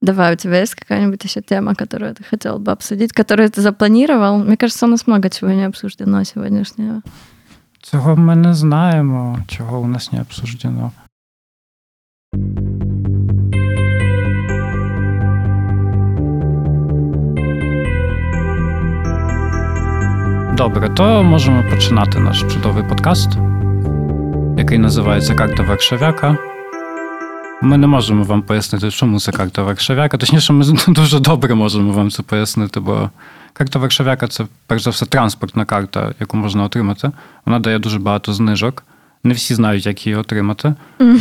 Давай, 0.00 0.32
у 0.32 0.36
тебя 0.36 0.60
есть 0.60 0.74
какая-нибудь 0.74 1.24
еще 1.24 1.40
тема, 1.40 1.74
которую 1.74 2.14
ты 2.14 2.22
хотел 2.22 2.58
бы 2.58 2.72
обсудить, 2.72 3.12
которую 3.12 3.50
ты 3.50 3.60
запланировал? 3.60 4.38
Мне 4.38 4.56
кажется, 4.56 4.86
у 4.86 4.88
нас 4.88 5.06
много 5.06 5.28
чего 5.30 5.50
не 5.50 5.66
обсуждено 5.66 6.24
сегодняшнего. 6.24 7.02
Цього 7.82 8.16
ми 8.16 8.36
не 8.36 8.54
знаємо, 8.54 9.38
чого 9.48 9.80
у 9.80 9.86
нас 9.86 10.12
не 10.12 10.20
обсуждено. 10.20 10.92
Добре, 20.56 20.88
то 20.88 21.22
можемо 21.22 21.64
починати 21.70 22.18
наш 22.18 22.40
чудовий 22.40 22.84
подкаст, 22.88 23.28
який 24.58 24.78
називається 24.78 25.34
Карта 25.34 25.62
Варшавяка. 25.62 26.38
Ми 27.60 27.78
не 27.78 27.86
можемо 27.86 28.24
вам 28.24 28.42
пояснити, 28.42 28.90
чому 28.90 29.20
це 29.20 29.32
карта 29.32 29.62
Варшавяка. 29.62 30.16
Точніше, 30.16 30.52
ми 30.52 30.64
дуже 30.88 31.20
добре 31.20 31.54
можемо 31.54 31.92
вам 31.92 32.10
це 32.10 32.22
пояснити, 32.22 32.80
бо 32.80 33.10
карта 33.52 33.78
Варшавяка 33.78 34.28
це, 34.28 34.44
перш 34.66 34.82
за 34.82 34.90
все, 34.90 35.06
транспортна 35.06 35.64
карта, 35.64 36.14
яку 36.20 36.36
можна 36.36 36.64
отримати. 36.64 37.10
Вона 37.46 37.58
дає 37.58 37.78
дуже 37.78 37.98
багато 37.98 38.32
знижок. 38.32 38.84
Не 39.24 39.34
всі 39.34 39.54
знають, 39.54 39.86
як 39.86 40.06
її 40.06 40.16
отримати. 40.16 40.74
Mm. 41.00 41.20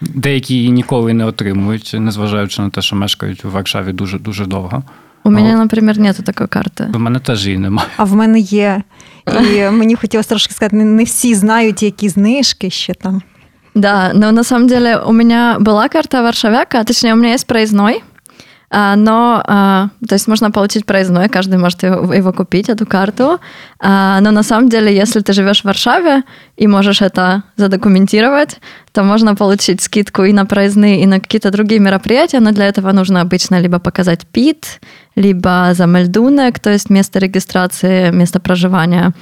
Деякі 0.00 0.54
її 0.54 0.70
ніколи 0.70 1.12
не 1.12 1.24
отримують, 1.24 1.94
незважаючи 1.98 2.62
на 2.62 2.70
те, 2.70 2.82
що 2.82 2.96
мешкають 2.96 3.44
у 3.44 3.50
Варшаві 3.50 3.92
дуже 3.92 4.18
дуже 4.18 4.46
довго. 4.46 4.82
У 5.24 5.30
мене, 5.30 5.56
наприклад, 5.56 5.96
нету 5.96 6.22
такої 6.22 6.48
карти. 6.48 6.88
У 6.94 6.98
мене 6.98 7.18
теж 7.18 7.46
її 7.46 7.58
немає. 7.58 7.88
А 7.96 8.04
в 8.04 8.14
мене 8.14 8.38
є. 8.40 8.82
І 9.26 9.70
мені 9.70 9.94
хотілося 9.94 10.28
трошки 10.28 10.54
сказати, 10.54 10.76
не 10.76 11.04
всі 11.04 11.34
знають, 11.34 11.82
які 11.82 12.08
знижки 12.08 12.70
ще 12.70 12.94
там. 12.94 13.22
Да, 13.76 14.12
но 14.14 14.30
на 14.32 14.42
самом 14.42 14.68
деле 14.68 14.98
у 14.98 15.12
меня 15.12 15.58
была 15.60 15.88
карта 15.90 16.22
Варшавяка, 16.22 16.82
точнее, 16.82 17.12
у 17.12 17.16
меня 17.16 17.32
есть 17.32 17.46
проездной, 17.46 18.02
но, 18.70 19.42
то 19.44 20.14
есть 20.14 20.28
можно 20.28 20.50
получить 20.50 20.86
проездной, 20.86 21.28
каждый 21.28 21.58
может 21.58 21.82
его, 21.82 22.14
его 22.14 22.32
купить, 22.32 22.70
эту 22.70 22.86
карту, 22.86 23.38
но 23.82 24.30
на 24.30 24.42
самом 24.42 24.70
деле, 24.70 24.96
если 24.96 25.20
ты 25.20 25.34
живешь 25.34 25.60
в 25.60 25.66
Варшаве 25.66 26.22
и 26.56 26.66
можешь 26.66 27.02
это 27.02 27.42
задокументировать, 27.56 28.60
то 28.92 29.02
можно 29.04 29.34
получить 29.34 29.82
скидку 29.82 30.24
и 30.24 30.32
на 30.32 30.46
проездные, 30.46 31.02
и 31.02 31.06
на 31.06 31.20
какие-то 31.20 31.50
другие 31.50 31.78
мероприятия, 31.78 32.40
но 32.40 32.52
для 32.52 32.68
этого 32.68 32.92
нужно 32.92 33.20
обычно 33.20 33.60
либо 33.60 33.78
показать 33.78 34.26
ПИТ, 34.26 34.80
либо 35.16 35.72
за 35.74 35.84
Мельдунек, 35.84 36.60
то 36.60 36.70
есть 36.70 36.88
место 36.88 37.18
регистрации, 37.18 38.10
место 38.10 38.40
проживания. 38.40 39.12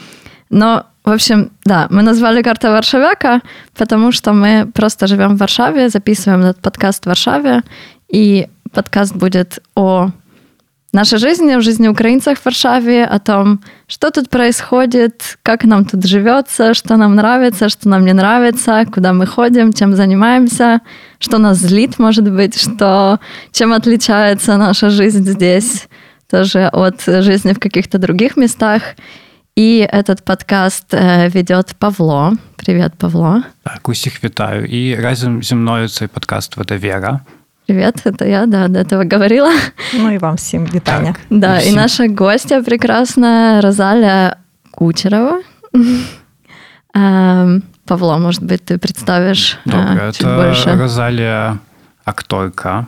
Но 0.48 0.84
в 1.04 1.10
общем, 1.10 1.50
да, 1.64 1.86
мы 1.90 2.02
назвали 2.02 2.42
«Карта 2.42 2.70
Варшавяка», 2.70 3.42
потому 3.76 4.10
что 4.10 4.32
мы 4.32 4.70
просто 4.72 5.06
живем 5.06 5.36
в 5.36 5.38
Варшаве, 5.38 5.90
записываем 5.90 6.40
этот 6.40 6.62
подкаст 6.62 7.04
в 7.04 7.06
Варшаве, 7.06 7.62
и 8.08 8.48
подкаст 8.72 9.14
будет 9.14 9.58
о 9.74 10.10
нашей 10.94 11.18
жизни, 11.18 11.56
в 11.56 11.62
жизни 11.62 11.88
украинцев 11.88 12.38
в 12.38 12.44
Варшаве, 12.44 13.04
о 13.04 13.18
том, 13.18 13.60
что 13.86 14.10
тут 14.10 14.30
происходит, 14.30 15.38
как 15.42 15.64
нам 15.64 15.84
тут 15.84 16.06
живется, 16.06 16.72
что 16.72 16.96
нам 16.96 17.16
нравится, 17.16 17.68
что 17.68 17.88
нам 17.88 18.06
не 18.06 18.14
нравится, 18.14 18.86
куда 18.90 19.12
мы 19.12 19.26
ходим, 19.26 19.72
чем 19.72 19.94
занимаемся, 19.94 20.80
что 21.18 21.38
нас 21.38 21.58
злит, 21.58 21.98
может 21.98 22.30
быть, 22.32 22.58
что, 22.58 23.18
чем 23.52 23.72
отличается 23.72 24.56
наша 24.56 24.88
жизнь 24.88 25.26
здесь 25.26 25.88
тоже 26.30 26.66
от 26.72 27.02
жизни 27.04 27.52
в 27.52 27.60
каких-то 27.60 27.98
других 27.98 28.36
местах. 28.36 28.82
І 29.55 29.87
этот 29.93 30.23
подкаст 30.23 30.93
ведет 31.33 31.75
Павло. 31.79 32.33
Привет, 32.55 32.93
Павло. 32.97 33.43
Так, 33.63 33.89
усіх 33.89 34.23
вітаю. 34.23 34.65
І 34.65 34.95
разом 34.95 35.43
зі 35.43 35.55
мною 35.55 35.87
цей 35.89 36.07
подкаст 36.07 36.57
веде 36.57 36.77
Вера. 36.77 37.19
Привет, 37.67 38.05
это 38.05 38.25
я, 38.25 38.45
да, 38.45 38.67
до 38.67 38.79
этого 38.79 39.03
говорила. 39.03 39.51
Ну 39.93 40.11
и 40.11 40.17
вам 40.17 40.35
всем 40.35 40.65
витания. 40.65 41.13
Так, 41.13 41.21
да, 41.29 41.59
и, 41.59 41.69
и 41.69 41.75
наша 41.75 42.07
гостья 42.07 42.63
прекрасная 42.63 43.61
Розалия 43.61 44.37
Кучерова. 44.71 45.41
Павло, 47.85 48.17
может 48.17 48.43
быть, 48.43 48.65
ты 48.65 48.77
представишь 48.77 49.59
Добре, 49.65 50.11
чуть 50.11 50.21
это 50.21 50.35
больше? 50.35 50.75
Розалія 50.75 51.57
акторка, 52.05 52.85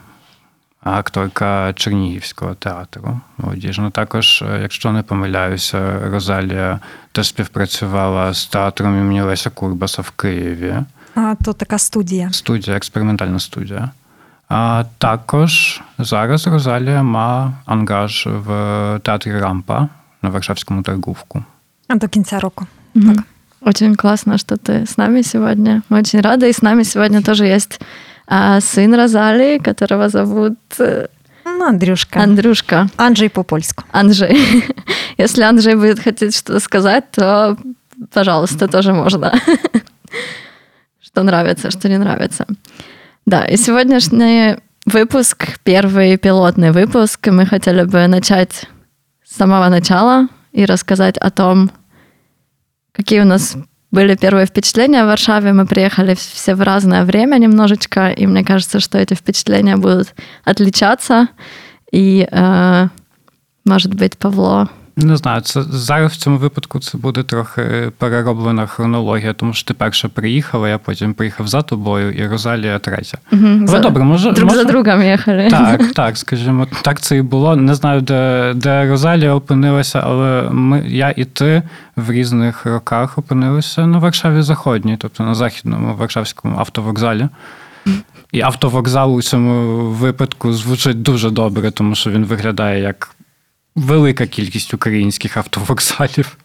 акторка 0.86 1.74
Чернігівського 1.74 2.56
театру 2.56 3.20
молодіжного. 3.38 3.90
Також, 3.90 4.44
якщо 4.62 4.92
не 4.92 5.04
помиляюся, 5.04 6.00
Розалія 6.10 6.80
теж 7.12 7.28
співпрацювала 7.28 8.34
з 8.34 8.46
театром 8.46 9.00
імені 9.00 9.22
Леся 9.22 9.50
Курбаса 9.50 10.02
в 10.02 10.12
Києві. 10.12 10.76
А 11.16 11.36
то 11.46 11.54
така 11.54 11.78
студія. 11.78 12.32
Студія, 12.32 12.78
експериментальна 12.78 13.40
студія. 13.40 13.90
А 14.50 14.84
також 14.98 15.82
зараз 15.98 16.48
Розалія 16.48 17.04
має 17.04 17.52
ангаж 17.66 18.28
в 18.28 18.46
театрі 19.04 19.40
Рампа 19.40 19.88
на 20.22 20.30
Варшавському 20.30 20.82
торговку. 20.82 21.44
А 21.88 21.96
до 21.96 22.08
кінця 22.08 22.40
року. 22.40 22.68
Mm-hmm. 22.96 23.16
Так. 23.16 23.26
Очень 23.62 23.96
классно, 23.96 24.38
что 24.38 24.58
ты 24.58 24.82
с 24.88 24.98
нами 24.98 25.22
сегодня. 25.22 25.84
Мы 25.90 26.00
очень 26.00 26.22
рады. 26.22 26.50
И 26.50 26.54
с 26.54 26.64
нами 26.64 26.84
сегодня 26.84 27.22
тоже 27.22 27.46
есть 27.46 27.80
а 28.27 28.61
сын 28.61 28.95
Розалии, 28.95 29.59
которого 29.59 30.09
зовут... 30.09 30.59
Ну, 30.79 31.65
Андрюшка. 31.65 32.23
Андрюшка. 32.23 32.89
Анджей 32.97 33.31
по-польску. 33.31 33.85
Анджей. 33.93 34.65
Если 35.19 35.43
Анджей 35.43 35.75
будет 35.75 36.01
хотеть 36.01 36.37
что-то 36.37 36.61
сказать, 36.61 37.11
то, 37.13 37.57
пожалуйста, 38.13 38.67
тоже 38.69 38.93
можно. 38.93 39.33
Что 41.01 41.23
нравится, 41.23 41.71
что 41.71 41.89
не 41.89 41.99
нравится. 41.99 42.47
Да, 43.25 43.47
и 43.47 43.57
сегодняшний 43.57 44.57
выпуск, 44.85 45.59
первый 45.63 46.17
пилотный 46.19 46.73
выпуск, 46.73 47.29
мы 47.29 47.47
хотели 47.47 47.85
бы 47.85 48.07
начать 48.07 48.69
с 49.25 49.37
самого 49.37 49.69
начала 49.69 50.29
и 50.53 50.65
рассказать 50.67 51.17
о 51.19 51.31
том, 51.31 51.71
какие 52.93 53.21
у 53.21 53.25
нас 53.25 53.57
были 53.97 54.15
первые 54.15 54.45
впечатления 54.45 55.05
в 55.05 55.07
Варшаве. 55.07 55.55
Мы 55.55 55.65
приехали 55.65 56.15
все 56.15 56.55
в 56.55 56.61
разное 56.61 57.03
время 57.05 57.39
немножечко, 57.39 58.11
и 58.11 58.27
мне 58.27 58.45
кажется, 58.45 58.79
что 58.79 58.99
эти 58.99 59.15
впечатления 59.15 59.77
будут 59.77 60.15
отличаться. 60.45 61.29
И, 61.91 62.29
э, 62.31 62.89
может 63.65 63.95
быть, 63.95 64.19
Павло 64.19 64.69
Не 64.99 65.17
знаю, 65.17 65.41
це 65.41 65.63
зараз 65.63 66.13
в 66.13 66.17
цьому 66.17 66.39
випадку 66.39 66.81
це 66.81 66.99
буде 66.99 67.23
трохи 67.23 67.93
перероблена 67.99 68.67
хронологія, 68.67 69.33
тому 69.33 69.53
що 69.53 69.69
ти 69.69 69.75
перша 69.75 70.09
приїхала, 70.09 70.69
я 70.69 70.79
потім 70.79 71.15
приїхав 71.15 71.49
за 71.49 71.63
тобою, 71.63 72.11
і 72.13 72.27
Розалія 72.27 72.79
третя. 72.79 73.19
Угу, 73.33 73.67
за, 73.67 73.79
добре, 73.79 74.05
може 74.05 74.33
друг 74.33 74.49
може... 74.49 74.63
за 74.63 74.65
другом 74.65 75.03
їхали. 75.03 75.49
Так, 75.51 75.93
так, 75.95 76.19
скажімо, 76.19 76.67
так 76.83 77.01
це 77.01 77.17
і 77.17 77.23
було. 77.23 77.57
Не 77.57 77.75
знаю, 77.75 78.01
де 78.01 78.53
де 78.55 78.89
Розалія 78.89 79.35
опинилася, 79.35 80.01
але 80.05 80.49
ми, 80.51 80.85
я 80.87 81.15
і 81.17 81.25
ти 81.25 81.63
в 81.97 82.11
різних 82.11 82.67
роках 82.67 83.19
опинилися 83.19 83.87
на 83.87 83.99
Варшаві 83.99 84.43
Заходній, 84.43 84.97
тобто 84.97 85.25
на 85.25 85.35
західному 85.35 85.97
Варшавському 85.97 86.59
автовокзалі. 86.59 87.29
І 88.33 88.41
автовокзал 88.41 89.15
у 89.15 89.23
цьому 89.23 89.77
випадку 89.91 90.53
звучить 90.53 91.03
дуже 91.03 91.31
добре, 91.31 91.71
тому 91.71 91.95
що 91.95 92.11
він 92.11 92.25
виглядає 92.25 92.83
як 92.83 93.16
велика 93.77 94.27
кількість 94.27 94.75
українських 94.75 95.37
автовокзалів. 95.37 96.37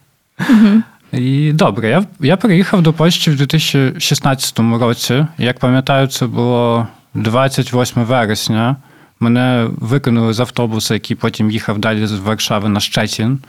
Угу. 0.49 0.81
І 1.11 1.51
добре, 1.53 1.89
я 1.89 2.05
я 2.19 2.37
приїхав 2.37 2.81
до 2.81 2.93
Польщі 2.93 3.31
в 3.31 3.37
2016 3.37 4.59
році. 4.59 5.25
Як 5.37 5.59
пам'ятаю, 5.59 6.07
це 6.07 6.27
було 6.27 6.87
28 7.13 8.03
вересня. 8.03 8.75
Мене 9.19 9.67
викинули 9.71 10.33
з 10.33 10.39
автобуса, 10.39 10.93
який 10.93 11.17
потім 11.17 11.51
їхав 11.51 11.79
далі 11.79 12.07
з 12.07 12.11
Варшави 12.11 12.69
на 12.69 12.79
Щецін. 12.79 13.39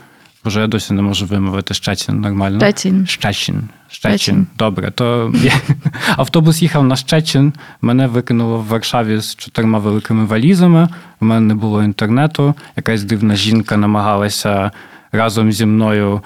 Боже, 0.43 0.61
я 0.61 0.67
досі 0.67 0.93
не 0.93 1.01
можу 1.01 1.25
вимовити 1.25 1.73
Щецін 1.73 2.21
нормально. 2.21 2.59
Щецін. 2.59 3.07
Щецін. 3.07 3.69
Щецін. 3.89 4.47
Добре, 4.57 4.91
то 4.91 5.33
автобус 6.17 6.61
їхав 6.61 6.83
на 6.83 6.95
Щецін, 6.95 7.53
мене 7.81 8.07
викинуло 8.07 8.57
в 8.57 8.65
Варшаві 8.65 9.17
з 9.17 9.35
чотирма 9.35 9.79
великими 9.79 10.25
валізами. 10.25 10.87
У 11.21 11.25
мене 11.25 11.41
не 11.41 11.55
було 11.55 11.83
інтернету. 11.83 12.55
Якась 12.75 13.03
дивна 13.03 13.35
жінка 13.35 13.77
намагалася 13.77 14.71
разом 15.11 15.51
зі 15.51 15.65
мною 15.65 16.21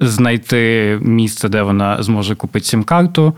знайти 0.00 0.98
місце, 1.02 1.48
де 1.48 1.62
вона 1.62 2.02
зможе 2.02 2.34
купити 2.34 2.66
сім-карту. 2.66 3.34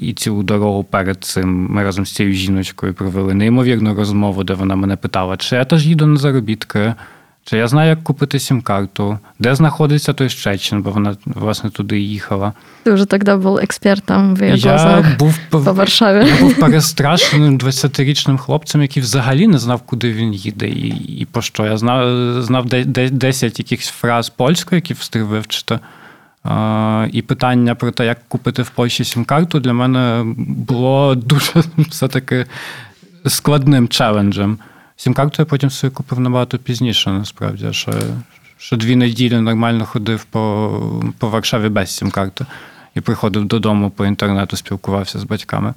І 0.00 0.12
цілу 0.12 0.42
дорогу 0.42 0.84
перед 0.84 1.24
цим 1.24 1.66
ми 1.70 1.84
разом 1.84 2.06
з 2.06 2.12
цією 2.12 2.34
жіночкою 2.34 2.94
провели 2.94 3.34
неймовірну 3.34 3.94
розмову, 3.94 4.44
де 4.44 4.54
вона 4.54 4.76
мене 4.76 4.96
питала, 4.96 5.36
чи 5.36 5.56
я 5.56 5.64
теж 5.64 5.86
їду 5.86 6.06
на 6.06 6.16
заробітки. 6.16 6.94
Чи 7.44 7.56
я 7.56 7.68
знаю, 7.68 7.90
як 7.90 8.04
купити 8.04 8.38
сім-карту, 8.38 9.18
де 9.38 9.54
знаходиться 9.54 10.12
той 10.12 10.28
Щечин, 10.28 10.82
бо 10.82 10.90
вона 10.90 11.16
власне 11.24 11.70
туди 11.70 12.00
їхала. 12.00 12.52
Ти 12.82 12.92
вже 12.92 13.06
тоді 13.06 13.32
був 13.32 13.58
експертом 13.58 14.36
в 14.36 14.42
її 14.42 14.60
глазах 14.60 15.18
був 15.18 15.38
по 15.50 15.58
Варшаві. 15.58 16.28
Я 16.28 16.40
був 16.40 16.54
перестрашеним 16.60 17.58
20-річним 17.58 18.38
хлопцем, 18.38 18.82
який 18.82 19.02
взагалі 19.02 19.46
не 19.46 19.58
знав, 19.58 19.82
куди 19.82 20.12
він 20.12 20.34
їде, 20.34 20.68
і 20.68 20.88
і 21.20 21.24
по 21.24 21.42
що. 21.42 21.64
Я 21.66 21.76
знав 21.76 22.42
знав 22.42 22.66
10 22.66 23.58
якихось 23.58 23.88
фраз 23.88 24.28
польською, 24.28 24.76
які 24.76 24.94
встиг 24.94 25.24
вивчити. 25.24 25.78
І 27.12 27.22
питання 27.22 27.74
про 27.74 27.90
те, 27.90 28.06
як 28.06 28.28
купити 28.28 28.62
в 28.62 28.70
Польщі 28.70 29.04
сім-карту, 29.04 29.60
для 29.60 29.72
мене 29.72 30.22
було 30.36 31.14
дуже 31.14 31.52
все-таки 31.78 32.46
складним 33.26 33.88
челенджем. 33.88 34.58
Сім-карту 35.00 35.36
я 35.38 35.46
потім 35.46 35.70
собі 35.70 35.94
купив 35.94 36.20
набагато 36.20 36.58
пізніше, 36.58 37.10
насправді. 37.10 37.72
Що, 37.72 37.92
що 38.58 38.76
дві 38.76 38.96
неділі 38.96 39.40
нормально 39.40 39.86
ходив 39.86 40.24
по 40.24 41.12
по 41.18 41.28
Варшаві 41.28 41.68
без 41.68 41.90
сім-карти 41.90 42.46
і 42.94 43.00
приходив 43.00 43.44
додому 43.44 43.90
по 43.90 44.06
інтернету, 44.06 44.56
спілкувався 44.56 45.18
з 45.18 45.24
батьками. 45.24 45.74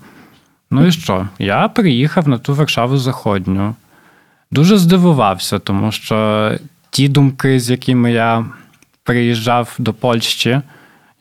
Ну 0.72 0.86
і 0.86 0.92
що? 0.92 1.28
Я 1.40 1.68
приїхав 1.68 2.28
на 2.28 2.38
ту 2.38 2.56
Варшаву 2.56 2.98
Заходню. 2.98 3.76
Дуже 4.52 4.78
здивувався, 4.78 5.60
тому 5.60 5.92
що 5.92 6.52
ті 6.90 7.08
думки, 7.08 7.60
з 7.60 7.70
якими 7.70 8.12
я 8.12 8.46
приїжджав 9.04 9.76
до 9.78 9.94
Польщі, 9.94 10.62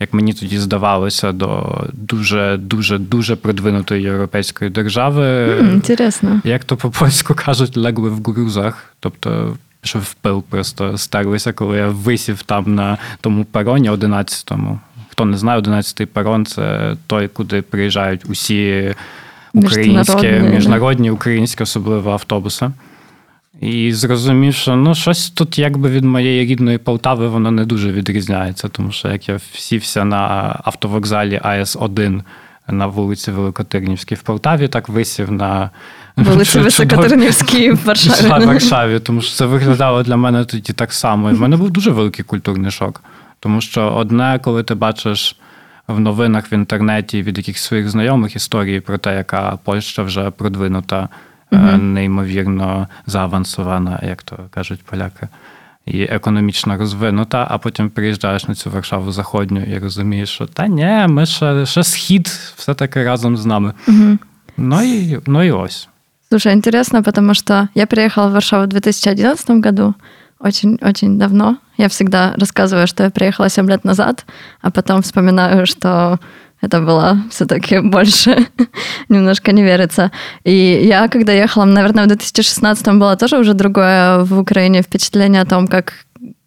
як 0.03 0.15
мені 0.15 0.33
тоді 0.35 0.59
здавалося, 0.59 1.33
до 1.33 1.81
дуже 1.93 2.57
дуже 2.57 2.99
дуже 2.99 3.37
продвинутої 3.37 4.03
європейської 4.03 4.71
держави. 4.71 5.57
Інтересно. 5.61 6.41
Як 6.45 6.65
то 6.65 6.77
по 6.77 6.91
польську 6.91 7.35
кажуть, 7.35 7.77
легли 7.77 8.11
в 8.11 8.23
грузах. 8.23 8.95
Тобто, 9.01 9.57
що 9.83 9.99
в 9.99 10.15
пил 10.15 10.43
просто 10.43 10.99
стерлися, 10.99 11.53
коли 11.53 11.79
я 11.79 11.89
висів 11.89 12.43
там 12.43 12.75
на 12.75 12.99
тому 13.21 13.45
пероні 13.45 13.91
11-му. 13.91 14.81
Хто 15.09 15.25
не 15.25 15.37
знає, 15.37 15.61
11-й 15.61 16.07
перон 16.07 16.47
це 16.47 16.97
той, 17.07 17.29
куди 17.29 17.63
приїжджають 17.63 18.31
усі 18.31 18.95
українські, 19.55 20.29
міжнародні 20.29 21.11
українські, 21.11 21.63
особливо 21.63 22.11
автобуси. 22.11 22.71
І 23.63 23.93
зрозумів, 23.93 24.55
що 24.55 24.77
ну, 24.77 24.95
щось 24.95 25.31
тут 25.31 25.59
якби 25.59 25.89
від 25.89 26.05
моєї 26.05 26.47
рідної 26.47 26.79
Полтави 26.79 27.29
воно 27.29 27.51
не 27.51 27.65
дуже 27.65 27.93
відрізняється, 27.93 28.69
тому 28.69 28.93
що 28.93 29.09
як 29.09 29.29
я 29.29 29.39
сівся 29.53 30.05
на 30.05 30.21
автовокзалі 30.65 31.41
АС-1 31.45 32.23
на 32.69 32.87
вулиці 32.87 33.31
Великотирнівській 33.31 34.15
в 34.15 34.23
Полтаві, 34.23 34.69
так 34.69 34.89
висів 34.89 35.33
на 35.33 35.71
вулиці 36.17 36.59
Високотирнівській 36.61 37.71
в 37.71 37.85
Варшаві. 37.85 38.45
В 38.45 38.47
Варшаві, 38.47 39.01
тому 39.01 39.23
що 39.23 39.35
це 39.35 39.47
виглядало 39.47 40.03
для 40.03 40.17
мене 40.17 40.45
тоді 40.45 40.73
так 40.73 40.93
само. 40.93 41.31
І 41.31 41.35
в 41.35 41.41
мене 41.41 41.57
був 41.57 41.71
дуже 41.71 41.91
великий 41.91 42.25
культурний 42.25 42.71
шок. 42.71 43.03
Тому 43.41 43.61
що 43.61 43.93
одне, 43.93 44.41
коли 44.43 44.63
ти 44.63 44.75
бачиш 44.75 45.37
в 45.89 46.01
новинах 46.01 46.53
в 46.53 46.55
інтернеті 46.55 47.23
від 47.23 47.39
якихось 47.39 47.63
своїх 47.63 47.89
знайомих 47.89 48.37
історії 48.37 48.81
про 48.81 48.99
те, 48.99 49.17
яка 49.17 49.59
Польща 49.65 50.03
вже 50.03 50.31
продвинута 50.31 51.09
mm 51.57 51.83
неймовірно 51.83 52.89
заавансована, 53.07 54.01
як 54.03 54.23
то 54.23 54.39
кажуть 54.51 54.83
поляки, 54.85 55.29
і 55.87 56.03
економічно 56.03 56.77
розвинута, 56.77 57.47
а 57.51 57.59
потім 57.59 57.91
приїжджаєш 57.91 58.49
на 58.49 58.55
цю 58.55 58.71
Варшаву 58.71 59.13
Заходню 59.13 59.63
і 59.63 59.79
розумієш, 59.79 60.29
що 60.31 60.47
та 60.47 60.67
ні, 60.67 61.07
ми 61.09 61.27
ще, 61.27 61.67
ще 61.67 61.85
схід 61.85 62.27
все-таки 62.57 63.05
разом 63.05 63.37
з 63.37 63.47
нами. 63.47 63.73
mm 63.89 64.19
Ну, 64.57 64.83
і, 64.83 65.19
ну 65.27 65.43
і 65.43 65.51
ось. 65.51 65.89
Слушай, 66.29 66.53
интересно, 66.53 67.03
потому 67.03 67.35
что 67.35 67.69
я 67.75 67.87
приехала 67.87 68.29
в 68.29 68.33
Варшаву 68.33 68.65
в 68.65 68.69
2011 68.69 69.51
году, 69.51 69.95
очень-очень 70.39 71.19
давно. 71.19 71.57
Я 71.77 71.89
всегда 71.89 72.35
рассказываю, 72.37 72.87
что 72.87 73.05
я 73.05 73.11
приехала 73.11 73.49
7 73.49 73.69
лет 73.69 73.85
назад, 73.85 74.25
а 74.63 74.71
потом 74.71 75.03
вспоминаю, 75.03 75.67
что 75.67 76.19
это 76.63 76.81
было 76.81 77.19
все-таки 77.31 77.81
больше, 77.81 78.47
немножко 79.09 79.53
не 79.53 79.63
верится. 79.63 80.11
И 80.45 80.83
я, 80.85 81.09
когда 81.09 81.33
ехала, 81.33 81.65
наверное, 81.65 82.05
в 82.05 82.09
2016 82.09 82.87
было 82.95 83.17
тоже 83.17 83.39
уже 83.39 83.55
другое 83.55 84.21
в 84.25 84.39
Украине 84.39 84.83
впечатление 84.83 85.43
о 85.43 85.47
том, 85.47 85.67
как 85.67 85.93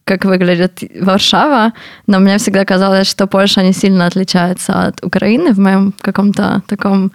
как 0.08 0.24
выглядит 0.24 0.84
Варшава, 1.02 1.74
но 2.06 2.20
мне 2.20 2.38
всегда 2.38 2.64
казалось, 2.64 3.10
что 3.10 3.26
Польша 3.26 3.64
не 3.64 3.74
сильно 3.74 4.06
отличается 4.06 4.86
от 4.86 5.04
Украины 5.04 5.52
в 5.52 5.58
моем 5.58 5.96
каком-то 6.00 6.62
таком 6.68 7.12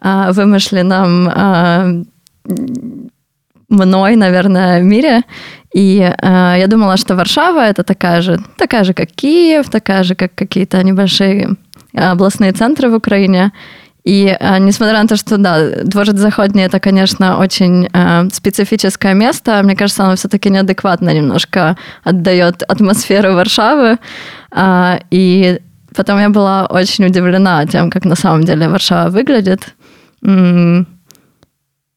а, 0.00 0.30
вымышленном 0.30 1.28
а, 1.34 2.04
мной, 3.68 4.16
наверное, 4.16 4.82
мире. 4.82 5.22
И 5.74 5.98
э, 5.98 6.54
я 6.58 6.66
думала, 6.66 6.96
что 6.96 7.14
Варшава 7.14 7.60
это 7.60 7.82
такая 7.82 8.22
же, 8.22 8.38
такая 8.56 8.84
же, 8.84 8.94
как 8.94 9.08
Киев, 9.10 9.68
такая 9.68 10.02
же, 10.02 10.14
как 10.14 10.34
какие-то 10.34 10.82
небольшие 10.82 11.56
областные 11.98 12.52
центры 12.52 12.90
в 12.90 12.94
Украине. 12.94 13.52
И 14.04 14.36
э, 14.40 14.58
несмотря 14.58 15.02
на 15.02 15.08
то, 15.08 15.16
что, 15.16 15.36
да, 15.36 15.82
Дворец 15.84 16.16
Заходний 16.16 16.64
это, 16.64 16.80
конечно, 16.80 17.38
очень 17.38 17.88
э, 17.92 18.28
специфическое 18.32 19.14
место, 19.14 19.60
мне 19.62 19.76
кажется, 19.76 20.04
оно 20.04 20.16
все-таки 20.16 20.50
неадекватно 20.50 21.12
немножко 21.12 21.76
отдает 22.04 22.62
атмосферу 22.62 23.34
Варшавы. 23.34 23.98
Э, 24.56 24.98
и 25.10 25.60
потом 25.94 26.20
я 26.20 26.30
была 26.30 26.66
очень 26.66 27.06
удивлена 27.06 27.66
тем, 27.66 27.90
как 27.90 28.04
на 28.06 28.16
самом 28.16 28.44
деле 28.44 28.68
Варшава 28.68 29.10
выглядит. 29.10 29.74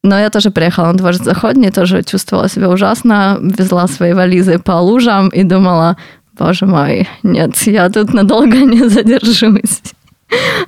Но 0.03 0.19
я 0.19 0.29
тоже 0.29 0.49
приехала 0.49 0.87
на 0.87 0.97
Дворец 0.97 1.21
Заходний, 1.21 1.71
тоже 1.71 2.03
чувствовала 2.03 2.49
себя 2.49 2.69
ужасно, 2.69 3.37
везла 3.39 3.87
свои 3.87 4.13
вализы 4.13 4.57
по 4.57 4.81
лужам 4.81 5.29
и 5.29 5.43
думала, 5.43 5.95
боже 6.41 6.65
мой, 6.65 7.07
нет, 7.23 7.67
я 7.67 7.89
тут 7.89 8.13
надолго 8.13 8.57
не 8.65 8.89
задержусь. 8.89 9.81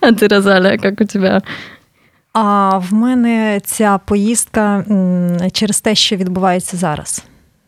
А 0.02 0.12
ти, 0.12 0.28
Розалія, 0.28 0.78
як 0.84 1.02
у 1.02 1.06
тебе? 1.06 1.42
А 2.34 2.78
в 2.78 2.94
мене 2.94 3.62
ця 3.66 3.98
поїздка 3.98 4.86
через 5.52 5.82
те, 5.82 5.96
що 5.96 6.16
відбувається 6.16 6.78
зараз, 6.78 7.24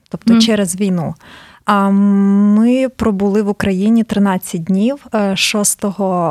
тобто 0.09 0.33
mm. 0.33 0.41
через 0.41 0.79
війну. 0.79 1.15
А 1.65 1.89
ми 1.89 2.89
пробули 2.89 3.41
в 3.41 3.49
Україні 3.49 4.03
13 4.03 4.63
днів. 4.63 5.05
6 5.35 5.85
е, 5.85 5.89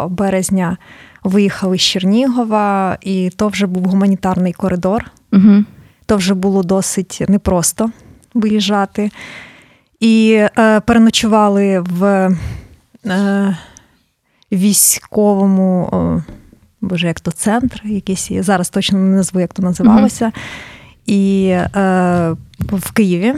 березня 0.08 0.76
виїхали 1.24 1.78
з 1.78 1.80
Чернігова, 1.80 2.98
і 3.00 3.30
то 3.36 3.48
вже 3.48 3.66
був 3.66 3.84
гуманітарний 3.84 4.52
коридор. 4.52 5.04
Угу. 5.32 5.64
То 6.06 6.16
вже 6.16 6.34
було 6.34 6.62
досить 6.62 7.22
непросто 7.28 7.90
виїжджати. 8.34 9.10
І 10.00 10.44
е, 10.58 10.80
переночували 10.80 11.80
в 11.80 12.30
е, 13.06 13.56
військовому, 14.52 15.88
о, 15.92 16.22
боже, 16.80 17.06
як 17.06 17.20
то 17.20 17.30
центр, 17.30 17.82
якийсь 17.84 18.28
зараз 18.32 18.70
точно 18.70 18.98
не 18.98 19.16
назву, 19.16 19.40
як 19.40 19.54
то 19.54 19.62
називалося, 19.62 20.24
угу. 20.24 20.34
і 21.06 21.46
е, 21.46 21.66
в 22.60 22.92
Києві. 22.92 23.34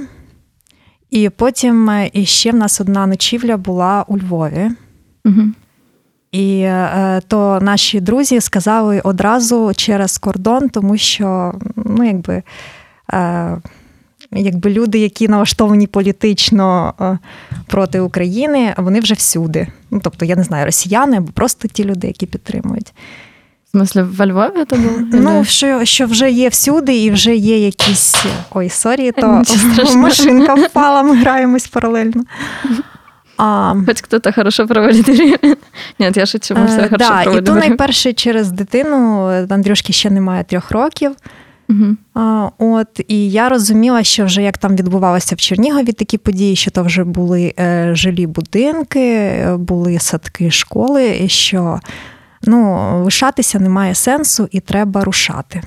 І 1.11 1.29
потім 1.29 1.91
е, 1.91 2.11
ще 2.25 2.53
в 2.53 2.57
нас 2.57 2.81
одна 2.81 3.07
ночівля 3.07 3.57
була 3.57 4.05
у 4.09 4.19
Львові. 4.19 4.71
Угу. 5.25 5.43
І 6.33 6.61
е, 6.61 7.21
то 7.29 7.59
наші 7.63 8.01
друзі 8.01 8.41
сказали 8.41 9.01
одразу 9.01 9.73
через 9.77 10.19
кордон, 10.19 10.69
тому 10.69 10.97
що 10.97 11.55
ну, 11.77 12.05
якби, 12.05 12.43
е, 13.13 13.57
якби 14.37 14.71
люди, 14.71 14.99
які 14.99 15.29
налаштовані 15.29 15.87
політично 15.87 16.95
е, 17.01 17.19
проти 17.67 18.01
України, 18.01 18.75
вони 18.77 19.01
вже 19.01 19.15
всюди. 19.15 19.67
Ну, 19.91 20.01
Тобто, 20.03 20.25
я 20.25 20.37
не 20.37 20.43
знаю, 20.43 20.67
росіяни 20.67 21.17
або 21.17 21.33
просто 21.33 21.69
ті 21.69 21.85
люди, 21.85 22.07
які 22.07 22.27
підтримують. 22.27 22.93
В 23.73 23.79
смысле, 23.79 24.17
во 24.17 24.27
Львові 24.27 24.65
це 24.71 24.77
було? 24.77 24.99
Ну, 25.13 25.45
що 25.45 25.85
що 25.85 26.07
вже 26.07 26.31
є 26.31 26.49
всюди, 26.49 26.97
і 26.97 27.11
вже 27.11 27.37
є 27.37 27.59
якісь. 27.59 28.17
Ой, 28.51 28.69
sorry, 28.69 29.13
то 29.13 29.43
машинка 29.97 30.55
впала, 30.55 31.03
ми 31.03 31.17
граємось 31.17 31.67
паралельно. 31.69 32.25
А, 33.39 33.75
Хоч 33.87 34.03
хто-то 34.03 34.33
хорошо 34.33 34.67
проводить 34.67 35.09
время. 35.09 35.39
Ні, 35.99 36.13
я 36.15 36.27
шучу, 36.27 36.55
ми 36.55 36.67
все 36.67 36.89
хорошо 36.89 36.97
да, 36.99 37.23
проводимо. 37.23 37.59
І 37.59 37.63
то 37.63 37.69
найперше 37.69 38.13
через 38.13 38.53
дитину, 38.53 39.27
Андрюшки 39.51 39.93
ще 39.93 40.11
немає 40.11 40.45
трьох 40.45 40.71
років. 40.71 41.13
Угу. 41.69 41.97
А, 42.15 42.49
От 42.59 43.01
і 43.09 43.31
я 43.31 43.49
розуміла, 43.49 44.03
що 44.03 44.25
вже 44.25 44.43
як 44.43 44.59
там 44.59 44.77
відбувалося 44.77 45.35
в 45.35 45.39
Чернігові 45.39 45.93
такі 45.93 46.19
події, 46.19 46.57
що 46.57 46.71
то 46.71 46.83
вже 46.83 47.05
були 47.05 47.55
е, 47.59 47.91
жилі 47.95 48.27
будинки, 48.27 49.33
були 49.59 49.99
садки 49.99 50.51
школи, 50.51 51.19
і 51.21 51.29
що 51.29 51.81
ну, 52.43 52.91
лишатися 53.05 53.59
немає 53.59 53.95
сенсу 53.95 54.49
і 54.51 54.61
треба 54.61 55.05
рушати. 55.05 55.63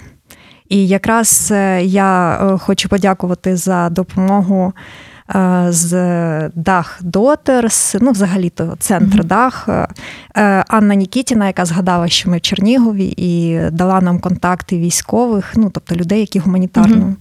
І 0.69 0.87
якраз 0.87 1.49
е, 1.51 1.83
я 1.83 2.33
е, 2.33 2.57
хочу 2.57 2.89
подякувати 2.89 3.55
за 3.55 3.89
допомогу. 3.89 4.73
Е, 5.30 5.66
з 5.68 5.92
Дах 6.54 6.98
Дотерс, 7.02 7.96
ну, 8.00 8.10
взагалі-то 8.10 8.76
центр 8.78 9.18
mm-hmm. 9.18 9.24
Дах. 9.24 9.68
Е, 9.68 10.64
Анна 10.68 10.94
Нікітіна, 10.94 11.46
яка 11.46 11.64
згадала, 11.64 12.08
що 12.08 12.30
ми 12.30 12.36
в 12.36 12.40
Чернігові, 12.40 13.14
і 13.16 13.60
дала 13.70 14.00
нам 14.00 14.20
контакти 14.20 14.78
військових, 14.78 15.52
ну, 15.56 15.70
тобто 15.70 15.94
людей, 15.94 16.20
які 16.20 16.38
гуманітарно. 16.38 16.96
Mm-hmm. 16.96 17.16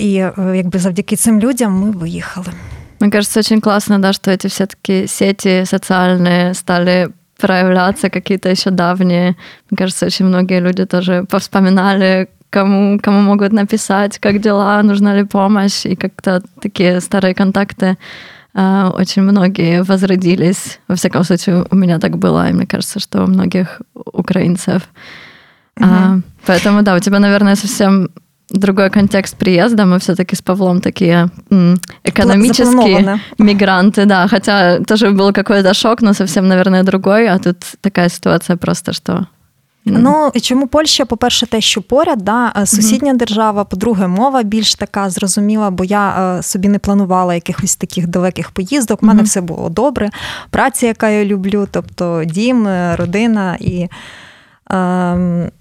И 0.00 0.32
якби 0.56 0.78
завдяки 0.78 1.16
цим 1.16 1.40
людям 1.40 1.84
мы 1.84 1.92
выехали. 1.92 2.52
Мне 3.00 3.10
кажется, 3.10 3.40
очень 3.40 3.60
классно, 3.60 3.98
да, 3.98 4.12
что 4.12 4.30
эти 4.30 4.46
все-таки 4.46 5.06
сети 5.06 5.64
социальные 5.64 6.54
стали 6.54 7.08
проявляться, 7.38 8.08
какие-то 8.08 8.48
еще 8.48 8.70
давние. 8.70 9.36
Мне 9.70 9.76
кажется, 9.76 10.06
очень 10.06 10.26
многие 10.26 10.60
люди 10.60 10.86
тоже 10.86 11.24
повспоминали, 11.24 12.28
кому, 12.49 12.99
кому 12.99 13.21
могут 13.21 13.53
написать, 13.53 14.19
как 14.19 14.39
дела, 14.39 14.81
нужна 14.83 15.15
ли 15.15 15.23
помощь, 15.23 15.85
и 15.85 15.95
как-то 15.95 16.41
такие 16.61 17.01
старые 17.01 17.33
контакты 17.33 17.97
э, 18.53 18.89
очень 18.93 19.23
многие 19.23 19.83
возродились. 19.83 20.79
Во 20.87 20.95
всяком 20.95 21.23
случае, 21.23 21.65
у 21.71 21.75
меня 21.75 21.99
так 21.99 22.17
было, 22.17 22.49
и 22.49 22.53
мне 22.53 22.65
кажется, 22.65 22.99
что 22.99 23.23
у 23.23 23.27
многих 23.27 23.81
украинцев. 23.93 24.83
Угу. 25.77 25.87
А, 25.89 26.19
поэтому, 26.45 26.81
да, 26.81 26.95
у 26.95 26.99
тебя, 26.99 27.19
наверное, 27.19 27.55
совсем 27.55 28.09
другой 28.49 28.89
контекст 28.89 29.37
приезда. 29.37 29.85
Мы 29.85 29.99
все-таки 29.99 30.35
с 30.35 30.41
Павлом 30.41 30.81
такие 30.81 31.29
м, 31.49 31.77
экономические 32.03 33.19
мигранты, 33.37 34.05
да. 34.05 34.27
Хотя 34.27 34.79
тоже 34.79 35.11
был 35.11 35.33
какой-то 35.33 35.73
шок, 35.73 36.01
но 36.01 36.13
совсем, 36.13 36.47
наверное, 36.47 36.83
другой. 36.83 37.27
А 37.27 37.39
тут 37.39 37.57
такая 37.81 38.09
ситуация 38.09 38.57
просто, 38.57 38.93
что 38.93 39.27
Ну 39.85 40.31
чому 40.41 40.67
Польща? 40.67 41.05
По-перше, 41.05 41.45
те, 41.47 41.61
що 41.61 41.81
поряд, 41.81 42.19
да, 42.21 42.53
е, 42.57 42.65
сусідня 42.65 43.13
держава. 43.13 43.63
По-друге, 43.63 44.07
мова 44.07 44.43
більш 44.43 44.75
така 44.75 45.09
зрозуміла, 45.09 45.69
бо 45.71 45.83
я 45.83 46.35
е, 46.37 46.43
собі 46.43 46.67
не 46.67 46.79
планувала 46.79 47.33
якихось 47.35 47.75
таких 47.75 48.07
далеких 48.07 48.51
поїздок. 48.51 49.03
У 49.03 49.05
мене 49.05 49.17
Мгм. 49.17 49.25
все 49.25 49.41
було 49.41 49.69
добре. 49.69 50.09
Праця, 50.49 50.87
яка 50.87 51.09
я 51.09 51.25
люблю, 51.25 51.67
тобто 51.71 52.23
дім, 52.25 52.67
е, 52.67 52.95
родина 52.95 53.57
і. 53.59 53.87
Е, 54.71 55.51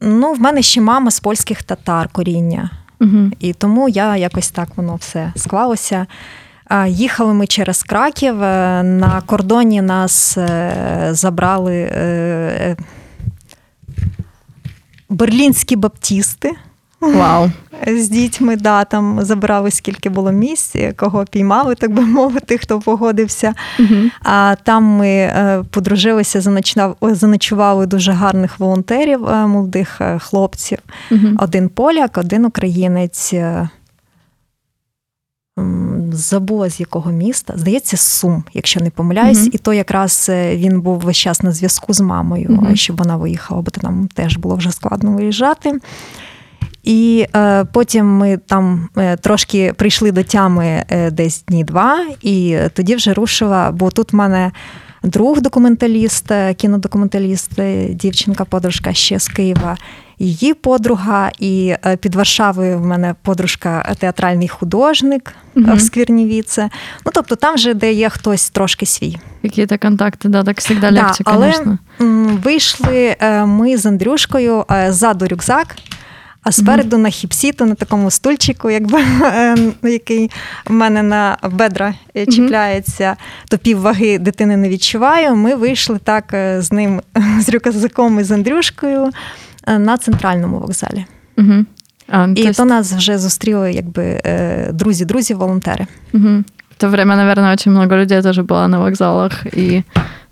ну, 0.00 0.32
в 0.32 0.40
мене 0.40 0.62
ще 0.62 0.80
мама 0.80 1.10
з 1.10 1.20
польських 1.20 1.62
татар 1.62 2.08
коріння. 2.12 2.70
мгм. 3.00 3.32
І 3.40 3.52
тому 3.52 3.88
я 3.88 4.16
якось 4.16 4.50
так 4.50 4.68
воно 4.76 4.94
все 4.94 5.32
склалося. 5.36 6.06
Їхали 6.86 7.34
ми 7.34 7.46
через 7.46 7.82
Краків. 7.82 8.34
На 8.38 9.22
кордоні 9.26 9.82
нас 9.82 10.38
забрали 11.10 11.90
берлінські 15.08 15.76
баптісти 15.76 16.52
Вау. 17.00 17.50
з 17.86 18.08
дітьми. 18.08 18.56
Да, 18.56 18.84
там 18.84 19.18
забрали 19.22 19.70
скільки 19.70 20.08
було 20.08 20.32
місць, 20.32 20.76
кого 20.96 21.24
піймали, 21.24 21.74
так 21.74 21.92
би 21.92 22.02
мовити, 22.02 22.58
хто 22.58 22.80
погодився. 22.80 23.54
Мгм. 23.78 24.10
А 24.22 24.54
там 24.62 24.84
ми 24.84 25.08
е, 25.08 25.64
подружилися, 25.70 26.62
ой, 27.00 27.14
заночували 27.14 27.86
дуже 27.86 28.12
гарних 28.12 28.60
волонтерів, 28.60 29.28
е, 29.28 29.46
молодих 29.46 30.00
е, 30.00 30.18
хлопців. 30.18 30.78
Мгм. 31.10 31.38
Один 31.40 31.68
поляк, 31.68 32.18
один 32.18 32.44
українець. 32.44 33.34
Забула 36.12 36.70
з 36.70 36.80
якого 36.80 37.10
міста. 37.12 37.54
Здається, 37.56 37.96
Сум, 37.96 38.44
якщо 38.54 38.80
не 38.80 38.90
помиляюсь. 38.90 39.38
Мгм. 39.40 39.50
І 39.52 39.58
то 39.58 39.72
якраз 39.72 40.26
е, 40.28 40.56
він 40.56 40.80
був 40.80 41.00
весь 41.00 41.16
час 41.16 41.42
на 41.42 41.52
зв'язку 41.52 41.92
з 41.92 42.00
мамою, 42.00 42.46
Мгм. 42.50 42.76
щоб 42.76 42.96
вона 42.96 43.16
виїхала, 43.16 43.62
бо 43.62 43.70
там 43.70 44.08
теж 44.14 44.36
було 44.36 44.54
вже 44.56 44.70
складно 44.70 45.12
виїжджати. 45.12 45.78
І 46.82 47.26
е, 47.36 47.64
потім 47.64 48.06
ми 48.06 48.36
там 48.36 48.88
е, 48.96 49.16
трошки 49.16 49.72
прийшли 49.72 50.12
до 50.12 50.22
тями 50.22 50.84
е, 50.88 51.10
десь 51.10 51.44
дні 51.48 51.64
два, 51.64 52.06
і 52.22 52.58
тоді 52.74 52.96
вже 52.96 53.14
рушила, 53.14 53.70
бо 53.70 53.90
тут 53.90 54.12
в 54.12 54.16
мене 54.16 54.52
друг 55.02 55.40
документаліст, 55.40 56.30
е, 56.30 56.54
кінодокументаліст, 56.54 57.58
е, 57.58 57.88
дівчинка, 57.88 58.44
подружка 58.44 58.92
ще 58.92 59.18
з 59.20 59.28
Києва, 59.28 59.76
її 60.18 60.54
подруга, 60.54 61.30
і 61.38 61.74
е, 61.86 61.96
під 61.96 62.14
Варшавою 62.14 62.78
в 62.78 62.86
мене 62.86 63.14
подружка 63.22 63.86
е, 63.88 63.94
театральний 63.94 64.48
художник 64.48 65.32
Мгм. 65.54 65.76
в 65.76 65.80
Сквірнівіце. 65.80 66.70
Ну 67.06 67.12
тобто 67.14 67.36
там 67.36 67.54
вже 67.54 67.74
де 67.74 67.92
є 67.92 68.08
хтось 68.08 68.50
трошки 68.50 68.86
свій. 68.86 69.18
Какие-то 69.42 69.74
контакты, 69.74 70.28
да, 70.28 70.44
так 70.44 70.56
Да, 70.80 70.90
легче, 70.90 71.24
але 71.24 71.52
конечно. 71.52 71.78
м, 72.00 72.26
вийшли 72.44 73.16
ми 73.46 73.76
з 73.76 73.86
Андрюшкою 73.86 74.64
ззаду 74.88 75.26
рюкзак. 75.28 75.76
А 76.42 76.52
спереду 76.52 76.98
на 76.98 77.10
хіпсіту, 77.10 77.64
на 77.66 77.74
такому 77.74 78.10
стульчику, 78.10 78.70
якби 78.70 79.04
який 79.82 80.30
в 80.66 80.72
мене 80.72 81.02
на 81.02 81.36
бедра 81.50 81.94
чіпляється, 82.14 83.16
то 83.48 83.58
півваги 83.58 84.18
дитини 84.18 84.56
не 84.56 84.68
відчуваю. 84.68 85.36
Ми 85.36 85.54
вийшли 85.54 85.98
так 86.04 86.24
з 86.58 86.72
ним, 86.72 87.02
з 87.40 87.48
рюкзаком 87.48 88.20
і 88.20 88.24
з 88.24 88.30
Андрюшкою 88.30 89.10
на 89.66 89.98
центральному 89.98 90.58
вокзалі. 90.58 91.04
Угу. 91.38 91.64
А, 92.08 92.24
І 92.24 92.34
то 92.34 92.42
то, 92.42 92.48
есть, 92.48 92.64
нас 92.64 92.92
вже 92.92 93.18
зустріли 93.18 93.72
якби 93.72 94.20
е, 94.24 94.68
друзі, 94.72 95.04
друзі, 95.04 95.34
волонтери. 95.34 95.86
Угу. 96.14 96.44
В 96.76 96.80
то 96.80 96.88
время, 96.88 97.16
наверное, 97.16 97.52
очень 97.52 97.72
много 97.72 97.96
людей 97.96 98.22
тоже 98.22 98.42
было 98.42 98.66
на 98.68 98.78
вокзалах, 98.78 99.46
и 99.46 99.82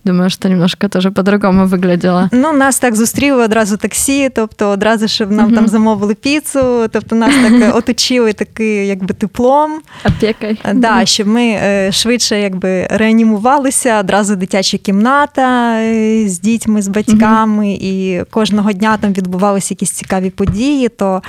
думаю, 0.04 0.30
что 0.30 0.48
немножко 0.48 0.88
тоже 0.88 1.10
по-другому 1.10 1.66
выглядело. 1.66 2.28
Ну, 2.32 2.52
нас 2.52 2.78
так 2.78 2.96
зустріли 2.96 3.44
одразу 3.44 3.76
таксі, 3.76 4.28
тобто 4.34 4.68
одразу, 4.68 5.08
щоб 5.08 5.30
нам 5.30 5.46
Мгм. 5.46 5.54
там 5.54 5.68
замовили 5.68 6.14
піцу, 6.14 6.88
тобто 6.92 7.16
нас 7.16 7.34
так 7.42 7.52
е, 7.62 7.70
оточили 7.70 8.32
таки, 8.32 8.86
якби 8.86 9.14
теплом. 9.14 9.80
Опекой. 10.04 10.58
Е, 10.64 10.74
Да, 10.74 11.06
щоб 11.06 11.26
ми 11.26 11.42
е, 11.42 11.92
швидше 11.92 12.40
якби 12.40 12.86
реанімувалися, 12.90 14.00
одразу 14.00 14.36
дитяча 14.36 14.78
кімната 14.78 15.74
е, 15.80 16.28
з 16.28 16.40
дітьми, 16.40 16.82
з 16.82 16.88
батьками, 16.88 17.72
і 17.80 18.22
кожного 18.30 18.72
дня 18.72 18.96
там 19.00 19.12
відбувалися 19.12 19.74
якісь 19.74 19.90
цікаві 19.90 20.30
події. 20.30 20.88
То 20.88 21.22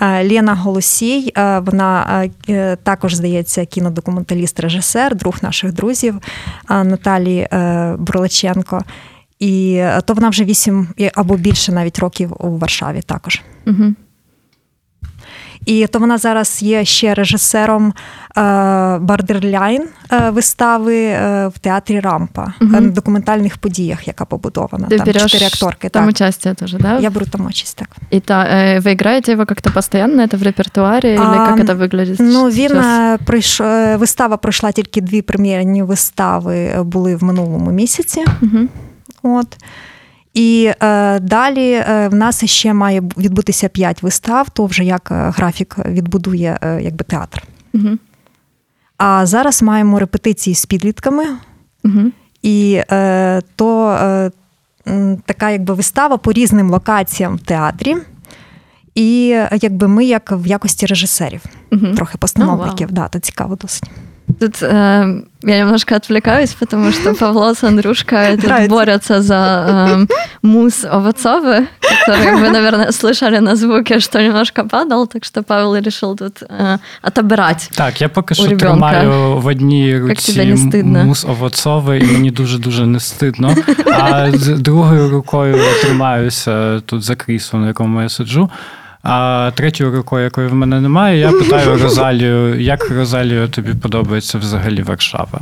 Лена 0.00 0.54
Голосій, 0.54 1.32
е, 1.36 1.58
вона 1.58 2.22
е, 2.24 2.30
е, 2.48 2.76
також 2.76 3.14
здається 3.14 3.66
кінодокументаліст, 3.66 4.60
режисер, 4.60 5.16
друг 5.16 5.38
наших 5.42 5.72
друзів 5.72 6.14
е, 6.70 6.84
Наталі 6.84 7.48
е, 7.52 7.94
Бурлаченко. 7.98 8.82
І 9.38 9.74
е, 9.74 10.00
то 10.04 10.14
вона 10.14 10.28
вже 10.28 10.44
вісім 10.44 10.88
або 11.14 11.36
більше 11.36 11.72
навіть 11.72 11.98
років 11.98 12.32
у 12.38 12.58
Варшаві 12.58 13.02
також. 13.02 13.42
Мгм. 13.66 13.96
І 15.65 15.87
то 15.87 15.99
вона 15.99 16.17
зараз 16.17 16.61
є 16.63 16.85
ще 16.85 17.13
режисером 17.13 17.93
е, 18.37 18.41
Бардерляйн 18.99 19.83
е, 20.11 20.29
вистави 20.29 20.97
е, 21.05 21.47
в 21.55 21.59
театрі 21.59 21.99
Рампа 21.99 22.53
Мгм. 22.61 22.75
е, 22.75 22.81
на 22.81 22.89
документальних 22.89 23.57
подіях, 23.57 24.07
яка 24.07 24.25
побудована. 24.25 24.87
Ты 24.87 24.97
там 24.97 25.05
берешь 25.05 25.21
чотири 25.21 25.45
акторки. 25.45 25.89
там 25.89 26.03
Так. 26.03 26.09
участие 26.09 26.53
тоже, 26.55 26.77
да? 26.77 26.99
Я 26.99 27.09
беру 27.09 27.25
там 27.25 27.45
участь, 27.45 27.77
так. 27.77 27.89
И 28.13 28.19
та, 28.19 28.45
э, 28.45 28.79
вы 28.81 28.91
играете 28.93 29.31
его 29.31 29.45
как-то 29.45 29.69
постоянно, 29.71 30.21
это 30.21 30.37
в 30.37 30.43
репертуаре, 30.43 31.09
или 31.15 31.23
А, 31.23 31.47
как 31.47 31.59
это 31.59 31.77
выглядит 31.77 32.15
Ну, 32.19 32.45
він 32.49 32.69
сейчас? 32.69 32.85
е, 32.85 33.17
пройш... 33.25 33.61
е, 33.61 33.95
вистава 33.97 34.37
пройшла 34.37 34.71
тільки 34.71 35.01
дві 35.01 35.21
прем'єрні 35.21 35.83
вистави 35.83 36.57
е, 36.57 36.83
були 36.83 37.15
в 37.15 37.23
минулому 37.23 37.71
місяці. 37.71 38.23
Мгм. 38.41 38.69
От. 39.23 39.47
І 40.36 40.72
е, 40.82 41.18
далі 41.20 41.72
е, 41.72 42.08
в 42.08 42.14
нас 42.14 42.44
ще 42.44 42.74
має 42.74 43.00
відбутися 43.00 43.68
п'ять 43.68 44.02
вистав, 44.02 44.50
то 44.50 44.66
вже 44.66 44.84
як 44.84 45.08
е, 45.10 45.32
графік 45.36 45.76
відбудує 45.86 46.58
е, 46.62 46.82
якби 46.82 47.04
театр. 47.04 47.42
Мгм. 47.72 47.98
А 48.98 49.26
зараз 49.26 49.62
маємо 49.62 49.98
репетиції 49.98 50.54
з 50.56 50.66
підлітками, 50.66 51.24
Мгм. 51.84 52.12
і 52.42 52.80
е, 52.90 53.42
то 53.56 53.90
е, 53.90 54.30
така 55.26 55.50
якби 55.50 55.74
вистава 55.74 56.16
по 56.16 56.32
різним 56.32 56.70
локаціям 56.70 57.36
в 57.36 57.40
театрі. 57.40 57.96
І 58.94 59.30
е, 59.34 59.58
якби 59.62 59.88
ми 59.88 60.04
як 60.04 60.32
в 60.32 60.46
якості 60.46 60.86
режисерів, 60.86 61.44
Мгм. 61.70 61.94
трохи 61.94 62.18
постановників. 62.18 62.92
да, 62.92 63.08
то 63.08 63.18
цікаво 63.18 63.56
досить. 63.56 63.90
Тут 64.39 64.63
э, 64.63 65.21
я 65.43 65.57
немножко 65.57 65.95
отвлекаюсь, 65.95 66.53
потому 66.53 66.91
что 66.91 67.13
Павло 67.13 67.53
с 67.53 67.63
Андрюшкой 67.63 68.35
тут 68.37 68.45
Нравится. 68.45 68.69
борются 68.75 69.21
за 69.21 69.65
э, 70.09 70.13
мусс 70.41 70.85
овоцовый, 70.85 71.67
который 72.05 72.35
вы, 72.37 72.49
наверное, 72.49 72.91
слышали 72.91 73.39
на 73.39 73.55
звуке, 73.55 73.99
что 73.99 74.21
немножко 74.21 74.63
падал, 74.63 75.07
так 75.07 75.25
что 75.25 75.43
Павел 75.43 75.75
решил 75.75 76.15
тут 76.15 76.43
э, 76.43 76.77
отобрать. 77.01 77.69
Так, 77.75 78.01
я 78.01 78.09
поки 78.09 78.31
У 78.33 78.35
що 78.35 78.47
ребенка. 78.47 78.67
тримаю 78.67 79.37
в 79.41 79.45
одній 79.45 79.91
тебе 79.93 80.07
руці 80.07 80.45
не 80.45 80.57
стидно? 80.57 81.03
мус 81.03 81.25
овоцовий, 81.25 82.01
і 82.01 82.05
мені 82.11 82.31
дуже-дуже 82.31 82.85
не 82.85 82.99
стидно. 82.99 83.55
А 83.99 84.31
з 84.31 84.47
другою 84.47 85.09
рукою 85.09 85.57
тримаюся 85.81 86.79
тут 86.79 87.03
за 87.03 87.15
кріслом, 87.15 87.61
на 87.61 87.67
якому 87.67 88.01
я 88.01 88.09
сиджу. 88.09 88.49
А 89.08 89.50
третьою 89.54 89.96
рукою, 89.96 90.24
якої 90.24 90.48
в 90.48 90.54
мене 90.54 90.80
немає, 90.80 91.18
я 91.18 91.30
питаю 91.30 91.78
Розалію, 91.78 92.60
як 92.60 92.90
Розалію 92.90 93.48
тобі 93.48 93.74
подобається 93.74 94.38
взагалі 94.38 94.82
Варшава? 94.82 95.40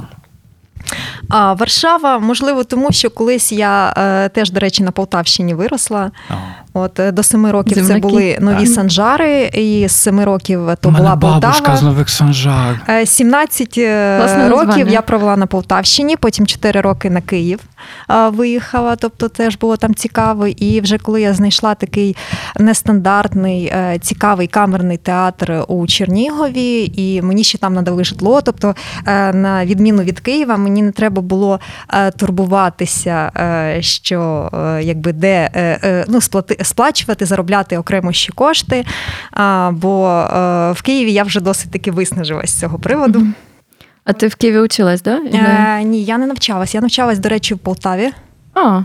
А 1.29 1.53
Варшава, 1.53 2.19
можливо, 2.19 2.65
тому 2.65 2.93
що 2.93 3.11
колись 3.11 3.53
я 3.53 3.95
е, 3.97 4.29
теж, 4.29 4.51
до 4.51 4.61
речі, 4.61 4.83
на 4.83 4.91
Полтавщині 4.91 5.55
виросла. 5.55 6.11
О. 6.31 6.35
От 6.77 7.01
е, 7.01 7.13
до 7.13 7.23
семи 7.23 7.51
років 7.53 7.75
Земляки. 7.75 7.95
це 7.95 8.09
були 8.09 8.39
нові 8.41 8.65
Так. 8.65 8.75
санжари, 8.75 9.51
і 9.55 9.89
з 9.89 9.93
семи 9.93 10.25
років 10.25 10.61
то 10.81 10.89
У 10.89 10.93
мене 10.93 11.05
була 11.05 11.17
бабушка 11.17 11.51
Полтава. 11.51 11.77
з 11.77 11.83
Нових 11.83 12.09
Санжар. 12.09 12.81
Е, 12.89 13.07
17 13.07 13.75
е, 13.79 14.19
Класне 14.19 14.49
років 14.49 14.67
названня. 14.69 14.91
я 14.93 15.03
провела 15.03 15.37
на 15.37 15.47
Полтавщині, 15.47 16.17
потім 16.17 16.47
4 16.47 16.81
роки 16.81 17.11
на 17.11 17.21
Київ 17.21 17.61
е, 18.11 18.29
виїхала, 18.29 18.97
тобто 18.97 19.29
теж 19.29 19.57
було 19.59 19.77
там 19.77 19.95
цікаво. 19.95 20.47
І 20.47 20.81
вже 20.81 20.99
коли 20.99 21.23
я 21.23 21.33
знайшла 21.33 21.75
такий 21.75 22.17
нестандартний, 22.61 23.67
е, 23.67 23.99
цікавий 24.03 24.47
камерний 24.47 24.97
театр 24.97 25.65
у 25.69 25.87
Чернігові, 25.87 26.93
і 26.97 27.23
мені 27.23 27.45
ще 27.45 27.59
там 27.59 27.75
надали 27.75 28.05
житло. 28.05 28.41
Тобто, 28.41 28.75
е, 29.07 29.33
на 29.33 29.65
відміну 29.67 30.03
від 30.03 30.21
Києва, 30.21 30.57
мені 30.57 30.84
не 30.85 30.93
треба 30.93 31.23
було 31.23 31.61
е, 31.89 32.11
турбуватися, 32.11 33.33
е, 33.37 33.83
що 33.83 34.51
е, 34.55 34.83
якби 34.83 35.13
де 35.13 35.51
ну, 36.09 36.21
сплати, 36.21 36.59
сплачувати, 36.63 37.27
заробляти 37.27 37.79
окремо 37.79 38.13
ще 38.13 38.33
кошти. 38.33 38.85
Бо 39.71 40.09
е, 40.09 40.73
в 40.73 40.83
Києві 40.83 41.13
я 41.13 41.23
вже 41.23 41.41
досить 41.41 41.71
таки 41.71 41.91
виснажилась 41.91 42.51
з 42.51 42.61
цього 42.61 42.79
приводу. 42.79 43.27
А 44.05 44.13
ты 44.13 44.29
в 44.29 44.37
Киеве 44.37 44.61
училась, 44.61 45.03
да? 45.03 45.21
Е, 45.33 45.85
ні, 45.85 46.05
я 46.05 46.19
не 46.19 46.27
навчалась. 46.27 46.75
Я 46.75 46.81
навчалась, 46.81 47.19
до 47.19 47.29
речі, 47.29 47.55
в 47.55 47.59
Полтаві. 47.59 48.13
А, 48.55 48.83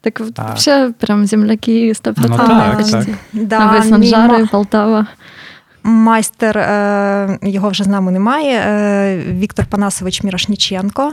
Так, 0.00 0.22
так. 0.34 0.46
вообще 0.46 0.92
прям 0.98 1.26
земляки 1.26 1.92
100%. 1.92 2.14
Ну, 2.16 2.36
так, 2.36 2.90
так. 2.90 3.06
Да, 3.32 3.64
Новий 3.64 3.82
Санжари, 3.82 4.46
Полтава 4.46 5.06
майстер, 5.86 6.58
е, 6.58 7.38
його 7.42 7.68
вже 7.68 7.84
з 7.84 7.86
нами 7.86 8.12
немає. 8.12 8.58
Е, 8.58 9.18
Віктор 9.32 9.66
Панасович 9.66 10.22
Мірошніченко, 10.22 11.12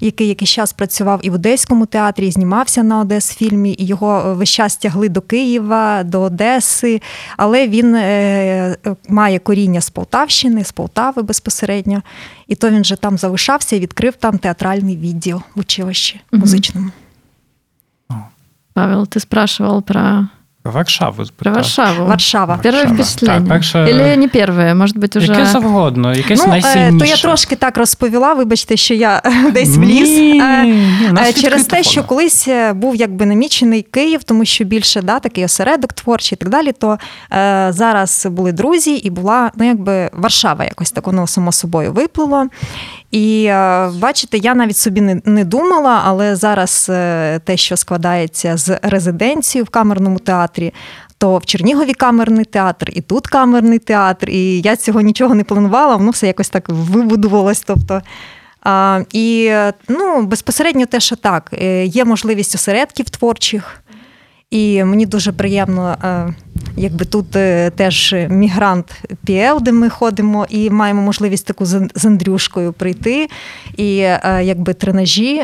який 0.00 0.28
якийсь 0.28 0.50
час 0.50 0.72
працював 0.72 1.20
і 1.22 1.30
в 1.30 1.34
Одеському 1.34 1.86
театрі, 1.86 2.26
і 2.26 2.30
знімався 2.30 2.82
на 2.82 3.00
Одес-фільмі, 3.00 3.74
і 3.78 3.86
його 3.86 4.34
весь 4.34 4.50
час 4.50 4.76
тягли 4.76 5.08
до 5.08 5.20
Києва, 5.20 6.02
до 6.02 6.20
Одеси. 6.20 7.02
Але 7.36 7.68
він 7.68 7.94
е, 7.94 8.76
має 9.08 9.38
коріння 9.38 9.80
з 9.80 9.90
Полтавщини, 9.90 10.64
з 10.64 10.72
Полтави 10.72 11.22
безпосередньо. 11.22 12.02
І 12.48 12.54
то 12.54 12.70
він 12.70 12.80
вже 12.80 12.96
там 12.96 13.18
залишався 13.18 13.76
і 13.76 13.80
відкрив 13.80 14.14
там 14.14 14.38
театральний 14.38 14.96
відділ 14.96 15.42
в 15.54 15.60
училищі 15.60 16.20
музичному. 16.32 16.90
Павел, 18.72 19.06
ти 19.06 19.20
спрашивал 19.20 19.82
про 19.82 20.26
Варшаву 20.64 21.24
Про 21.36 21.52
Варшаву. 21.52 22.06
Варшава. 22.06 22.58
Перше 22.62 22.86
впечатлення. 22.86 23.34
Так, 23.34 23.48
перше... 23.48 23.78
Или 23.78 24.16
не 24.16 24.28
перше, 24.28 24.74
може 24.74 24.94
бути 24.94 25.18
вже... 25.18 25.32
Яке 25.32 25.46
завгодно, 25.46 26.14
якесь 26.14 26.40
ну, 26.40 26.46
найсильніше. 26.46 26.98
То 26.98 27.04
я 27.04 27.16
трошки 27.16 27.56
так 27.56 27.78
розповіла, 27.78 28.34
вибачте, 28.34 28.76
що 28.76 28.94
я 28.94 29.22
десь 29.52 29.76
вліз. 29.76 30.08
Ні, 30.08 30.42
ні, 31.12 31.32
Через 31.40 31.64
те, 31.64 31.82
що 31.82 32.04
колись 32.04 32.48
е, 32.48 32.72
був 32.72 32.96
якби 32.96 33.26
намічений 33.26 33.82
Київ, 33.82 34.24
тому 34.24 34.44
що 34.44 34.64
більше 34.64 35.02
да, 35.02 35.20
такий 35.20 35.44
осередок 35.44 35.92
творчий 35.92 36.36
і 36.36 36.38
так 36.38 36.48
далі, 36.48 36.72
то 36.72 36.98
е, 37.32 37.66
зараз 37.70 38.26
були 38.30 38.52
друзі, 38.52 38.94
і 38.94 39.10
була 39.10 39.50
ну, 39.56 39.64
якби 39.64 40.10
Варшава 40.12 40.64
якось 40.64 40.90
так 40.90 41.06
воно 41.06 41.26
само 41.26 41.52
собою 41.52 41.92
виплило. 41.92 42.46
І 43.10 43.44
е, 43.44 43.90
бачите, 43.98 44.38
я 44.38 44.54
навіть 44.54 44.76
собі 44.76 45.00
не, 45.00 45.20
не 45.24 45.44
думала, 45.44 46.02
але 46.04 46.36
зараз 46.36 46.86
е, 46.90 47.38
те, 47.44 47.56
що 47.56 47.76
складається 47.76 48.56
з 48.56 48.78
резиденцією 48.82 49.64
в 49.64 49.68
камерному 49.68 50.18
театрі, 50.18 50.74
то 51.18 51.36
в 51.36 51.46
Чернігові 51.46 51.94
камерний 51.94 52.44
театр, 52.44 52.90
і 52.92 53.00
тут 53.00 53.26
камерний 53.26 53.78
театр, 53.78 54.30
і 54.30 54.60
я 54.60 54.76
цього 54.76 55.00
нічого 55.00 55.34
не 55.34 55.44
планувала, 55.44 55.96
воно 55.96 56.10
все 56.10 56.26
якось 56.26 56.48
так 56.48 56.68
вибудувалось. 56.68 57.60
Тобто, 57.60 58.02
а, 58.62 59.00
І 59.12 59.52
ну, 59.88 60.22
безпосередньо 60.22 60.86
те, 60.86 61.00
що 61.00 61.16
так, 61.16 61.50
е, 61.52 61.84
є 61.84 62.04
можливість 62.04 62.54
осередків 62.54 63.10
творчих. 63.10 63.82
І 64.50 64.84
мені 64.84 65.06
дуже 65.06 65.32
приємно, 65.32 65.96
е, 66.04 66.34
якби 66.76 67.04
тут 67.04 67.36
е, 67.36 67.70
теж 67.70 68.14
мігрант 68.28 69.02
ПЛ, 69.26 69.62
де 69.62 69.72
ми 69.72 69.88
ходимо, 69.88 70.46
і 70.48 70.70
маємо 70.70 71.02
можливість 71.02 71.46
таку 71.46 71.66
з 71.94 72.04
Андрюшкою 72.04 72.72
прийти. 72.72 73.28
І 73.76 73.94
якби 74.42 74.74
тренажі 74.74 75.42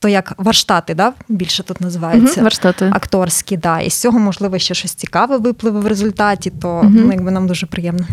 то 0.00 0.08
як 0.08 0.34
варштати, 0.38 0.94
да? 0.94 1.12
більше 1.28 1.62
тут 1.62 1.80
називається 1.80 2.42
Варштати. 2.42 2.90
акторські. 2.94 3.56
Да. 3.56 3.80
І 3.80 3.90
з 3.90 4.00
цього, 4.00 4.18
можливо, 4.18 4.58
ще 4.58 4.74
щось 4.74 4.94
цікаве 4.94 5.38
випливе 5.38 5.80
в 5.80 5.86
результаті, 5.86 6.50
то 6.50 6.82
ну, 6.90 7.12
якби 7.12 7.30
нам 7.30 7.46
дуже 7.46 7.66
приємно. 7.66 8.06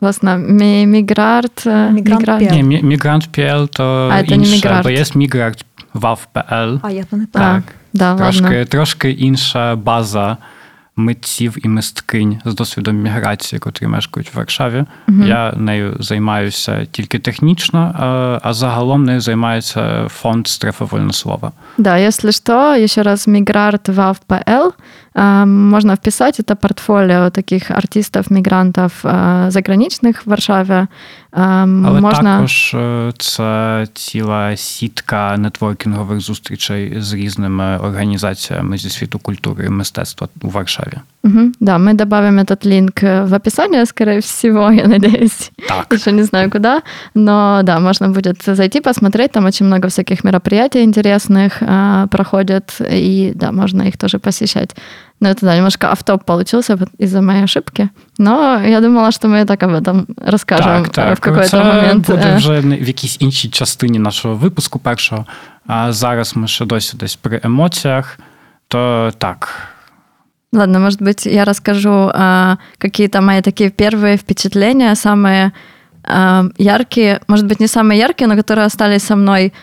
Власне, 0.00 0.38
міграрт. 0.86 1.66
Мігрант 1.66 2.50
Ні, 2.50 2.62
мігрант 2.62 3.32
ПЛ 3.32 3.64
то 3.70 4.10
а, 4.12 4.20
інше, 4.20 4.80
бо 4.82 4.90
є 4.90 5.04
мігрант 5.14 5.64
ВАВ.ПЛ. 5.94 6.78
А, 6.82 6.90
я 6.90 7.04
то 7.04 7.16
не 7.16 7.26
так. 7.26 7.62
Так. 7.98 8.18
Трошки, 8.18 8.64
трошки 8.64 9.10
інша 9.10 9.76
база 9.76 10.36
митців 10.96 11.56
і 11.66 11.68
мисткинь 11.68 12.40
з 12.44 12.54
досвідом 12.54 12.96
міграції, 12.96 13.60
котрі 13.60 13.86
мешкають 13.86 14.34
в 14.34 14.36
Варшаві. 14.36 14.84
Угу. 15.08 15.24
Я 15.24 15.52
нею 15.52 15.96
займаюся 16.00 16.84
тільки 16.84 17.18
технічно, 17.18 17.94
а 18.42 18.52
загалом 18.52 19.04
нею 19.04 19.20
займається 19.20 20.08
фонд 20.08 20.46
«Стрефа 20.46 20.84
вольнослова». 20.84 21.52
Да, 21.78 21.98
якщо 21.98 22.32
що, 22.32 22.86
ще 22.86 23.02
раз 23.02 23.28
Migrart 23.28 23.88
WAW.PL 23.88 24.68
можно 25.15 25.95
вписать. 25.95 26.39
Это 26.39 26.55
портфолио 26.55 27.29
таких 27.29 27.71
артистов-мигрантов 27.71 28.91
заграничных 29.47 30.25
в 30.25 30.29
Варшаві. 30.29 30.87
Але 31.31 32.01
можна... 32.01 32.35
також 32.35 32.75
це 33.17 33.87
ціла 33.93 34.55
сітка 34.55 35.37
нетворкінгових 35.37 36.19
зустрічей 36.19 37.01
з 37.01 37.13
різними 37.13 37.77
організаціями 37.77 38.77
зі 38.77 38.89
світу 38.89 39.19
культури 39.19 39.65
і 39.65 39.69
мистецтва 39.69 40.27
у 40.41 40.49
Варшаві. 40.49 40.97
Угу, 41.23 41.51
да, 41.59 41.77
мы 41.77 41.93
добавим 41.93 42.39
этот 42.39 42.65
линк 42.65 43.01
в 43.01 43.33
описание, 43.33 43.85
скорее 43.85 44.19
всего, 44.19 44.71
я 44.71 44.87
надеюсь. 44.87 45.51
Так. 45.67 45.93
Еще 45.93 46.11
не 46.11 46.23
знаю 46.23 46.49
куда. 46.49 46.81
Но 47.13 47.61
да, 47.63 47.79
можно 47.79 48.07
будет 48.07 48.43
зайти, 48.45 48.81
посмотреть. 48.81 49.31
Там 49.31 49.45
очень 49.45 49.65
много 49.65 49.87
всяких 49.87 50.23
мероприятий 50.23 50.83
интересных 50.83 51.61
а, 51.61 52.07
проходят. 52.07 52.81
И 52.91 53.33
да, 53.35 53.51
можно 53.51 53.83
их 53.83 53.97
тоже 53.97 54.17
посещать. 54.19 54.75
Ну, 55.23 55.29
это, 55.29 55.45
да, 55.45 55.55
немножко 55.55 55.91
автоп 55.91 56.23
получился 56.23 56.77
из-за 56.97 57.21
моей 57.21 57.43
ошибки. 57.43 57.89
Но 58.17 58.61
я 58.61 58.81
думала, 58.81 59.11
що 59.11 59.27
ми 59.27 59.45
так 59.45 59.63
об 59.63 59.71
этом 59.71 60.05
розкажемо 60.25 60.85
так, 60.85 60.91
так. 60.91 61.17
в 61.17 61.19
какой-то 61.19 61.49
Це 61.49 61.63
момент. 61.63 62.07
буде 62.07 62.35
вже 62.35 62.59
в 62.59 62.87
якійсь 62.87 63.17
іншій 63.19 63.49
частині 63.49 63.99
нашого 63.99 64.35
випуску 64.35 64.79
першого. 64.79 65.25
А 65.67 65.91
зараз 65.91 66.35
ми 66.35 66.47
ще 66.47 66.65
досі 66.65 66.97
десь 66.97 67.15
при 67.15 67.41
емоціях. 67.43 68.19
То 68.67 69.11
так. 69.17 69.69
Ладно, 70.51 70.79
может 70.79 71.01
быть, 71.01 71.27
я 71.27 71.45
расскажу 71.45 72.11
а, 72.13 72.57
какие-то 72.77 73.21
мои 73.21 73.41
такие 73.41 73.69
первые 73.69 74.17
впечатления, 74.17 74.95
самые 74.95 75.51
а, 76.03 76.45
яркие, 76.57 77.19
может 77.27 77.45
быть, 77.45 77.59
не 77.59 77.67
самые 77.67 77.99
яркие, 77.99 78.27
но 78.27 78.35
которые 78.35 78.65
остались 78.65 79.03
со 79.03 79.15
мной 79.15 79.53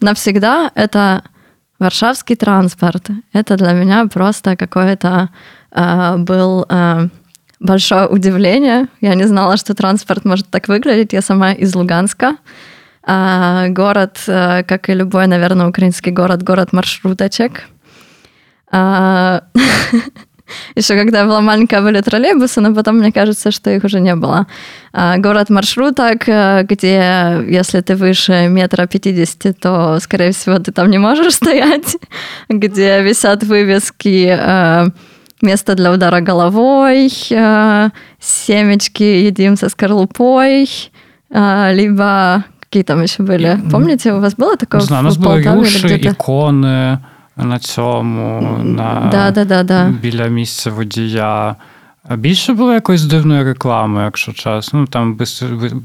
навсегда. 0.00 0.70
Это 0.74 1.22
Варшавский 1.79 2.35
транспорт. 2.35 3.09
Это 3.33 3.57
для 3.57 3.73
меня 3.73 4.05
просто 4.07 4.55
какое-то 4.55 5.29
э, 5.71 6.17
был 6.17 6.65
э, 6.69 7.07
большое 7.59 8.07
удивление. 8.07 8.87
Я 9.01 9.15
не 9.15 9.25
знала, 9.25 9.57
что 9.57 9.73
транспорт 9.73 10.25
может 10.25 10.47
так 10.49 10.67
выглядеть. 10.67 11.13
Я 11.13 11.21
сама 11.21 11.51
из 11.51 11.75
Луганска. 11.75 12.37
Э, 13.05 13.67
город, 13.69 14.23
э, 14.27 14.63
как 14.63 14.89
и 14.89 14.93
любой, 14.93 15.27
наверное, 15.27 15.67
украинский 15.67 16.11
город, 16.11 16.43
город 16.43 16.73
маршруточек. 16.73 17.67
Э, 18.71 19.41
Еще 20.75 20.95
когда 20.95 21.25
была 21.25 21.41
маленькая, 21.41 21.81
были 21.81 22.01
троллейбусы, 22.01 22.61
но 22.61 22.73
потом 22.73 22.97
мне 22.97 23.11
кажется, 23.11 23.51
что 23.51 23.71
их 23.71 23.83
уже 23.83 23.99
не 23.99 24.15
было. 24.15 24.47
Город 24.93 25.49
маршруток, 25.49 26.27
э, 26.29 26.63
где 26.63 27.43
если 27.49 27.81
ты 27.81 27.95
выше 27.95 28.47
метра 28.47 28.85
пятидесяти, 28.85 29.53
то, 29.53 29.99
скорее 29.99 30.31
всего, 30.31 30.59
ты 30.59 30.71
там 30.71 30.89
не 30.89 30.97
можешь 30.97 31.33
стоять, 31.35 31.97
где 32.49 33.01
висят 33.01 33.43
вывески 33.43 34.37
э, 34.39 34.87
место 35.41 35.75
для 35.75 35.91
удара 35.91 36.21
головой, 36.21 37.11
э, 37.29 37.89
семечки 38.19 39.03
едим 39.03 39.57
со 39.57 39.69
скорлупой, 39.69 40.69
либо 41.29 42.45
какие 42.59 42.83
там 42.83 43.01
еще 43.01 43.23
были? 43.23 43.59
Помните, 43.71 44.13
у 44.13 44.19
вас 44.19 44.35
было 44.35 44.57
такое? 44.57 44.81
Не 44.81 44.87
знаю, 44.87 45.03
у 45.03 45.05
нас 45.05 45.17
были 45.17 45.41
груши, 45.41 45.87
иконы, 45.97 46.99
на 47.36 47.58
цьому, 47.58 48.58
на 48.64 49.08
да, 49.12 49.30
да, 49.30 49.44
да, 49.44 49.62
да. 49.62 49.88
біля 50.02 50.26
місця 50.26 50.70
водія. 50.70 51.56
Більше 52.16 52.52
було 52.52 52.72
якоїсь 52.72 53.02
дивної 53.02 53.44
реклами, 53.44 54.02
якщо 54.02 54.32
чесно. 54.32 54.80
Ну 54.80 54.86
там 54.86 55.14
без, 55.14 55.44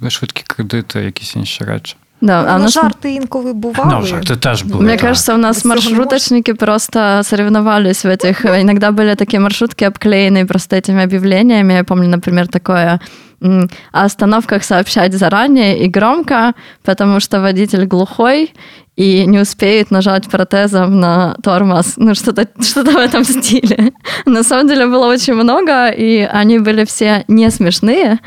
швидкі 0.09 0.43
кредити, 0.47 0.99
якісь 0.99 1.35
інші 1.35 1.63
речі. 1.63 1.95
Да, 2.21 2.45
а 2.47 2.57
ну, 2.57 2.63
нас... 2.63 2.73
жарти 2.73 3.13
інколи 3.13 3.53
бували. 3.53 3.91
Ну, 3.91 4.05
жарты 4.05 4.35
тоже 4.35 4.65
были. 4.65 4.81
Мне 4.81 4.95
да. 4.95 5.01
кажется, 5.01 5.33
у 5.33 5.37
нас 5.37 5.65
маршруточники 5.65 6.53
просто 6.53 7.21
соревновались 7.23 8.05
в 8.05 8.07
этих. 8.07 8.45
Иногда 8.45 8.91
были 8.91 9.15
такие 9.15 9.39
маршрутки 9.39 9.83
обклеенные 9.83 10.45
просто 10.45 10.75
этими 10.75 11.03
объявлениями. 11.03 11.73
Я 11.73 11.83
помню, 11.83 12.07
например, 12.07 12.47
такое 12.47 12.99
о 13.40 14.04
остановках 14.04 14.64
сообщать 14.64 15.14
заранее 15.14 15.78
и 15.78 15.88
громко, 15.88 16.54
потому 16.82 17.20
что 17.20 17.40
водитель 17.40 17.86
глухой 17.86 18.52
и 18.96 19.24
не 19.24 19.38
успеет 19.38 19.90
нажать 19.90 20.28
протезом 20.28 21.00
на 21.00 21.34
тормоз. 21.42 21.94
Ну, 21.96 22.14
что-то 22.14 22.48
что 22.60 22.82
в 22.82 22.96
этом 22.96 23.24
стиле. 23.24 23.92
На 24.26 24.42
самом 24.42 24.68
деле 24.68 24.86
было 24.86 25.06
очень 25.06 25.34
много, 25.34 25.88
и 25.88 26.20
они 26.20 26.58
были 26.58 26.84
все 26.84 27.24
не 27.28 27.50
смешные. 27.50 28.18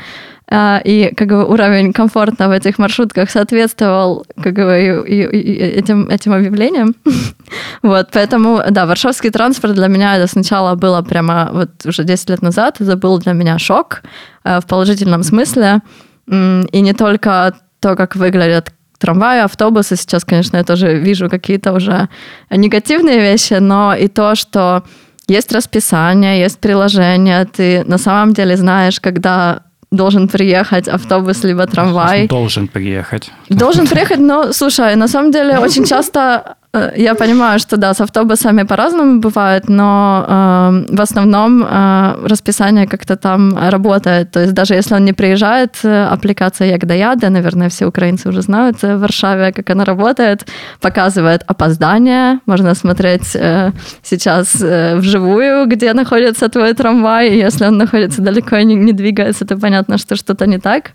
А, 0.56 0.80
и 0.84 1.12
как 1.16 1.28
бы 1.28 1.44
уровень 1.44 1.92
комфорта 1.92 2.46
в 2.48 2.52
этих 2.52 2.78
маршрутках 2.78 3.28
соответствовал 3.28 4.24
как 4.40 4.54
бы, 4.54 5.04
и, 5.08 5.14
и, 5.14 5.22
и 5.22 5.54
этим, 5.80 6.08
этим 6.08 6.32
объявлениям. 6.32 6.94
вот, 7.82 8.10
поэтому, 8.12 8.62
да, 8.70 8.86
варшавский 8.86 9.30
транспорт 9.30 9.74
для 9.74 9.88
меня 9.88 10.16
это 10.16 10.28
сначала 10.28 10.76
было 10.76 11.02
прямо 11.02 11.50
вот 11.52 11.70
уже 11.84 12.04
10 12.04 12.30
лет 12.30 12.42
назад, 12.42 12.80
это 12.80 12.96
был 12.96 13.18
для 13.18 13.32
меня 13.32 13.58
шок 13.58 14.02
э, 14.44 14.60
в 14.60 14.66
положительном 14.66 15.24
смысле. 15.24 15.80
И 16.28 16.80
не 16.80 16.92
только 16.92 17.54
то, 17.80 17.96
как 17.96 18.14
выглядят 18.14 18.72
трамваи, 18.98 19.40
автобусы. 19.40 19.96
Сейчас, 19.96 20.24
конечно, 20.24 20.56
я 20.56 20.64
тоже 20.64 20.98
вижу 20.98 21.28
какие-то 21.28 21.72
уже 21.72 22.08
негативные 22.48 23.18
вещи, 23.20 23.54
но 23.54 23.92
и 23.94 24.06
то, 24.06 24.36
что 24.36 24.84
есть 25.26 25.52
расписание, 25.52 26.40
есть 26.40 26.60
приложение, 26.60 27.44
ты 27.44 27.82
на 27.84 27.98
самом 27.98 28.34
деле 28.34 28.56
знаешь, 28.56 29.00
когда 29.00 29.62
должен 29.96 30.28
приехать 30.28 30.88
автобус 30.88 31.44
либо 31.44 31.66
трамвай. 31.66 32.28
Должен 32.28 32.68
приехать. 32.68 33.30
Должен 33.48 33.86
приехать, 33.86 34.18
но, 34.18 34.52
слушай, 34.52 34.96
на 34.96 35.08
самом 35.08 35.30
деле 35.30 35.58
очень 35.64 35.84
часто 35.84 36.56
я 36.96 37.14
понимаю, 37.14 37.58
что 37.58 37.76
да, 37.76 37.94
с 37.94 38.00
автобусами 38.00 38.64
по-разному 38.64 39.20
бывает, 39.20 39.68
но 39.68 40.24
э, 40.26 40.94
в 40.96 41.00
основном 41.00 41.62
э, 41.62 42.26
расписание 42.26 42.86
как-то 42.86 43.16
там 43.16 43.56
работает. 43.56 44.30
То 44.30 44.40
есть 44.40 44.54
даже 44.54 44.74
если 44.74 44.94
он 44.94 45.04
не 45.04 45.12
приезжает, 45.12 45.76
э, 45.84 46.04
аппликация 46.12 46.68
Ягдаяда, 46.68 47.30
наверное, 47.30 47.68
все 47.68 47.86
украинцы 47.86 48.28
уже 48.28 48.42
знают 48.42 48.82
в 48.82 48.98
Варшаве, 48.98 49.52
как 49.52 49.70
она 49.70 49.84
работает, 49.84 50.46
показывает 50.80 51.42
опоздание. 51.46 52.40
Можно 52.46 52.74
смотреть 52.74 53.36
э, 53.36 53.72
сейчас 54.02 54.56
э, 54.60 54.96
вживую, 54.96 55.66
где 55.66 55.92
находится 55.92 56.48
твой 56.48 56.74
трамвай. 56.74 57.36
Если 57.36 57.66
он 57.66 57.78
находится 57.78 58.22
далеко 58.22 58.56
и 58.56 58.64
не, 58.64 58.74
не 58.74 58.92
двигается, 58.92 59.44
то 59.44 59.56
понятно, 59.56 59.98
что 59.98 60.16
что-то 60.16 60.46
не 60.46 60.58
так. 60.58 60.92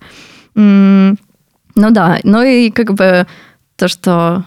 М- 0.55 1.17
ну 1.75 1.91
да, 1.91 2.17
ну 2.23 2.41
и 2.41 2.69
как 2.71 2.93
бы 2.93 3.25
то, 3.77 3.87
что 3.87 4.43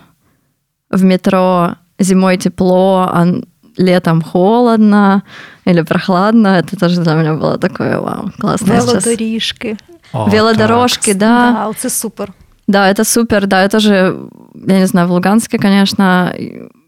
в 0.93 1.05
метро 1.05 1.77
зимой 1.99 2.37
тепло, 2.37 3.09
а 3.13 3.27
летом 3.77 4.23
холодно 4.23 5.23
или 5.65 5.83
прохладно, 5.83 6.59
это 6.59 6.77
тоже 6.77 7.01
для 7.01 7.15
меня 7.15 7.35
было 7.35 7.59
такое 7.59 7.99
вау, 7.99 8.31
классно. 8.39 8.75
Велодоріжки. 8.75 9.77
О, 10.13 10.25
Велодорожки, 10.25 11.15
да. 11.15 11.53
Да, 11.53 11.73
це 11.77 11.91
супер. 11.91 12.33
Да, 12.69 12.93
это 12.93 13.05
супер, 13.05 13.47
да, 13.47 13.65
это 13.67 13.81
же, 13.81 14.15
я 14.69 14.79
не 14.79 14.87
знаю, 14.87 15.09
в 15.09 15.11
Луганске, 15.11 15.59
конечно, 15.59 16.33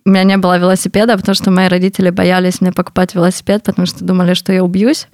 у 0.06 0.10
меня 0.10 0.24
не 0.24 0.36
было 0.36 0.58
велосипеда, 0.58 1.16
потому 1.16 1.34
что 1.34 1.50
мои 1.50 1.68
родители 1.68 2.10
боялись 2.10 2.60
мне 2.60 2.72
покупать 2.72 3.14
велосипед, 3.14 3.62
потому 3.62 3.86
что 3.86 4.04
думали, 4.04 4.34
что 4.34 4.52
я 4.52 4.62
убьюсь. 4.62 5.08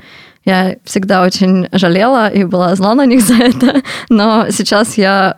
Я 0.44 0.76
всегда 0.84 1.22
очень 1.22 1.68
жалела 1.72 2.28
и 2.28 2.44
была 2.44 2.74
зла 2.74 2.94
на 2.94 3.06
них 3.06 3.22
за 3.22 3.34
это, 3.34 3.82
но 4.08 4.50
сейчас 4.50 4.98
я 4.98 5.36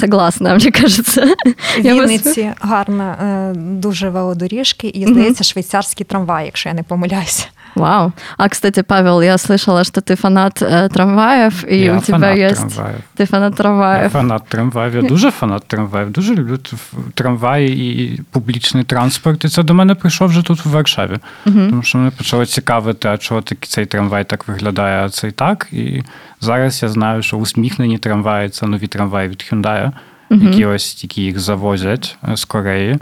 согласна, 0.00 0.50
мені 0.50 0.70
кажеться. 0.70 1.34
В 1.78 1.80
Вінниці 1.80 2.52
гарна, 2.60 3.12
е, 3.12 3.58
дуже 3.58 4.10
велодоріжки, 4.10 4.86
і 4.88 5.06
здається, 5.06 5.44
швейцарський 5.44 6.06
трамвай, 6.06 6.44
якщо 6.44 6.68
я 6.68 6.74
не 6.74 6.82
помиляюся. 6.82 7.46
Вау. 7.77 8.11
А, 8.37 8.49
кстати, 8.49 8.83
Павел, 8.83 9.21
я 9.21 9.37
слышала, 9.37 9.83
что 9.83 10.01
ты 10.01 10.15
фанат 10.15 10.61
э, 10.61 10.89
трамваев, 10.89 11.63
и 11.71 11.75
Я 11.75 11.97
у 11.97 12.01
тебя 12.01 12.17
фанат 12.19 12.37
есть... 12.37 12.75
трамваїв. 12.75 13.01
Ты 13.17 13.25
фанат 13.25 13.51
Я 13.53 13.57
трамваев. 13.57 14.11
фанат 14.11 14.43
трамваїв. 14.47 14.95
Я 14.95 15.01
дуже 15.01 15.31
фанат 15.31 15.63
трамваїв. 15.67 16.09
Дуже 16.11 16.35
люблю 16.35 16.57
т- 16.57 16.77
трамваї 17.13 18.03
і 18.03 18.21
публічний 18.31 18.83
транспорт. 18.83 19.45
І 19.45 19.49
це 19.49 19.63
до 19.63 19.73
мене 19.73 19.95
прийшов 19.95 20.27
вже 20.29 20.41
тут 20.41 20.65
в 20.65 20.69
Варшаві. 20.69 21.17
Тому 21.43 21.83
що 21.83 21.97
мене 21.97 22.11
почало 22.11 22.45
цікавити, 22.45 23.07
а 23.07 23.17
чого 23.17 23.41
таки 23.41 23.67
цей 23.67 23.85
трамвай 23.85 24.23
так 24.23 24.47
виглядає, 24.47 25.05
а 25.05 25.09
цей 25.09 25.31
так. 25.31 25.67
І 25.71 26.03
зараз 26.41 26.83
я 26.83 26.89
знаю, 26.89 27.21
що 27.21 27.37
усміхнені 27.37 27.97
трамваї 27.97 28.49
це 28.49 28.65
нові 28.67 28.87
трамваї 28.87 29.29
від 29.29 29.45
Hyundai, 29.51 29.91
які 30.29 30.65
ось 30.65 30.93
тільки 30.93 31.21
їх 31.21 31.39
завозять 31.39 32.17
е, 32.29 32.35
з 32.37 32.45
Кореї. 32.45 32.97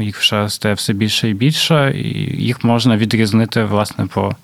Їх 0.00 0.18
вже 0.18 0.48
стає 0.48 0.74
все 0.74 0.92
більше 0.92 1.28
і 1.28 1.34
більше, 1.34 1.92
і 1.96 2.08
їх 2.44 2.64
можна 2.64 2.96
відрізнити, 2.96 3.64
власне, 3.64 4.06
по. 4.06 4.36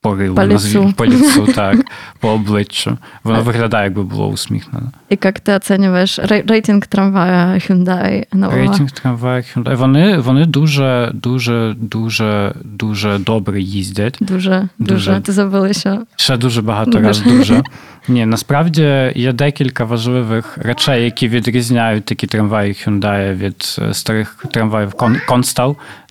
По 0.00 0.14
рилу, 0.14 0.34
По 0.34 0.42
назві- 0.42 0.94
по 0.96 1.06
лицю, 1.06 1.46
так, 1.46 1.76
по 2.20 2.28
обличчю. 2.28 2.98
Воно 3.24 3.42
виглядає, 3.42 3.84
якби 3.84 4.02
було 4.02 4.26
усміхнено. 4.28 4.92
И 5.12 5.16
как 5.16 5.40
ты 5.40 5.56
оцениваешь 5.56 6.18
рей- 6.18 6.48
рейтинг 6.48 6.86
трамвая 6.86 7.54
Hyundai 7.54 8.24
нового? 8.32 8.58
Рейтинг 8.58 8.90
трамваю 8.90 9.42
Hyundai. 9.42 9.76
Вони, 9.76 10.18
вони 10.18 10.44
дуже, 10.44 11.10
дуже, 11.14 11.74
дуже, 11.78 12.52
дуже 12.64 13.18
добре 13.18 13.60
їздять. 13.60 14.16
Дуже, 14.20 14.68
дуже. 14.78 14.94
Дуже. 14.94 15.20
Ти 15.20 15.32
забув 15.32 15.74
ще. 15.74 15.98
Ще 16.16 16.36
дуже 16.36 16.62
багато 16.62 16.90
Дуже. 16.90 17.04
раз 17.04 17.20
дуже. 17.22 17.62
Ні, 18.08 18.26
насправді 18.26 19.12
є 19.14 19.32
декілька 19.32 19.84
важливих 19.84 20.58
речей, 20.58 21.04
які 21.04 21.28
відрізняють 21.28 22.04
такі 22.04 22.26
трамваї 22.26 22.72
Hyundai 22.72 23.34
від 23.34 23.76
е, 23.78 23.94
старих 23.94 24.44
трамваїв 24.52 24.90
Кон- 24.90 25.26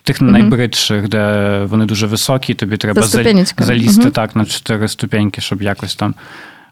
Тих 0.07 0.21
найбридших, 0.21 1.09
де 1.09 1.59
вони 1.69 1.85
дуже 1.85 2.07
високі, 2.07 2.53
тобі 2.53 2.77
треба 2.77 3.01
залізти 3.57 4.01
Мгм. 4.01 4.11
так 4.11 4.35
на 4.35 4.45
чотири 4.45 4.87
ступеньки, 4.87 5.41
щоб 5.41 5.61
якось 5.61 5.95
там 5.95 6.15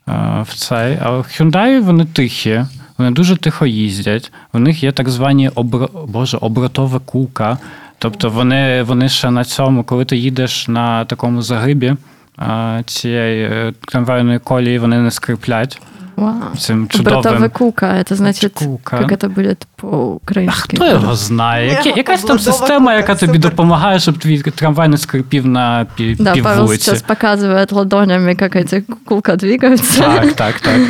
е, 0.10 0.12
в 0.48 0.54
цей. 0.56 0.98
А 1.04 1.10
Hyundai 1.12 1.82
вони 1.82 2.06
тихі, 2.06 2.66
вони 2.98 3.12
дуже 3.12 3.38
тихо 3.38 3.66
їздять. 3.66 4.32
У 4.54 4.60
них 4.60 4.84
є 4.84 4.92
так 4.92 5.10
звані 5.10 5.50
обро... 5.50 5.90
Боже, 6.08 6.38
обротова 6.42 7.00
кулка. 7.00 7.58
Тобто 8.00 8.30
вони, 8.30 8.84
вони 8.84 9.10
ще 9.10 9.32
на 9.32 9.44
цьому, 9.44 9.84
коли 9.84 10.06
ти 10.06 10.18
їдеш 10.18 10.68
на 10.68 11.06
такому 11.06 11.42
загибі 11.42 11.96
а, 12.38 12.82
цієї 12.86 13.44
е, 13.44 13.74
трамвайної 13.88 14.40
колії, 14.40 14.80
вони 14.80 15.00
не 15.00 15.12
скриплять 15.12 15.82
Вау. 16.17 16.35
цим 16.59 16.87
Братовая 16.87 17.23
чудовим. 17.23 17.51
кука, 17.51 17.87
это 17.87 18.15
значит, 18.15 18.53
Кука. 18.55 18.99
как 18.99 19.13
это 19.13 19.29
будет 19.29 19.67
по-украински? 19.77 20.77
Хто 20.77 20.87
його 20.87 21.15
знає? 21.15 21.69
Які, 21.69 21.89
якась 21.97 22.21
там 22.23 22.31
Обротова 22.31 22.57
система, 22.59 22.79
кулка, 22.79 22.95
яка 22.95 23.15
тобі 23.15 23.33
супер. 23.33 23.51
допомагає, 23.51 23.99
щоб 24.01 24.19
твій 24.19 24.39
трамвай 24.43 24.89
не 24.89 24.99
скрипів 24.99 25.47
на 25.47 25.87
пів, 25.95 26.17
Да, 26.17 26.33
пів 26.33 26.45
Павел 26.45 26.65
вулиці. 26.65 26.85
сейчас 26.85 27.05
показывает 27.05 27.73
ладонями, 27.75 28.35
как 28.35 28.57
эти 28.57 28.83
кулка 29.05 29.37
двигаются. 29.37 30.03
Так, 30.03 30.33
так, 30.33 30.61
так. 30.61 30.81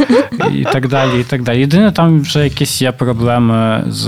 І 0.54 0.64
так 0.64 0.88
далі, 0.88 1.20
і 1.20 1.24
так 1.24 1.42
далі. 1.42 1.58
Єдине, 1.60 1.92
там 1.92 2.20
вже 2.20 2.44
якісь 2.44 2.82
є 2.82 2.92
проблеми 2.92 3.84
з, 3.88 4.04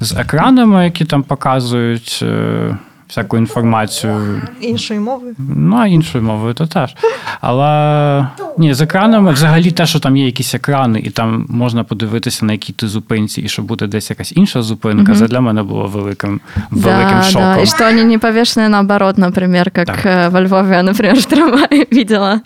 з 0.00 0.12
екранами, 0.18 0.84
які 0.84 1.04
там 1.04 1.22
показують 1.22 2.20
е, 2.22 2.76
всяку 3.08 3.38
інформацію. 3.38 4.42
Іншою 4.60 5.00
мовою. 5.00 5.34
Ну, 5.38 5.76
а 5.76 5.86
іншою 5.86 6.24
мовою, 6.24 6.54
то 6.54 6.66
теж. 6.66 6.94
Але 7.40 8.26
ні, 8.58 8.74
з 8.74 8.80
екранами, 8.80 9.32
взагалі 9.32 9.70
те, 9.70 9.86
що 9.86 9.98
там 10.00 10.16
є 10.16 10.26
якісь 10.26 10.54
екрани, 10.54 11.00
і 11.00 11.10
там 11.10 11.46
можна 11.48 11.84
подивитися, 11.84 12.46
на 12.46 12.52
якій 12.52 12.72
ти 12.72 12.88
зупинці, 12.88 13.40
і 13.40 13.48
що 13.48 13.62
буде 13.62 13.86
десь 13.86 14.10
якась 14.10 14.32
інша 14.36 14.62
зупинка, 14.62 15.14
це 15.14 15.26
для 15.26 15.40
мене 15.40 15.62
було 15.62 15.86
великим, 15.86 16.40
великим 16.70 17.16
да, 17.18 17.22
шоком. 17.22 17.54
да, 17.54 17.62
и 17.62 17.66
что 17.66 17.84
они 17.88 18.04
не 18.04 18.18
повешены 18.18 18.68
наоборот, 18.68 19.18
например, 19.18 19.70
как 19.70 19.86
Так. 19.86 20.06
э, 20.06 20.28
во 20.30 20.40
Львове 20.40 20.76
я, 20.76 20.82
например, 20.82 21.16
в 21.16 21.24
трамвае 21.24 21.86
видела. 21.92 22.40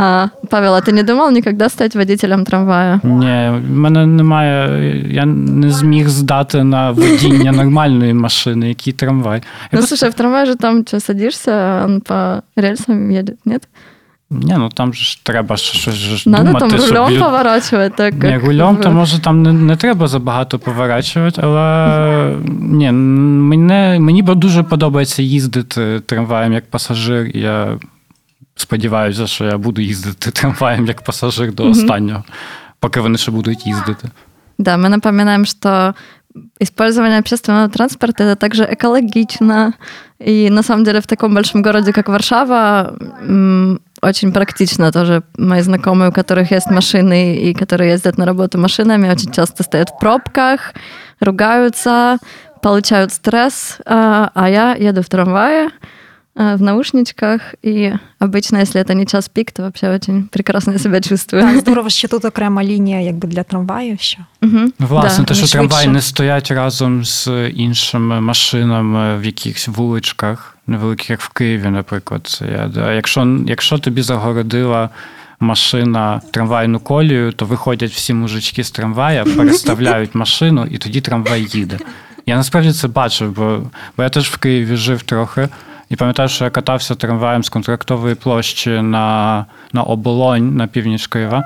А, 0.00 0.26
Павел, 0.50 0.74
а 0.74 0.80
ты 0.80 0.92
не 0.92 1.02
думал 1.02 1.30
никогда 1.32 1.68
стать 1.68 1.96
водителем 1.96 2.44
трамвая? 2.44 3.00
Ні, 3.04 3.50
в 3.68 3.70
мене 3.76 4.06
немає. 4.06 5.04
Я 5.10 5.24
не 5.26 5.70
зміг 5.70 6.08
здати 6.08 6.64
на 6.64 6.90
водіння 6.90 7.52
нормальної 7.52 8.14
машини, 8.14 8.68
який 8.68 8.92
трамвай. 8.92 9.36
Я 9.38 9.42
Ну, 9.72 9.78
просто- 9.78 9.96
слушай, 9.96 10.10
в 10.10 10.14
трамвае 10.14 10.46
же 10.46 10.54
там 10.56 10.84
что, 10.86 11.00
садишься, 11.00 11.82
он 11.84 12.00
по 12.00 12.42
рельсам 12.56 13.10
едет, 13.10 13.36
нет? 13.46 13.68
Ні, 14.32 14.54
ну 14.58 14.68
там 14.68 14.94
же 14.94 15.04
ж 15.04 15.24
треба 15.24 15.56
ж 15.56 15.62
щось 15.62 15.94
ж 15.94 16.30
Надо 16.30 16.44
думати, 16.44 16.68
там 16.68 16.78
щоб 16.80 16.96
рулем 16.96 17.12
лю- 17.12 17.18
поворачивать, 17.20 17.96
так 17.96 18.14
Ні, 18.14 18.20
как... 18.20 18.44
рулем, 18.44 18.76
в- 18.76 18.80
то 18.80 18.90
може 18.90 19.18
там 19.20 19.42
не, 19.42 19.52
не 19.52 19.76
треба 19.76 20.06
забагато 20.08 20.58
поворачувати, 20.58 21.40
але 21.44 22.36
ні, 22.60 22.92
мене, 22.92 23.98
мені 24.00 24.22
б 24.22 24.34
дуже 24.34 24.62
подобається 24.62 25.22
їздити 25.22 26.00
трамваєм 26.00 26.52
як 26.52 26.70
пасажир. 26.70 27.26
і 27.36 27.40
Я 27.40 27.78
сподіваюся, 28.56 29.26
що 29.26 29.44
я 29.44 29.58
буду 29.58 29.80
їздити 29.82 30.30
трамваєм 30.30 30.86
як 30.86 31.02
пасажир 31.02 31.52
до 31.54 31.70
останнього, 31.70 32.24
поки 32.80 33.00
вони 33.00 33.18
ще 33.18 33.30
будуть 33.30 33.66
їздити. 33.66 34.08
Да, 34.58 34.76
мы 34.76 34.88
напоминаем, 34.88 35.46
что 35.46 35.94
использование 36.62 37.18
общественного 37.18 37.68
транспорта 37.68 38.24
это 38.24 38.36
также 38.36 38.64
экологично. 38.64 39.72
И 40.28 40.50
на 40.50 40.62
самом 40.62 40.84
деле 40.84 40.98
в 41.00 41.06
таком 41.06 41.34
большом 41.34 41.62
городе, 41.62 41.92
как 41.92 42.08
Варшава, 42.08 42.92
м, 43.22 43.78
очень 44.02 44.32
практично 44.32 44.92
тоже. 44.92 45.22
Мои 45.38 45.60
знакомые, 45.62 46.10
у 46.10 46.12
которых 46.12 46.50
есть 46.52 46.70
машины 46.70 47.36
и 47.36 47.54
которые 47.54 47.90
ездят 47.92 48.18
на 48.18 48.26
работу 48.26 48.58
машинами, 48.58 49.10
очень 49.10 49.32
часто 49.32 49.62
стоят 49.62 49.90
в 49.90 49.98
пробках, 49.98 50.74
ругаются, 51.20 52.18
получают 52.62 53.12
стресс, 53.12 53.78
а 53.86 54.30
а 54.34 54.48
я 54.48 54.74
еду 54.74 55.02
в 55.02 55.08
трамвае, 55.08 55.68
а, 56.36 56.56
в 56.56 56.62
наушничках, 56.62 57.40
и 57.64 57.92
обычно, 58.20 58.58
если 58.58 58.80
это 58.80 58.94
не 58.94 59.06
час 59.06 59.28
пик, 59.28 59.52
то 59.52 59.62
вообще 59.62 59.88
очень 59.90 60.28
прекрасно 60.28 60.72
я 60.72 60.78
себя 60.78 61.00
чувствую. 61.00 61.42
Так, 61.42 61.58
здорово, 61.58 61.88
що 61.88 62.08
тут 62.08 62.24
окрема 62.24 62.64
лінія 62.64 63.00
якби 63.00 63.28
для 63.28 63.42
трамваю. 63.42 63.96
Що 64.00 64.18
Мгм. 64.40 64.72
Ну, 64.78 64.86
власне, 64.86 65.24
Да. 65.24 65.28
те, 65.28 65.34
що 65.34 65.42
вони 65.42 65.52
трамваї 65.52 65.84
швидше. 65.84 65.90
не 65.92 66.02
стоять 66.02 66.50
разом 66.50 67.04
з 67.04 67.28
іншими 67.54 68.20
машинами 68.20 69.18
в 69.18 69.24
якихось 69.24 69.68
вуличках, 69.68 70.51
невеликих, 70.67 71.09
як 71.09 71.21
в 71.21 71.29
Києві, 71.29 71.67
наприклад. 71.69 72.21
Це 72.27 72.69
я, 72.75 72.93
якщо, 72.93 73.39
якщо 73.47 73.77
тобі 73.77 74.01
загородила 74.01 74.89
машина 75.39 76.21
трамвайну 76.31 76.79
колію, 76.79 77.31
то 77.31 77.45
виходять 77.45 77.91
всі 77.91 78.13
мужички 78.13 78.63
з 78.63 78.71
трамвая, 78.71 79.23
переставляють 79.37 80.15
машину, 80.15 80.67
і 80.71 80.77
тоді 80.77 81.01
трамвай 81.01 81.47
їде. 81.49 81.77
Я 82.25 82.35
насправді 82.35 82.71
це 82.71 82.87
бачив, 82.87 83.35
бо, 83.35 83.61
бо 83.97 84.03
я 84.03 84.09
теж 84.09 84.29
в 84.29 84.37
Києві 84.37 84.75
жив 84.75 85.03
трохи. 85.03 85.49
І 85.89 85.95
пам'ятаю, 85.95 86.29
що 86.29 86.43
я 86.43 86.49
катався 86.49 86.95
трамваєм 86.95 87.43
з 87.43 87.49
контрактової 87.49 88.15
площі 88.15 88.69
на, 88.69 89.45
на 89.73 89.83
оболонь 89.83 90.55
на 90.55 90.67
північ 90.67 91.07
Києва. 91.07 91.43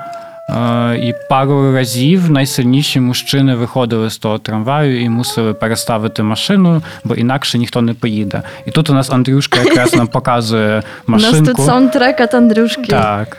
Е, 0.50 0.98
І 0.98 1.14
пару 1.30 1.74
разів 1.74 2.32
найсильніші 2.32 3.00
мужчини 3.00 3.56
виходили 3.56 4.10
з 4.10 4.18
того 4.18 4.38
трамваю 4.38 5.02
і 5.02 5.10
мусили 5.10 5.54
переставити 5.54 6.24
машину, 6.24 6.82
бо 7.04 7.16
інакше 7.16 7.58
ніхто 7.58 7.82
не 7.82 7.94
поїде. 7.94 8.42
І 8.66 8.72
тут 8.72 8.90
у 8.90 8.94
нас 8.94 9.10
Андрюшка 9.10 9.60
якраз 9.60 9.96
нам 9.96 10.08
показує 10.18 10.84
У 11.08 11.12
нас 11.12 11.40
тут 11.40 11.60
саундтрек 11.60 12.20
от 12.20 12.34
Андрюшки. 12.34 12.88
Так. 12.88 13.38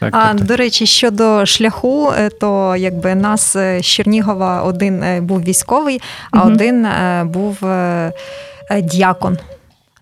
Так, 0.00 0.14
А 0.14 0.28
так, 0.28 0.36
так. 0.36 0.46
до 0.46 0.56
речі, 0.56 0.86
щодо 0.86 1.46
шляху, 1.46 2.12
е, 2.18 2.28
то 2.28 2.76
якби 2.76 3.14
нас 3.14 3.56
е, 3.56 3.80
з 3.82 3.86
Чернігова 3.86 4.62
один 4.62 5.26
був 5.26 5.42
військовий, 5.42 6.00
а 6.30 6.42
один 6.42 6.86
був 7.24 7.58
діакон. 8.82 9.38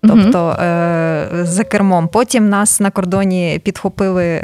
Тобто 0.01 0.49
е, 0.49 1.27
за 1.43 1.63
кермом. 1.63 2.07
Потім 2.07 2.49
нас 2.49 2.79
на 2.79 2.91
кордоні 2.91 3.61
підхопили 3.63 4.41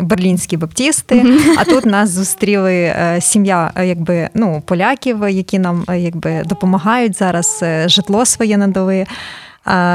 берлінські 0.00 0.56
баптісти, 0.56 1.24
а 1.58 1.64
тут 1.64 1.86
нас 1.86 2.10
зустріли 2.10 2.74
е, 2.74 3.18
сім'я 3.20 3.70
е, 3.74 3.86
якби, 3.86 4.28
ну, 4.34 4.62
поляків, 4.66 5.28
які 5.28 5.58
нам 5.58 5.84
е, 5.88 5.98
якби, 5.98 6.42
допомагають 6.44 7.18
зараз, 7.18 7.64
житло 7.86 8.26
своє 8.26 8.56
надали. 8.56 9.06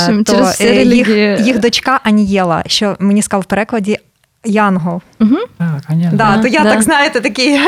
Чим 0.06 0.24
то 0.24 0.34
через 0.34 0.50
всі 0.50 0.68
е, 0.68 0.84
їх, 0.84 1.10
їх 1.48 1.60
дочка 1.60 2.00
Анієла, 2.04 2.64
що 2.68 2.96
мені 3.00 3.22
сказав 3.22 3.42
в 3.42 3.46
перекладі 3.46 4.00
Янгол. 4.46 5.02
Мгм. 5.20 5.38
Так, 5.58 5.82
Да, 5.88 6.10
Да, 6.14 6.42
то 6.42 6.48
я 6.48 6.64
да. 6.64 6.72
так 6.72 6.82
знаєте, 6.82 7.22
такий 7.22 7.60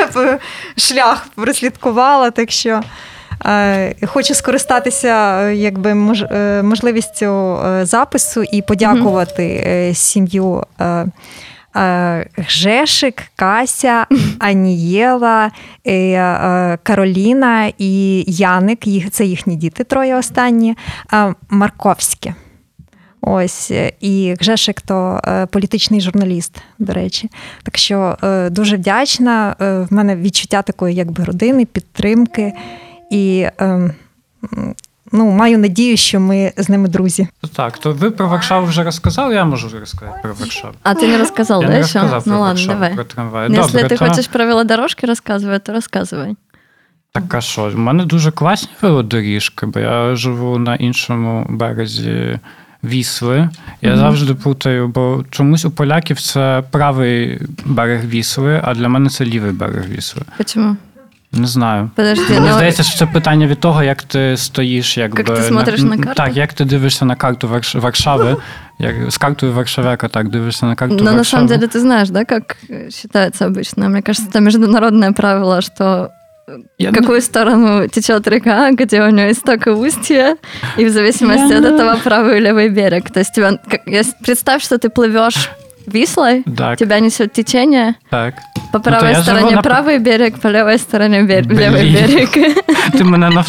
шлях 0.77 1.27
прослідкувала. 1.35 2.31
Так 2.31 2.51
що 2.51 2.81
е, 3.45 4.07
хочу 4.07 4.33
скористатися 4.33 5.49
якби 5.49 5.95
мож, 5.95 6.25
можливістю 6.63 7.59
е, 7.65 7.85
запису 7.85 8.43
і 8.43 8.61
подякувати 8.61 9.63
е, 9.67 9.93
сім'ю. 9.93 10.63
Е, 10.81 11.05
Гжешик, 12.37 13.23
Кася, 13.35 14.05
Анієла, 14.39 15.51
е, 15.85 15.93
е, 15.93 16.77
Кароліна 16.83 17.71
і 17.77 18.23
Яник. 18.27 18.85
Це 19.11 19.25
їхні 19.25 19.55
діти, 19.55 19.83
троє 19.83 20.15
останні. 20.15 20.75
е, 21.13 21.33
Марковські. 21.49 22.33
Ось 23.21 23.71
е, 23.71 23.91
і 23.99 24.35
Гжешик 24.39 24.81
то 24.81 25.21
е, 25.27 25.45
політичний 25.45 26.01
журналіст, 26.01 26.61
до 26.79 26.93
речі. 26.93 27.29
Так 27.63 27.77
що 27.77 28.17
е, 28.23 28.49
дуже 28.49 28.75
вдячна. 28.75 29.55
Е, 29.61 29.79
в 29.79 29.93
мене 29.93 30.15
відчуття 30.15 30.61
такої, 30.61 30.95
якби 30.95 31.23
родини, 31.23 31.65
підтримки. 31.65 32.53
І 33.11 33.45
е, 33.59 33.65
м, 33.65 33.93
ну, 35.12 35.30
маю 35.30 35.58
надію, 35.58 35.96
що 35.96 36.20
ми 36.20 36.52
з 36.56 36.68
ними 36.68 36.88
друзі. 36.88 37.28
Так, 37.56 37.78
то 37.78 37.92
ви 37.92 38.10
про 38.10 38.28
Варшаву 38.28 38.66
вже 38.66 38.82
розказали, 38.82 39.34
я 39.34 39.44
можу 39.44 39.78
розказати 39.80 40.18
про 40.22 40.34
Варшаву. 40.34 40.74
А 40.82 40.94
ты 40.94 41.06
не 41.08 41.18
рассказал, 41.18 41.62
Я 41.62 41.68
да, 41.68 41.74
не 41.74 41.80
еще? 41.80 41.98
розказав 42.00 42.24
про 42.24 42.32
Ну 42.32 42.40
ладно, 42.40 42.54
Варшаву, 42.54 42.72
давай. 42.74 42.94
про 42.94 43.04
трамвай. 43.04 43.48
Ну, 43.48 43.54
Если 43.60 43.72
Добре, 43.82 43.96
ты 43.96 43.98
то- 43.98 44.08
хочешь 44.08 44.26
про 44.28 44.46
велодорожки 44.46 45.06
рассказывать, 45.06 45.60
то 45.60 45.72
рассказывай. 45.72 46.36
Так, 47.12 47.34
а 47.34 47.40
що? 47.40 47.70
У 47.74 47.78
мене 47.78 48.04
дуже 48.04 48.30
класні 48.30 48.68
велодоріжки, 48.82 49.66
бо 49.66 49.80
я 49.80 50.14
живу 50.16 50.58
на 50.58 50.74
іншому 50.74 51.46
березі 51.48 52.38
Вісли. 52.84 53.48
Я 53.82 53.90
Мгм. 53.90 53.98
завжди 53.98 54.34
плутаю, 54.34 54.88
бо 54.88 55.24
чомусь 55.30 55.64
у 55.64 55.70
поляків 55.70 56.20
це 56.20 56.62
правий 56.70 57.40
берег 57.64 58.06
Вісли, 58.06 58.60
а 58.64 58.74
для 58.74 58.88
мене 58.88 59.10
це 59.10 59.24
лівий 59.24 59.52
берег 59.52 59.88
Вісли. 59.88 60.22
Почему? 60.38 60.76
Не 61.32 61.46
знаю. 61.46 61.90
Подожди, 61.96 62.34
Мені 62.34 62.46
ну, 62.48 62.52
здається, 62.54 62.82
що 62.82 62.98
це 62.98 63.06
питання 63.06 63.46
від 63.46 63.60
того, 63.60 63.82
як 63.82 64.02
ти 64.02 64.36
стоїш, 64.36 64.98
якби 64.98 65.18
Як 65.18 65.36
ти 65.36 65.42
смотриш 65.42 65.80
на 65.82 65.96
карту? 65.96 66.14
Так, 66.14 66.36
як 66.36 66.52
ти 66.52 66.64
дивишся 66.64 67.04
на 67.04 67.16
карту 67.16 67.48
Варш- 67.48 67.80
Варшави, 67.80 68.36
як 68.78 68.94
з 69.10 69.18
картою 69.18 69.52
Варшавяка, 69.52 70.08
так 70.08 70.28
дивишся 70.28 70.66
на 70.66 70.74
карту 70.74 70.94
но 70.94 71.02
на 71.02 71.12
Варшави. 71.12 71.24
самом 71.24 71.46
деле 71.46 71.66
ты 71.66 71.78
знаешь, 71.80 72.08
да, 72.10 72.24
как 72.24 72.56
э, 72.70 72.90
считается 72.90 73.46
обычно? 73.48 73.88
Мне 73.88 74.02
кажется, 74.02 74.30
это 74.30 74.40
международное 74.40 75.12
правило, 75.12 75.60
что 75.60 76.10
Я 76.78 76.90
в 76.90 76.94
какую 76.94 77.20
сторону 77.22 77.88
течет 77.88 78.28
река, 78.28 78.70
где 78.72 79.02
у 79.02 79.10
нее 79.10 79.30
исток 79.32 79.66
и 79.66 79.70
устье, 79.70 80.36
и 80.78 80.84
в 80.84 80.90
зависимости 80.90 81.52
Я 81.52 81.58
от 81.58 81.64
не- 81.64 81.70
этого 81.74 81.96
правый 82.04 82.36
или 82.38 82.48
левый 82.48 82.68
берег. 82.68 83.10
То 83.10 83.20
есть 83.20 83.34
тебя, 83.34 83.58
как- 83.70 83.86
если- 83.88 84.14
представь, 84.24 84.62
что 84.62 84.76
ты 84.78 84.88
плывешь 84.88 85.50
Вислой, 85.93 86.43
Так, 86.57 86.77
тебя 86.77 86.99
несет 86.99 87.33
течение, 87.33 87.93
так. 88.09 88.33
по 88.71 88.77
Ну, 88.77 88.83
правой 88.83 89.09
я 89.09 89.21
живу 89.21 89.23
стороне 89.37 89.55
на- 89.55 89.61
правый 89.61 89.99
берег, 89.99 90.39
по 90.39 90.47
левой 90.49 90.77
стороне 90.77 91.23
бер- 91.23 91.47
левый 91.47 91.93
берег. 91.93 92.29
Ти 92.97 93.03
мене 93.03 93.29
нав... 93.29 93.47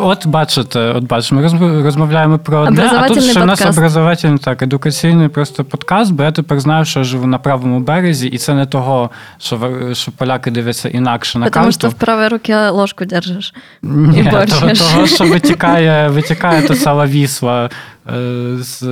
От 0.00 0.26
бачите, 0.26 0.78
от 0.80 1.04
бачите, 1.04 1.34
ми 1.34 1.82
розмовляємо 1.82 2.38
про 2.38 2.58
одне, 2.58 2.90
а 2.92 3.08
тут 3.08 3.22
ще 3.24 3.40
в 3.40 3.46
нас 3.46 3.66
образовательний, 3.66 4.38
так, 4.38 4.62
едукаційний 4.62 5.28
просто 5.28 5.64
подкаст, 5.64 6.12
бо 6.12 6.22
я 6.22 6.32
тепер 6.32 6.60
знаю, 6.60 6.84
що 6.84 6.98
я 7.00 7.04
живу 7.04 7.26
на 7.26 7.38
правому 7.38 7.80
березі, 7.80 8.28
і 8.28 8.38
це 8.38 8.54
не 8.54 8.66
того, 8.66 9.10
що, 9.38 9.70
що 9.92 10.12
поляки 10.12 10.50
дивляться 10.50 10.88
інакше 10.88 11.38
на 11.38 11.44
Потому 11.46 11.64
карту. 11.64 11.78
что 11.78 11.88
в 11.88 11.94
правой 11.94 12.28
руке 12.28 12.68
ложку 12.68 13.04
держишь. 13.04 13.54
Ні, 13.82 14.24
того, 14.30 14.72
того, 14.74 15.06
що 15.06 15.24
витікає, 15.24 16.08
витікає 16.12 16.62
та 16.62 16.74
сала 16.74 17.06
Вісла 17.06 17.70
е, 18.08 18.56
з 18.58 18.82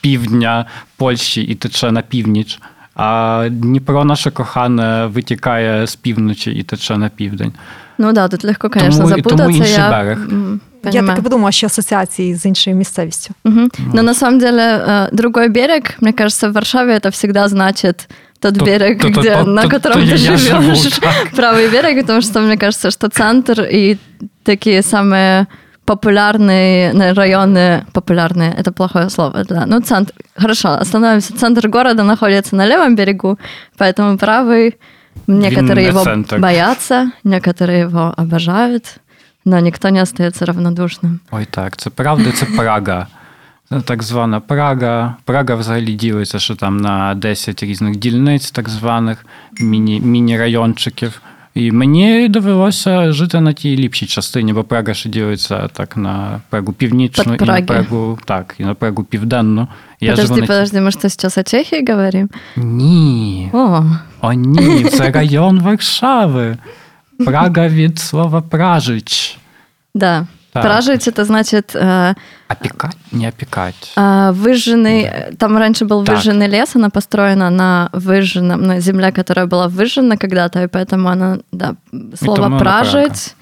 півдня 0.00 0.66
Польщі 0.96 1.42
і 1.42 1.54
тече 1.54 1.90
на 1.92 2.02
північ. 2.02 2.60
А 2.94 3.46
Дніпро 3.50 4.04
наше 4.04 4.30
кохане 4.30 5.06
витікає 5.06 5.86
з 5.86 5.96
півночі 5.96 6.50
і 6.50 6.62
тече 6.62 6.96
на 6.98 7.08
південь. 7.08 7.52
Ну 7.98 8.12
да, 8.12 8.28
тут 8.28 8.44
легко, 8.44 8.70
конечно, 8.70 9.02
Тому- 9.04 9.16
і 9.16 9.22
тому 9.22 9.36
запутаться. 9.36 9.58
інший 9.58 9.72
я 9.74 9.90
берег. 9.90 10.18
м, 10.18 10.60
Я 10.84 10.90
понимаю. 10.90 11.08
так 11.08 11.18
і 11.18 11.22
подумала, 11.22 11.52
що 11.52 11.66
асоціації 11.66 12.34
з 12.34 12.46
іншою 12.46 12.76
місцевістю. 12.76 13.34
Мгм. 13.44 13.70
Но 13.94 14.02
на 14.02 14.14
самом 14.14 14.40
деле 14.40 14.62
э, 14.88 15.08
другой 15.12 15.48
берег, 15.48 15.82
мне 16.00 16.12
кажется, 16.12 16.48
в 16.48 16.52
Варшаве 16.52 16.94
это 16.94 17.10
всегда 17.10 17.48
значит 17.48 18.08
тот 18.40 18.54
Тот- 18.54 18.64
берег, 18.68 18.98
тот- 19.02 19.10
где, 19.12 19.36
тот- 19.36 19.46
на 19.46 19.62
тот- 19.62 19.70
котором 19.70 20.00
то 20.00 20.04
ты 20.06 20.16
я 20.16 20.36
живу, 20.36 20.62
живешь. 20.62 20.98
так. 20.98 21.12
Правый 21.36 21.70
берег, 21.72 22.00
потому 22.00 22.22
что 22.22 22.40
мне 22.40 22.56
кажется, 22.56 22.90
что 22.90 23.08
центр 23.08 23.60
и 23.72 23.96
такие 24.42 24.80
самые 24.80 25.46
популярные 25.86 26.92
на- 26.92 27.12
районы, 27.14 27.84
популярные, 27.92 28.54
это 28.54 28.70
плохое 28.72 29.10
слово, 29.10 29.44
да, 29.44 29.64
ну 29.66 29.80
центр, 29.80 30.12
хорошо, 30.36 30.68
остановимся, 30.80 31.34
центр 31.36 31.68
города 31.68 32.02
находится 32.04 32.56
на 32.56 32.66
левом 32.66 32.94
берегу, 32.96 33.38
поэтому 33.78 34.16
правый, 34.16 34.74
некоторые 35.26 35.86
не 35.86 35.90
его 35.90 36.04
центр. 36.04 36.38
боятся, 36.38 37.10
некоторые 37.24 37.80
его 37.80 38.14
обожают, 38.16 38.98
но 39.44 39.60
никто 39.60 39.88
не 39.90 40.00
остается 40.02 40.44
равнодушным. 40.46 41.18
Ой, 41.30 41.44
так, 41.50 41.76
це 41.76 41.90
правда, 41.90 42.32
це 42.32 42.46
Прага. 42.46 43.06
Це 43.68 43.80
Так 43.80 44.02
звана 44.02 44.40
Прага. 44.40 45.16
Прага 45.24 45.54
взагалі 45.54 45.92
ділиться, 45.94 46.38
що 46.38 46.54
там 46.56 46.76
на 46.76 47.14
10 47.14 47.62
різних 47.62 47.96
дільниць, 47.96 48.50
так 48.50 48.68
званих 48.68 49.26
міні, 49.60 50.00
міні-райончиків. 50.00 51.22
І 51.56 51.72
мені 51.72 52.28
довелося 52.28 53.12
жити 53.12 53.40
на 53.40 53.52
тій 53.52 53.76
ліпшій 53.76 54.06
частині, 54.06 54.52
бо 54.52 54.64
Прага 54.64 54.94
ще 54.94 55.08
ділиться 55.08 55.68
так 55.68 55.96
на 55.96 56.40
Прагу 56.50 56.72
північну 56.72 57.24
Під 57.24 57.32
і 57.32 57.44
на 57.44 57.46
Праги. 57.46 57.62
Прагу, 57.62 58.18
так, 58.24 58.54
і 58.58 58.64
на 58.64 58.74
Прагу 58.74 59.04
південну. 59.04 59.68
І 60.00 60.06
Я 60.06 60.10
подожди, 60.12 60.34
живу 60.34 60.40
на... 60.40 60.46
подожди, 60.46 60.80
мы 60.80 60.90
что, 60.90 61.08
сейчас 61.08 61.38
о 61.38 61.42
Чехии 61.42 61.84
говорим? 61.88 62.30
Ні. 62.56 63.50
О, 63.52 63.84
О, 64.20 64.32
ні, 64.32 64.84
це 64.84 65.10
район 65.10 65.60
Варшави. 65.60 66.56
Прага 67.26 67.68
від 67.68 67.98
слова 67.98 68.40
пражич. 68.42 69.38
да. 69.94 70.26
Так. 70.61 70.63
Пражить 70.71 71.07
это 71.07 71.25
значит 71.25 71.75
э, 71.75 72.15
Опікать? 72.49 72.97
Не 73.11 73.27
опікать. 73.29 73.93
э, 73.97 74.31
выжженный. 74.31 75.03
э, 75.03 75.35
Там 75.37 75.57
раньше 75.57 75.85
был 75.85 76.03
Так. 76.05 76.15
выжженный 76.15 76.47
лес, 76.47 76.75
она 76.75 76.89
построена 76.89 77.49
на 77.49 77.89
выжженном, 77.93 78.63
на 78.63 78.79
земле, 78.79 79.11
которая 79.11 79.45
была 79.45 79.67
выжжена 79.67 80.17
когда-то, 80.17 80.63
и 80.63 80.67
поэтому 80.67 81.09
она, 81.09 81.37
да, 81.51 81.75
слово 82.19 82.45
она 82.45 82.57
пражить 82.59 83.35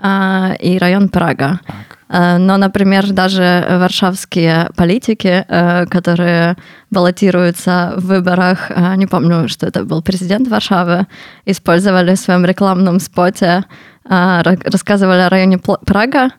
а, 0.00 0.54
и 0.60 0.78
район 0.78 1.08
Прага. 1.08 1.60
Так. 1.66 1.76
Э, 2.10 2.38
Но, 2.38 2.56
например, 2.56 3.10
даже 3.12 3.66
варшавские 3.80 4.70
политики, 4.76 5.44
э, 5.48 5.86
которые 5.86 6.56
баллотируются 6.90 7.92
в 7.96 8.06
выборах, 8.06 8.70
э, 8.70 8.94
не 8.96 9.06
помню, 9.06 9.48
что 9.48 9.66
это 9.66 9.84
был 9.84 10.02
президент 10.02 10.48
Варшавы, 10.48 11.06
использовали 11.46 12.14
в 12.14 12.18
своем 12.18 12.44
рекламном 12.46 13.00
споте, 13.00 13.64
э, 14.08 14.10
ра- 14.42 14.70
рассказывали 14.70 15.20
о 15.20 15.28
районе 15.28 15.58
Прага, 15.58 16.30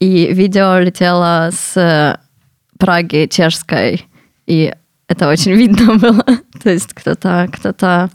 и 0.00 0.32
видео 0.32 0.78
летело 0.78 1.50
с 1.52 1.76
э, 1.76 2.18
Праги 2.78 3.28
чешской, 3.30 4.04
и 4.46 4.74
это 5.06 5.28
очень 5.28 5.52
видно 5.52 5.94
было. 5.96 6.24
То 6.62 6.70
есть 6.70 6.92
кто-то 6.94 7.48
кто-то 7.52 8.10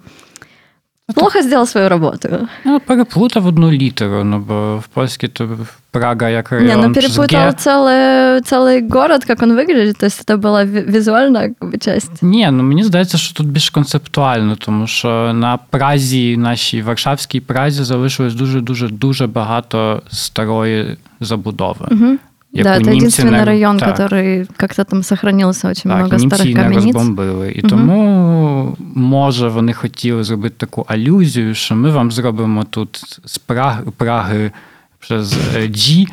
плохо 1.16 1.42
сделал 1.42 1.66
свою 1.66 1.90
работу. 1.90 2.48
Ну, 2.66 2.80
переплутав 2.80 3.46
одну 3.48 3.72
літеру, 3.72 4.24
ну 4.24 4.40
бо 4.40 4.78
в 4.78 4.88
польській 4.88 5.28
то 5.28 5.50
Прага 5.92 6.30
як 6.30 6.52
район. 6.52 6.68
Не, 6.68 6.76
ну 6.76 6.94
з 6.94 6.96
перепутал 6.96 7.40
Г. 7.40 7.56
целый, 7.58 8.42
целый 8.54 8.90
город, 8.90 9.26
как 9.26 9.42
он 9.42 9.52
выглядит. 9.52 9.98
То 10.00 10.06
есть 10.06 10.30
это 10.30 10.38
была 10.38 10.72
ви- 10.72 10.82
визуальная 10.82 11.54
как 11.60 11.70
бы, 11.74 11.78
часть. 11.78 12.24
Ні, 12.24 12.50
ну 12.52 12.64
мені 12.64 12.84
здається, 12.84 13.18
що 13.18 13.34
тут 13.34 13.48
більш 13.48 13.70
концептуально, 13.70 14.56
тому 14.56 14.88
що 14.88 15.34
на 15.34 15.58
Празі, 15.70 16.38
нашій 16.38 16.82
Варшавській 16.82 17.40
Празі, 17.40 17.84
залишилось 17.84 18.36
дуже 18.36 18.62
дуже 18.62 18.88
дуже 18.88 19.28
багато 19.28 20.02
старої 20.12 20.98
забудови. 21.20 21.88
Мгм. 21.92 22.20
яку 22.52 22.70
да, 22.70 22.76
это 22.78 22.90
німці 22.90 23.22
единственный 23.22 23.32
не- 23.32 23.46
район, 23.46 23.78
так. 23.78 24.00
который 24.00 24.48
как-то 24.58 24.84
там 24.84 25.04
сохранился 25.04 25.68
очень 25.70 25.92
Так, 25.92 26.00
много 26.00 26.18
німці 26.18 26.36
старых 26.36 26.44
її 26.44 26.56
не 26.56 26.64
камениц. 26.64 26.84
розбомбили. 26.86 27.52
І 27.52 27.60
Мгм. 27.60 27.70
тому, 27.70 28.78
може, 28.96 29.48
вони 29.48 29.74
хотіли 29.74 30.24
зробити 30.24 30.56
таку 30.58 30.86
алюзію, 30.88 31.56
що 31.56 31.76
ми 31.76 31.92
вам 31.92 32.12
зробимо 32.12 32.64
тут 32.64 33.20
з 33.26 33.38
Праги, 33.38 33.84
Праги 33.98 34.52
через 35.00 35.34
е, 35.56 35.60
G 35.68 36.08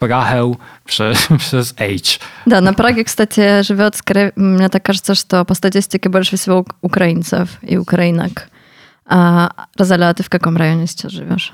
Pragę 0.00 0.56
przez, 0.86 1.30
przez 1.32 1.80
H. 1.80 2.20
Да, 2.46 2.60
на 2.60 2.72
Праге, 2.72 3.04
кстати, 3.04 3.62
живет, 3.62 3.94
скорее, 3.94 4.32
мне 4.36 4.68
так 4.68 4.82
кажется, 4.82 5.14
что 5.14 5.44
по 5.44 5.54
статистике 5.54 6.08
больше 6.08 6.36
всего 6.36 6.58
ук- 6.60 6.74
украинцев 6.82 7.48
и 7.70 7.78
украинок. 7.78 8.48
А, 9.06 9.48
Розаля, 9.78 10.08
а 10.08 10.12
ты 10.12 10.22
в 10.22 10.28
каком 10.28 10.56
районе 10.56 10.86
сейчас 10.86 11.12
живешь? 11.12 11.52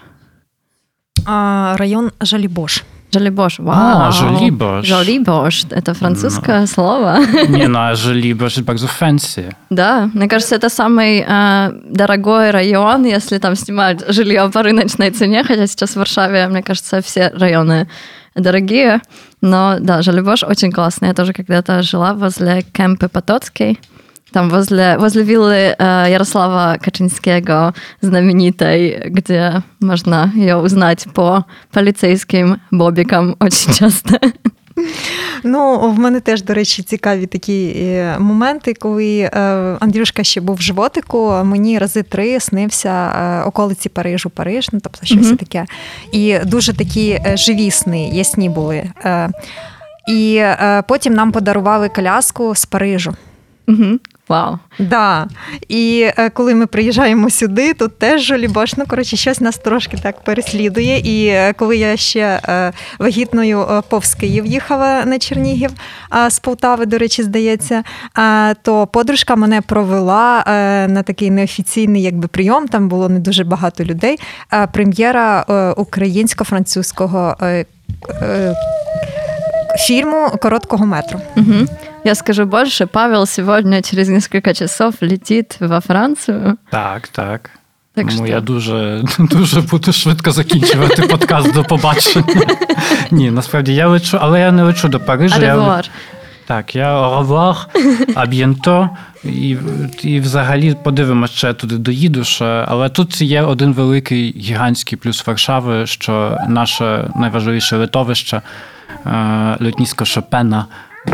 А, 1.27 1.75
район 1.79 2.11
Жалібош. 2.21 2.85
Жолибош. 3.16 3.60
Вау. 3.60 4.08
А, 4.08 4.12
Жолибош. 4.12 4.86
Жолибош. 4.86 5.66
Это 5.72 5.94
французское 5.94 6.68
слово. 6.68 7.18
Nie 7.50 7.68
no, 7.68 7.80
a 7.80 7.96
Żoliborz 7.96 8.58
jest 8.58 8.68
bardzo 8.68 8.88
fancy. 8.88 9.52
Да, 9.70 10.10
мне 10.14 10.28
кажется, 10.28 10.56
это 10.56 10.70
самый 10.70 11.24
э, 11.28 11.72
дорогой 11.90 12.52
район, 12.52 13.06
если 13.06 13.40
там 13.40 13.56
снимают 13.56 14.04
жилье 14.10 14.50
по 14.54 14.64
рыночной 14.64 15.12
цене, 15.12 15.44
хотя 15.44 15.68
сейчас 15.68 15.92
в 15.92 15.96
Варшаве, 15.96 16.48
мне 16.48 16.62
кажется, 16.62 17.02
все 17.02 17.32
районы 17.40 17.88
дорогие. 18.36 19.00
Но 19.42 19.78
да, 19.80 20.02
Жолибош 20.02 20.44
очень 20.44 20.72
классный. 20.72 21.08
Я 21.08 21.14
тоже 21.14 21.34
когда-то 21.34 21.82
жила 21.84 22.14
возле 22.14 22.64
Кемпы 22.74 23.08
Потоцкой, 23.08 23.80
там 24.36 24.50
возле, 24.50 24.98
возле 24.98 25.24
э, 25.80 26.08
Ярослава 26.10 26.78
Качинского 26.82 27.74
знаменитой, 28.02 29.10
где 29.10 29.64
можно 29.80 30.30
ее 30.36 30.58
узнать 30.58 31.08
по 31.14 31.46
полицейским 31.72 32.60
бобикам 32.70 33.38
очень 33.40 33.74
часто. 33.80 34.20
Ну, 35.44 35.90
в 35.92 36.00
мене 36.00 36.20
теж, 36.20 36.44
до 36.44 36.54
речі, 36.54 36.84
цікаві 36.84 37.26
такі 37.26 37.74
е, 37.78 38.20
моменти, 38.20 38.74
коли 38.74 39.20
е, 39.20 39.30
Андрюшка 39.80 40.24
ще 40.24 40.42
був 40.42 40.56
в 40.56 40.62
животику, 40.62 41.32
мені 41.44 41.80
рази 41.80 42.04
три 42.04 42.40
снився 42.40 42.90
е, 42.92 43.44
околиці 43.44 43.90
Парижу, 43.90 44.30
Париж, 44.30 44.70
ну 44.72 44.80
тобто 44.84 45.06
щось 45.06 45.28
Мгм. 45.28 45.38
таке. 45.38 45.66
І 46.12 46.40
дуже 46.46 46.74
такі 46.74 47.22
живі 47.34 47.72
сни, 47.72 48.10
ясні 48.10 48.50
були. 48.50 48.84
І 50.10 50.44
потім 50.88 51.14
нам 51.14 51.32
подарували 51.32 51.90
коляску 51.90 52.56
з 52.56 52.66
Парижу. 52.66 53.16
Мгм. 53.68 54.00
Вау. 54.30 54.58
Да. 54.80 55.28
І 55.68 56.10
е, 56.18 56.30
коли 56.30 56.56
ми 56.56 56.66
приїжджаємо 56.66 57.30
сюди, 57.30 57.74
тут 57.74 58.00
теж 58.00 58.22
жолібош. 58.22 58.74
Ну, 58.78 58.86
коротше, 58.88 59.18
щось 59.18 59.42
нас 59.42 59.58
трошки 59.58 59.98
так 59.98 60.24
переслідує. 60.24 61.00
І 61.00 61.28
е, 61.28 61.54
коли 61.54 61.78
я 61.78 61.98
ще 61.98 62.40
е, 62.48 62.72
вагітною 63.00 63.84
повз 63.90 64.14
Київ 64.16 64.46
їхала 64.46 65.06
на 65.06 65.20
Чернігів 65.20 65.72
з 66.30 66.40
Полтави, 66.40 66.86
до 66.86 66.98
речі, 66.98 67.24
здається, 67.24 67.84
то 68.62 68.88
подружка 68.88 69.36
мене 69.36 69.62
провела 69.62 70.44
на 70.90 71.04
такий 71.04 71.32
неофіційний 71.32 72.02
якби, 72.02 72.28
прийом. 72.28 72.68
Там 72.68 72.90
було 72.90 73.10
не 73.10 73.20
дуже 73.20 73.44
багато 73.44 73.84
людей. 73.84 74.20
Прем'єра 74.72 75.46
українсько-французького 75.78 77.36
фільму 79.78 80.30
короткого 80.42 80.86
метру. 80.86 81.22
Мгм. 81.36 81.68
Я 82.04 82.16
скажу 82.16 82.46
больше, 82.46 82.86
Павел 82.86 83.26
сегодня 83.26 83.82
через 83.82 84.10
несколько 84.10 84.54
часов 84.54 84.96
летит 85.02 85.58
во 85.60 85.82
Францию. 85.82 86.58
Так, 86.70 87.08
так. 87.08 87.50
Так 87.96 88.08
Тому 88.08 88.26
що? 88.26 88.34
я 88.34 88.42
дуже, 88.42 89.04
дуже 89.20 89.62
буду 89.62 89.94
швидко 89.94 90.32
закінчувати 90.32 91.02
подкаст 91.02 91.54
до 91.54 91.64
побачення. 91.64 92.46
Ні, 93.12 93.32
насправді 93.32 93.76
я 93.76 93.88
лечу, 93.88 94.18
але 94.22 94.40
я 94.40 94.52
не 94.52 94.64
лечу 94.64 94.88
до 94.88 95.00
Парижа. 95.00 95.42
Я, 95.42 95.84
так, 96.46 96.76
я 96.76 97.00
à 98.16 98.26
bientôt. 98.28 98.90
І, 99.24 99.58
і 100.02 100.20
взагалі 100.20 100.76
подивимося, 100.84 101.34
що 101.34 101.48
я 101.48 101.54
туди 101.54 101.78
доїду. 101.78 102.24
Ще. 102.24 102.66
Але 102.68 102.90
тут 102.90 103.22
є 103.22 103.42
один 103.42 103.74
великий 103.74 104.36
гігантський 104.40 104.98
плюс 104.98 105.28
Варшави, 105.28 105.88
що 105.88 106.38
наше 106.48 107.12
найважливіше 107.16 107.78
литовище, 107.78 108.42
е, 109.07 109.57
лютнісько 109.61 110.05
Шопена, 110.05 110.67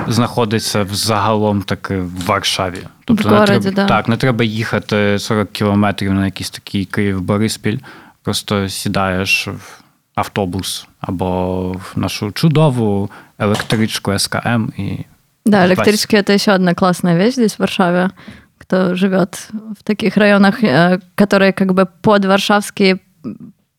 знаходиться 0.08 0.82
взагалом 0.82 1.62
таки 1.62 1.96
в 1.96 2.24
Варшаві. 2.26 2.78
Тобто 3.04 3.28
В 3.28 3.32
не 3.32 3.38
городі, 3.38 3.60
треба, 3.60 3.76
да. 3.76 3.86
так, 3.86 4.08
не 4.08 4.16
треба 4.16 4.44
їхати 4.44 5.18
40 5.18 5.52
кілометрів 5.52 6.14
на 6.14 6.24
якийсь 6.24 6.50
такий 6.50 6.84
Київ-Бориспіль. 6.84 7.78
Просто 8.22 8.68
сідаєш 8.68 9.48
в 9.48 9.80
автобус 10.14 10.86
або 11.00 11.72
в 11.72 11.92
нашу 11.96 12.32
чудову 12.32 13.10
електричку 13.38 14.18
СКМ 14.18 14.68
і 14.76 14.98
Да, 15.46 15.58
Спасибо. 15.58 15.74
электрички 15.74 16.16
это 16.16 16.32
еще 16.32 16.52
одна 16.52 16.74
классная 16.74 17.16
вещь 17.16 17.34
здесь, 17.34 17.54
в 17.54 17.60
Варшаве. 17.60 18.10
Кто 18.58 18.96
живет 18.96 19.48
в 19.78 19.84
таких 19.84 20.16
районах, 20.16 20.64
э, 20.64 20.98
которые 21.14 21.52
как 21.52 21.72
бы 21.72 21.86
под 22.02 22.24
варшавские, 22.24 22.98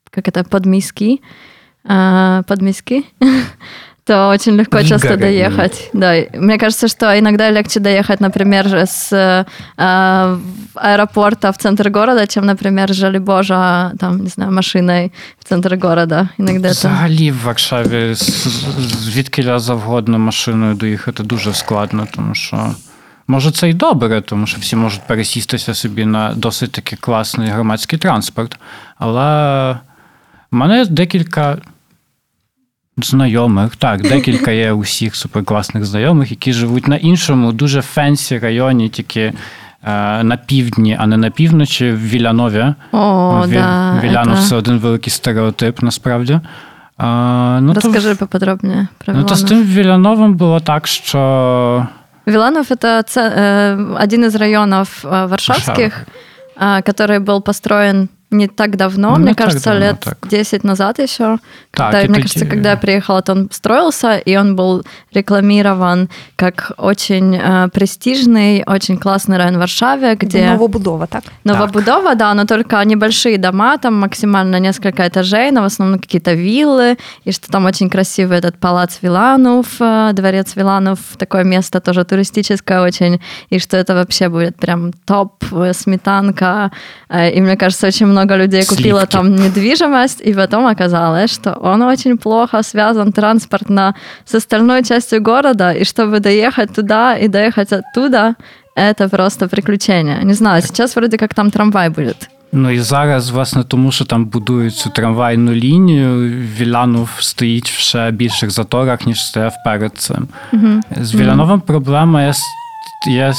как 0.10 0.30
это, 0.30 0.46
подмиски, 0.46 1.20
э, 1.84 2.44
подмиски, 2.48 3.04
то 4.06 4.30
очень 4.30 4.56
легко 4.56 4.84
часто 4.84 5.08
Пригородные. 5.08 5.20
доехать. 5.20 5.90
Да, 5.94 6.16
и 6.16 6.38
мне 6.40 6.58
кажется, 6.58 6.88
что 6.88 7.06
иногда 7.20 7.52
легче 7.52 7.80
доехать, 7.82 8.22
например, 8.22 8.66
с 8.68 9.12
э, 9.12 9.46
аэропорта 10.76 11.52
в 11.52 11.58
центр 11.58 11.90
города, 11.90 12.26
чем, 12.28 12.46
например, 12.46 12.92
с 12.92 12.96
Жолибожа, 12.96 13.92
там, 14.00 14.24
не 14.24 14.30
знаю, 14.30 14.52
машиной 14.52 15.12
в 15.40 15.44
центр 15.44 15.76
города. 15.76 16.30
Иногда 16.40 16.68
это... 16.70 16.72
Взагалі 16.72 17.32
в 17.32 17.44
Варшаві 17.44 18.14
з- 18.16 18.48
звідки 19.04 19.60
завгодно 19.60 20.20
машиною 20.20 20.74
доїхати 20.76 21.24
дуже 21.24 21.54
складно, 21.54 22.08
тому 22.16 22.36
що. 22.36 22.76
Може, 23.30 23.52
це 23.52 23.70
й 23.70 23.74
добре, 23.74 24.22
тому 24.22 24.48
що 24.48 24.58
всі 24.62 24.76
можуть 24.76 25.08
пересістися 25.08 25.74
собі 25.74 26.06
на 26.06 26.34
досить 26.34 26.72
таки 26.72 26.96
класний 26.96 27.50
громадський 27.50 28.00
транспорт. 28.00 28.58
Але 28.98 29.24
в 30.52 30.56
мене 30.56 30.86
декілька 30.86 31.58
знайомих, 32.98 33.76
так, 33.76 34.02
декілька 34.02 34.52
є 34.52 34.72
усіх 34.72 35.16
суперкласних 35.16 35.86
знайомих, 35.86 36.32
які 36.32 36.54
живуть 36.54 36.88
на 36.88 36.96
іншому, 36.96 37.52
дуже 37.52 37.82
фенсі 37.82 38.38
районі, 38.40 38.90
тільки 38.90 39.22
е, 39.22 39.34
на 40.24 40.38
півдні, 40.46 40.98
а 41.00 41.08
не 41.08 41.18
на 41.18 41.30
півночі, 41.30 41.92
в 41.92 42.10
Вілянові. 42.10 42.74
О, 42.92 42.98
Ві- 43.48 43.54
да. 43.54 44.00
Вілянов 44.04 44.36
это- 44.36 44.42
це 44.50 44.56
один 44.56 44.80
великий 44.80 45.12
стереотип, 45.12 45.82
насправді. 45.82 46.40
А, 46.98 47.60
ну, 47.62 47.74
Расскажи 47.74 48.10
то, 48.10 48.16
поподробнее 48.16 48.88
про 48.98 49.14
ну, 49.14 49.24
то 49.24 49.36
з 49.36 49.42
Виланов. 49.44 49.66
тим 49.68 49.76
Віляновим 49.76 50.34
було 50.36 50.60
так, 50.60 50.88
що 50.88 51.88
Виланов 52.26 52.66
это 52.66 53.04
це- 53.04 53.30
э, 53.30 54.04
один 54.04 54.24
из 54.24 54.36
районов 54.36 55.04
э, 55.04 55.28
варшавских, 55.28 56.06
э, 56.62 56.90
который 56.90 57.20
был 57.26 57.42
построен 57.42 58.10
не 58.33 58.49
так 58.49 58.77
давно, 58.77 59.17
Не 59.17 59.23
мне 59.23 59.35
так 59.35 59.47
кажется, 59.47 59.71
давно, 59.71 59.81
лет 59.81 60.01
так. 60.01 60.19
10 60.29 60.65
назад 60.65 60.99
еще. 60.99 61.39
Так, 61.71 61.93
Когда, 61.93 62.09
мне 62.09 62.23
кажется, 62.23 62.47
когда 62.47 62.71
я 62.71 62.77
приехала, 62.77 63.23
то 63.23 63.33
он 63.33 63.49
строился, 63.51 64.17
и 64.17 64.37
он 64.37 64.57
был 64.57 64.85
рекламирован 65.13 66.09
как 66.37 66.73
очень 66.77 67.37
э, 67.37 67.69
престижный, 67.73 68.63
очень 68.67 68.99
классный 68.99 69.39
район 69.39 69.57
в 69.57 69.59
Варшаве, 69.59 70.15
где... 70.17 70.51
Новобудова, 70.51 71.07
так? 71.07 71.25
Новобудова, 71.45 72.15
да, 72.15 72.35
но 72.35 72.45
только 72.45 72.85
небольшие 72.85 73.39
дома, 73.39 73.79
там 73.79 73.95
максимально 74.01 74.61
несколько 74.61 75.07
этажей, 75.07 75.51
но 75.51 75.63
в 75.63 75.65
основном 75.65 75.99
какие-то 75.99 76.33
виллы, 76.33 76.97
и 77.25 77.33
что 77.33 77.51
там 77.51 77.67
очень 77.67 77.91
красивый 77.91 78.39
этот 78.39 78.59
палац 78.59 78.99
Виланов, 79.03 79.67
э, 79.81 80.11
дворец 80.13 80.57
Виланов, 80.57 80.99
такое 81.19 81.45
место 81.45 81.81
тоже 81.81 82.05
туристическое 82.05 82.83
очень, 82.83 83.21
и 83.51 83.59
что 83.59 83.77
это 83.77 83.95
вообще 83.95 84.29
будет 84.29 84.57
прям 84.57 84.93
топ, 84.93 85.45
э, 85.53 85.73
сметанка, 85.73 86.71
э, 87.09 87.31
и 87.31 87.41
мне 87.41 87.57
кажется, 87.57 87.87
очень 87.87 88.07
много 88.07 88.22
людей 88.22 88.66
купило 88.66 89.00
Сливки. 89.00 89.12
там 89.12 89.36
недвижимость, 89.36 90.22
и 90.28 90.34
потом 90.34 90.66
оказалось, 90.66 91.34
что 91.34 91.58
он 91.62 91.82
очень 91.82 92.18
плохо 92.18 92.64
связан 92.64 93.12
транспортно 93.12 93.94
с 94.26 94.36
остальной 94.36 94.84
частью 94.84 95.22
города, 95.22 95.72
и 95.72 95.84
чтобы 95.84 96.20
доехать 96.20 96.74
туда 96.76 97.18
и 97.18 97.28
доехать 97.28 97.74
оттуда, 97.74 98.36
это 98.76 99.10
просто 99.10 99.48
приключение. 99.48 100.24
Не 100.24 100.34
знаю, 100.34 100.62
сейчас 100.62 100.96
вроде 100.96 101.18
как 101.18 101.34
там 101.34 101.52
трамвай 101.52 101.90
будет. 101.90 102.30
ну 102.52 102.72
і 102.72 102.80
зараз, 102.80 103.30
власне, 103.30 103.64
тому 103.64 103.92
що 103.92 104.06
там 104.06 104.26
будують 104.26 104.76
цю 104.76 104.90
трамвайну 104.90 105.52
лінію, 105.52 106.30
Вілянов 106.60 107.10
стоїть 107.20 107.70
в 107.70 107.80
ще 107.80 108.12
більших 108.12 108.52
заторах, 108.52 109.06
ніж 109.06 109.26
стояв 109.26 109.54
перед 109.66 109.98
цим. 109.98 110.28
З 111.02 111.16
Вілановим 111.16 111.62
проблема 111.62 112.24
є, 112.24 112.34
є, 113.07 113.33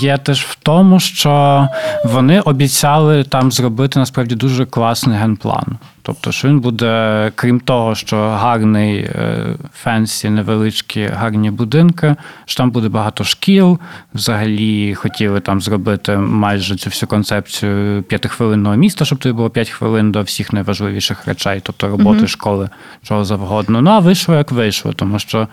є 0.00 0.18
теж 0.18 0.42
в 0.42 0.54
тому, 0.62 1.00
що 1.00 1.66
вони 2.04 2.40
обіцяли 2.40 3.24
там 3.24 3.52
зробити 3.52 3.98
насправді 3.98 4.34
дуже 4.34 4.66
класний 4.66 5.18
генплан. 5.18 5.78
Тобто, 6.02 6.32
що 6.32 6.48
він 6.48 6.60
буде, 6.60 7.32
крім 7.34 7.60
того, 7.60 7.94
що 7.94 8.16
гарний 8.16 8.96
е, 8.98 9.46
фенсі, 9.82 10.30
невеличкі 10.30 11.06
гарні 11.06 11.50
будинки, 11.50 12.16
що 12.44 12.56
там 12.56 12.70
буде 12.70 12.88
багато 12.88 13.24
шкіл. 13.24 13.78
Взагалі 14.14 14.94
хотіли 14.94 15.40
там 15.40 15.60
зробити 15.60 16.16
майже 16.16 16.76
цю 16.76 16.90
всю 16.90 17.08
концепцію 17.08 18.02
п'ятихвилинного 18.02 18.76
міста, 18.76 19.04
щоб 19.04 19.18
тобі 19.18 19.32
було 19.32 19.50
п'ять 19.50 19.68
хвилин 19.70 20.12
до 20.12 20.22
всіх 20.22 20.52
найважливіших 20.52 21.26
речей, 21.26 21.60
тобто 21.62 21.88
роботи, 21.88 22.18
Мгм. 22.18 22.28
школи, 22.28 22.68
чого 23.02 23.24
завгодно. 23.24 23.80
Ну 23.82 23.90
а 23.90 23.98
вийшло 23.98 24.34
як 24.34 24.52
вийшло, 24.52 24.92
тому 24.92 25.18
що 25.18 25.48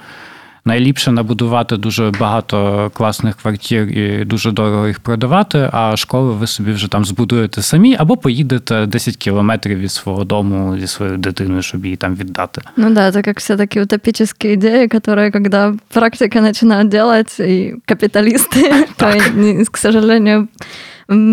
найліпше 0.66 1.12
набудувати 1.12 1.76
дуже 1.76 2.12
багато 2.20 2.90
класних 2.94 3.36
квартир 3.36 3.88
і 3.88 4.24
дуже 4.24 4.50
дорого 4.50 4.88
їх 4.88 5.00
продавати, 5.00 5.70
а 5.72 5.96
школи 5.96 6.32
ви 6.32 6.46
собі 6.46 6.72
вже 6.72 6.88
там 6.88 7.04
збудуєте 7.04 7.62
самі, 7.62 7.96
або 7.98 8.16
поїдете 8.16 8.86
10 8.86 9.16
кілометрів 9.16 9.78
від 9.78 9.92
свого 9.92 10.24
дому 10.24 10.78
зі 10.78 10.86
своєю 10.86 11.18
дитиною, 11.18 11.62
щоб 11.62 11.84
її 11.84 11.96
там 11.96 12.14
віддати. 12.14 12.62
Ну 12.76 12.90
да, 12.90 13.10
это 13.10 13.22
как 13.22 13.38
все 13.38 13.56
такие 13.56 13.84
утопические 13.84 14.54
идеи, 14.54 14.86
которые, 14.86 15.30
когда 15.30 15.74
практика 15.92 16.40
начинают 16.40 16.88
делать, 16.88 17.40
и 17.40 17.74
капиталисты, 17.86 18.86
то, 18.96 19.06
к 19.72 19.78
сожалению, 19.78 20.48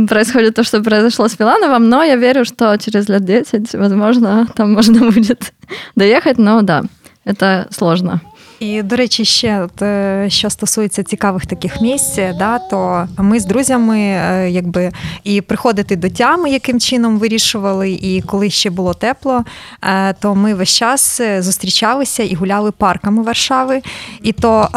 происходит 0.08 0.56
то, 0.56 0.64
что 0.64 0.82
произошло 0.82 1.26
с 1.26 1.38
Филановым, 1.38 1.90
но 1.90 2.04
я 2.04 2.16
верю, 2.16 2.46
что 2.46 2.78
через 2.78 3.10
лет 3.10 3.24
10, 3.26 3.76
возможно, 3.76 4.48
там 4.56 4.74
можно 4.74 5.12
будет 5.12 5.54
доехать, 5.96 6.40
но 6.40 6.62
да, 6.62 6.84
это 7.26 7.68
сложно. 7.72 8.22
І, 8.61 8.83
до 8.83 8.97
речі, 8.97 9.25
ще 9.25 9.69
е, 9.83 10.27
що 10.29 10.51
стосується 10.51 11.03
цікавих 11.03 11.47
таких 11.47 11.81
місць, 11.81 12.19
да, 12.39 12.59
то 12.59 13.09
ми 13.19 13.41
з 13.41 13.47
друзями 13.47 13.99
е, 13.99 14.51
якби 14.51 14.93
і 15.25 15.41
приходити 15.41 15.97
до 15.97 16.11
тями, 16.11 16.51
яким 16.51 16.81
чином 16.81 17.19
вирішували, 17.19 17.91
і 17.91 18.23
коли 18.27 18.51
ще 18.51 18.71
було 18.71 18.95
тепло, 18.95 19.45
е, 19.83 20.13
то 20.13 20.35
ми 20.35 20.55
весь 20.55 20.77
час 20.77 21.21
зустрічалися 21.39 22.23
і 22.23 22.35
гуляли 22.35 22.71
парками 22.71 23.23
Варшави. 23.23 23.83
І 24.23 24.33
то 24.33 24.69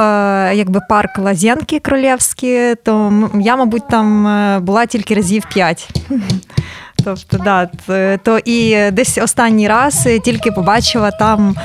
якби 0.53 0.79
парк 0.89 1.17
Лазєнки 1.19 1.79
Кролєвський, 1.79 2.75
то 2.75 3.13
я, 3.41 3.55
мабуть, 3.55 3.89
там 3.89 4.27
була 4.63 4.85
тільки 4.85 5.15
разів 5.15 5.43
п'ять. 5.53 5.89
Тобто, 7.03 7.37
да, 7.37 7.69
то 8.17 8.39
і 8.45 8.91
десь 8.91 9.17
останній 9.17 9.67
раз 9.67 10.07
тільки 10.23 10.51
побачила 10.51 11.11
там 11.11 11.55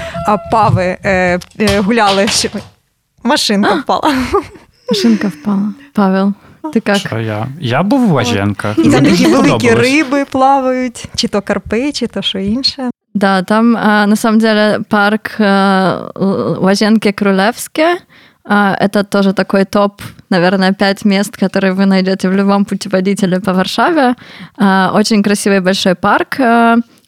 пави 0.52 0.98
е, 1.04 1.38
е, 1.60 1.80
гуляли. 1.80 2.26
Машинка 3.22 3.74
впала. 3.74 4.14
Машинка 4.88 5.28
впала. 5.28 5.74
Павел. 5.94 6.32
Ти 6.72 6.82
як? 6.86 6.96
Що 6.96 7.18
я? 7.18 7.46
Я 7.60 7.82
був 7.82 8.08
в 8.08 8.12
Лаженках. 8.12 8.78
І 8.78 8.90
там 8.90 9.04
такі 9.04 9.26
великі 9.26 9.74
риби 9.74 10.24
плавають, 10.24 11.08
чи 11.16 11.28
то 11.28 11.42
карпи, 11.42 11.92
чи 11.92 12.06
то 12.06 12.22
що 12.22 12.38
інше. 12.38 12.90
Да, 13.14 13.42
там 13.42 13.72
на 13.72 14.16
самом 14.16 14.40
деле 14.40 14.80
парк 14.88 15.40
Лазенки 16.60 17.12
Крулевське. 17.12 17.98
Это 18.44 19.04
тоже 19.04 19.32
такой 19.32 19.64
топ, 19.64 20.02
наверное, 20.31 20.73
пять 20.73 21.05
мест, 21.05 21.37
которые 21.37 21.73
вы 21.73 21.85
найдете 21.85 22.29
в 22.29 22.33
любом 22.33 22.65
путеводителе 22.65 23.39
по 23.39 23.53
Варшаве. 23.53 24.15
Очень 24.93 25.23
красивый 25.23 25.59
большой 25.59 25.95
парк. 25.95 26.37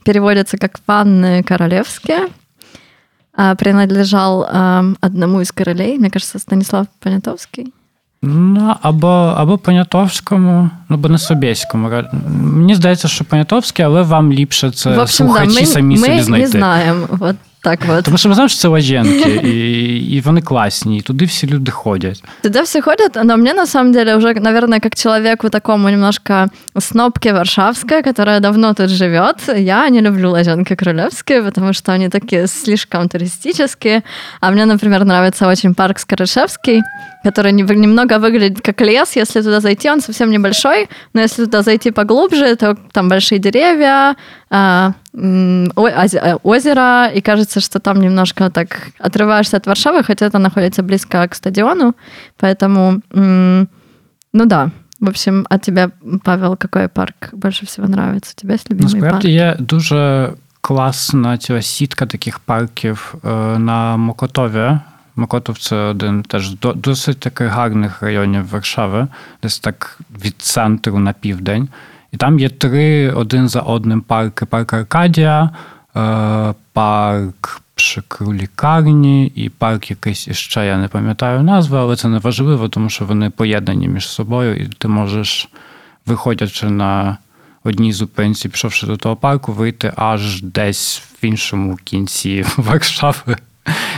Переводится 0.03 0.57
как 0.57 0.79
«Ванны 0.87 1.43
королевские». 1.43 2.27
Принадлежал 3.57 4.47
одному 5.01 5.41
из 5.41 5.51
королей, 5.51 5.97
мне 5.97 6.09
кажется, 6.09 6.39
Станислав 6.39 6.87
Понятовский. 6.99 7.73
Ну, 8.21 8.75
або 8.81 9.07
або 9.37 9.57
Понятовському, 9.57 10.69
ну, 10.89 10.95
або 10.95 11.09
на 11.09 11.17
Собєському. 11.17 12.03
Мені 12.27 12.75
здається, 12.75 13.07
що 13.07 13.25
Понятовський, 13.25 13.85
але 13.85 14.01
вам 14.01 14.33
ліпше 14.33 14.71
це 14.71 14.89
в 14.89 14.99
общем, 14.99 15.27
слухачі 15.27 15.53
да, 15.53 15.59
ми, 15.59 15.65
самі 15.65 15.95
ми 15.95 16.07
собі 16.07 16.21
знайти. 16.21 16.31
Ми 16.31 16.39
не 16.39 16.47
знаємо. 16.47 17.07
От 17.19 17.35
так 17.63 17.85
вот. 17.85 18.05
Тому 18.05 18.17
що 18.17 18.29
ми 18.29 18.35
знаємо, 18.35 18.49
що 18.49 18.59
це 18.59 18.67
лаженки, 18.67 19.29
і, 19.43 20.15
і 20.15 20.21
вони 20.21 20.41
класні, 20.41 20.97
і 20.97 21.01
туди 21.01 21.25
всі 21.25 21.47
люди 21.47 21.71
ходять. 21.71 22.23
Туда 22.41 22.61
все 22.61 22.81
ходят, 22.81 23.15
но 23.23 23.37
мне 23.37 23.53
на 23.53 23.65
самом 23.65 23.91
деле 23.91 24.15
уже, 24.15 24.33
наверное, 24.33 24.79
как 24.79 24.95
человеку 24.95 25.49
такому 25.49 25.89
немножко 25.89 26.49
снобке 26.77 27.33
варшавской, 27.33 28.01
которая 28.01 28.39
давно 28.39 28.73
тут 28.73 28.89
живет, 28.89 29.35
я 29.57 29.89
не 29.89 30.01
люблю 30.01 30.31
лазенки 30.31 30.75
королевские, 30.75 31.43
потому 31.43 31.73
что 31.73 31.91
они 31.91 32.09
такие 32.09 32.47
слишком 32.47 33.09
туристические. 33.09 34.03
А 34.39 34.51
мне, 34.51 34.65
например, 34.65 35.03
нравится 35.03 35.47
очень 35.47 35.75
парк 35.75 35.99
Скорышевский, 35.99 36.81
который 37.25 37.51
немного 37.51 38.19
выглядит 38.19 38.61
как 38.61 38.81
лес. 38.81 39.17
Если 39.17 39.41
туда 39.41 39.59
зайти, 39.59 39.91
он 39.91 40.01
совсем 40.01 40.31
небольшой, 40.31 40.87
но 41.13 41.21
если 41.21 41.45
туда 41.45 41.61
зайти 41.61 41.91
поглубже, 41.91 42.55
то 42.55 42.77
там 42.93 43.09
большие 43.09 43.39
деревья, 43.39 44.15
а, 44.49 44.93
озеро, 46.43 47.07
и 47.15 47.21
кажется, 47.21 47.59
что 47.59 47.79
там 47.79 47.99
немножко 47.99 48.49
так 48.49 48.91
отрываешься 48.99 49.57
от 49.57 49.67
Варшавы, 49.67 50.03
хотя 50.03 50.25
это 50.25 50.39
находится 50.39 50.83
близко 50.83 51.27
к 51.27 51.35
стадиону, 51.35 51.93
поэтому, 52.39 53.01
ну 53.13 54.45
да, 54.45 54.69
в 54.99 55.07
общем, 55.07 55.45
а 55.49 55.57
тебе, 55.57 55.89
Павел, 56.23 56.57
какой 56.57 56.87
парк 56.87 57.29
больше 57.31 57.65
всего 57.65 57.87
нравится? 57.87 58.33
У 58.37 58.41
тебя 58.41 58.53
есть 58.53 58.69
любимый 58.71 58.83
Насправді 58.83 59.09
парк? 59.09 59.25
є 59.25 59.55
дуже 59.59 60.33
класна 60.61 61.37
ціла 61.37 61.61
сітка 61.61 62.05
таких 62.05 62.39
парків 62.39 63.15
на 63.57 63.97
Мокотові. 63.97 64.77
Мокотов 65.15 65.57
це 65.59 65.75
один 65.75 66.23
теж 66.23 66.55
досить 66.75 67.19
таких 67.19 67.47
гарних 67.47 68.01
районів 68.01 68.49
Варшави, 68.49 69.07
десь 69.43 69.59
так 69.59 69.99
від 70.23 70.35
центру 70.37 70.99
на 70.99 71.13
південь. 71.13 71.69
І 72.14 72.16
там 72.16 72.38
є 72.38 72.48
три 72.48 73.10
один 73.10 73.48
за 73.48 73.60
одним 73.60 74.00
парки: 74.00 74.44
парк 74.44 74.72
Аркадія, 74.72 75.50
парк 76.72 77.60
Пшикру 77.74 78.34
лікарні 78.34 79.26
і 79.26 79.48
парк 79.48 79.90
якийсь 79.90 80.28
іще, 80.28 80.66
я 80.66 80.78
не 80.78 80.88
пам'ятаю 80.88 81.42
назви, 81.42 81.78
але 81.78 81.96
це 81.96 82.08
не 82.08 82.18
важливо, 82.18 82.68
тому 82.68 82.90
що 82.90 83.04
вони 83.04 83.30
поєднані 83.30 83.88
між 83.88 84.08
собою, 84.08 84.56
і 84.56 84.68
ти 84.78 84.88
можеш, 84.88 85.48
виходячи 86.06 86.66
на 86.66 87.16
одній 87.64 87.92
зупинці, 87.92 88.48
пішовши 88.48 88.86
до 88.86 88.96
того 88.96 89.16
парку, 89.16 89.52
вийти 89.52 89.92
аж 89.96 90.42
десь 90.42 91.02
в 91.22 91.24
іншому 91.24 91.76
кінці 91.84 92.44
Варшави. 92.56 93.36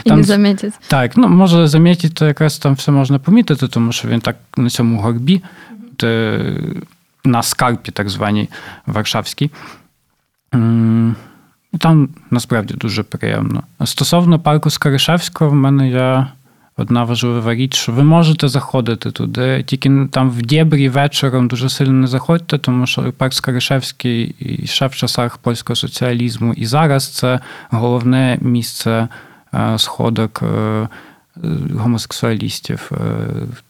І 0.04 0.08
там, 0.08 0.18
не 0.18 0.24
замітить. 0.24 0.74
Так, 0.88 1.16
ну 1.16 1.28
може 1.28 1.66
замітити, 1.66 2.14
то 2.14 2.26
якраз 2.26 2.58
там 2.58 2.74
все 2.74 2.92
можна 2.92 3.18
помітити, 3.18 3.68
тому 3.68 3.92
що 3.92 4.08
він 4.08 4.20
так 4.20 4.36
на 4.56 4.70
цьому 4.70 5.00
горбі, 5.00 5.42
де, 5.98 6.40
на 7.26 7.42
скарпі, 7.42 7.92
так 7.92 8.08
званій 8.08 8.48
Варшавській. 8.86 9.50
Там 11.78 12.08
насправді 12.30 12.74
дуже 12.74 13.02
приємно. 13.02 13.62
Стосовно 13.84 14.40
парку 14.40 14.70
Скаришевського, 14.70 15.50
в 15.50 15.54
мене 15.54 15.88
є 15.88 16.26
одна 16.76 17.04
важлива 17.04 17.54
річ, 17.54 17.74
що 17.74 17.92
ви 17.92 18.02
можете 18.02 18.48
заходити 18.48 19.10
туди, 19.10 19.62
тільки 19.62 20.08
там 20.10 20.30
в 20.30 20.42
Дєбрі 20.42 20.88
вечором 20.88 21.48
дуже 21.48 21.68
сильно 21.68 21.92
не 21.92 22.06
заходьте, 22.06 22.58
тому 22.58 22.86
що 22.86 23.12
парк 23.12 23.32
Скаришевський 23.32 24.34
і 24.38 24.66
ще 24.66 24.86
в 24.86 24.94
часах 24.94 25.38
польського 25.38 25.76
соціалізму, 25.76 26.52
і 26.52 26.66
зараз 26.66 27.08
це 27.08 27.40
головне 27.70 28.38
місце 28.40 29.08
сходок 29.76 30.42
гомосексуалістів, 31.74 32.90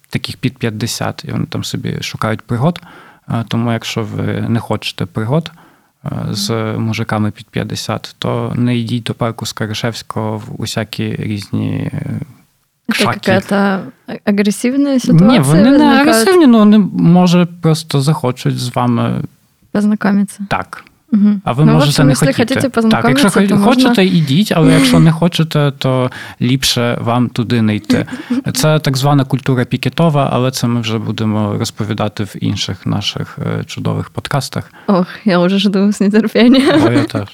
таких 0.08 0.36
під 0.36 0.58
50, 0.58 1.24
і 1.28 1.32
вони 1.32 1.46
там 1.46 1.64
собі 1.64 2.02
шукають 2.02 2.40
пригод. 2.40 2.80
Тому, 3.48 3.72
якщо 3.72 4.02
ви 4.02 4.24
не 4.48 4.60
хочете 4.60 5.06
пригод 5.06 5.50
з 6.30 6.50
мужиками 6.78 7.30
під 7.30 7.46
50, 7.46 8.16
то 8.18 8.52
не 8.56 8.78
йдіть 8.78 9.02
до 9.02 9.14
парку 9.14 9.46
Скаришевського 9.46 10.38
в 10.38 10.60
усякі 10.60 11.16
різні. 11.18 11.90
Це 12.94 13.04
якась 13.04 13.52
агресивна 14.24 15.00
ситуація? 15.00 15.30
Ні, 15.30 15.38
вони 15.38 15.78
не 15.78 15.84
агресивні, 15.84 16.44
але 16.44 16.58
вони 16.58 16.78
може 16.92 17.46
просто 17.62 18.00
захочуть 18.00 18.58
з 18.58 18.74
вами 18.74 19.22
познайомитися. 19.72 20.46
Так. 20.50 20.84
Угу. 21.16 21.40
А 21.44 21.52
ви 21.52 21.64
ну, 21.64 21.72
можете 21.72 22.04
не 22.04 22.14
хотіти. 22.14 22.68
Так, 22.68 23.04
якщо 23.08 23.30
то 23.30 23.58
хочете, 23.58 23.88
можна... 23.88 24.02
ідіть, 24.02 24.52
але 24.56 24.72
якщо 24.72 25.00
не 25.00 25.12
хочете, 25.20 25.72
то 25.78 26.10
ліпше 26.40 26.98
вам 27.00 27.28
туди 27.28 27.62
не 27.62 27.76
йти. 27.76 28.06
Це 28.54 28.78
так 28.78 28.96
звана 28.96 29.24
культура 29.24 29.64
пікетова, 29.64 30.30
але 30.32 30.50
це 30.50 30.66
ми 30.66 30.80
вже 30.80 30.98
будемо 30.98 31.58
розповідати 31.58 32.24
в 32.24 32.34
інших 32.40 32.86
наших 32.86 33.38
чудових 33.66 34.10
подкастах. 34.10 34.72
Ох, 34.86 35.06
я 35.24 35.38
вже 35.38 35.58
жду 35.58 35.92
з 35.92 36.10
нетерпінням. 36.10 36.86
О, 36.86 36.92
я 36.92 37.04
теж. 37.04 37.28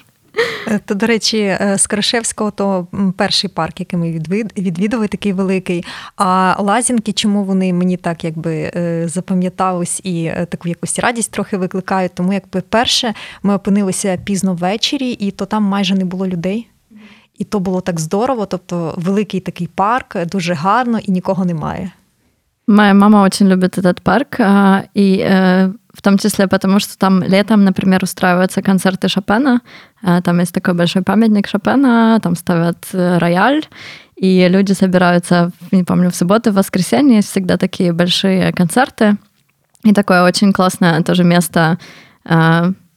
Е, 0.73 0.79
то, 0.79 0.95
до 0.95 1.07
речі, 1.07 1.59
з 1.77 1.87
Крашевського 1.87 2.51
то 2.51 2.87
перший 3.17 3.51
парк, 3.51 3.81
який 3.81 3.99
ми 3.99 4.11
відвідували, 4.57 5.09
такий 5.09 5.33
великий. 5.33 5.85
А 6.17 6.57
лазінки, 6.59 7.13
чому 7.13 7.45
вони 7.45 7.73
мені 7.73 7.97
так 7.97 8.25
якби 8.25 8.73
е, 8.77 9.09
запам'ятались 9.09 10.01
і 10.05 10.25
е, 10.25 10.47
таку 10.47 10.69
якусь 10.69 10.99
радість 10.99 11.31
трохи 11.31 11.57
викликають? 11.57 12.13
Тому 12.15 12.33
якби 12.33 12.61
перше 12.61 13.15
ми 13.43 13.55
опинилися 13.55 14.19
пізно 14.25 14.55
ввечері, 14.55 15.11
і 15.11 15.31
то 15.31 15.47
там 15.47 15.63
майже 15.63 15.95
не 15.95 16.05
було 16.05 16.27
людей. 16.27 16.69
І 17.39 17.45
то 17.45 17.61
було 17.61 17.81
так 17.81 18.01
здорово. 18.01 18.47
Тобто, 18.47 18.95
великий 18.97 19.41
такий 19.41 19.67
парк, 19.67 20.27
дуже 20.27 20.55
гарно 20.55 20.99
і 20.99 21.11
нікого 21.11 21.45
немає. 21.45 21.91
Моя 22.67 22.95
мама 22.95 23.19
очень 23.19 23.49
любит 23.49 23.79
этот 23.79 24.03
парк, 24.03 24.37
и 24.95 25.71
в 25.93 26.01
том 26.01 26.17
числе 26.17 26.47
потому, 26.47 26.79
что 26.79 26.97
там 26.97 27.23
летом, 27.23 27.65
например, 27.65 28.03
устраиваются 28.03 28.63
концерты 28.63 29.09
Шопена. 29.09 29.61
Там 30.01 30.39
есть 30.41 30.55
такой 30.55 30.75
большой 30.75 31.03
памятник 31.03 31.49
Шопена, 31.49 32.19
там 32.23 32.35
ставят 32.35 32.87
рояль, 32.93 33.65
и 34.17 34.49
люди 34.49 34.73
собираются, 34.73 35.51
не 35.71 35.85
помню, 35.85 36.11
в 36.11 36.17
субботу, 36.17 36.51
в 36.51 36.55
воскресенье, 36.55 37.17
есть 37.17 37.31
всегда 37.31 37.57
такие 37.57 37.93
большие 37.93 38.53
концерты. 38.53 39.17
И 39.85 39.93
такое 39.93 40.23
очень 40.23 40.53
классное 40.53 41.03
тоже 41.03 41.25
место 41.25 41.79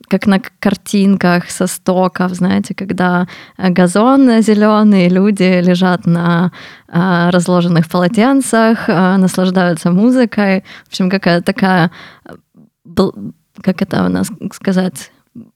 как 0.07 0.27
на 0.27 0.39
картинках 0.39 1.49
со 1.49 1.67
стоков, 1.67 2.31
знаете, 2.33 2.73
когда 2.73 3.27
газон 3.57 4.41
зеленый, 4.41 5.09
люди 5.09 5.61
лежат 5.61 6.05
на 6.05 6.51
разложенных 6.87 7.89
полотенцах, 7.89 8.87
наслаждаются 8.87 9.91
музыкой. 9.91 10.63
В 10.85 10.87
общем, 10.89 11.09
какая 11.09 11.41
такая, 11.41 11.91
как 13.61 13.81
это 13.81 14.05
у 14.05 14.09
нас 14.09 14.31
сказать, 14.53 15.11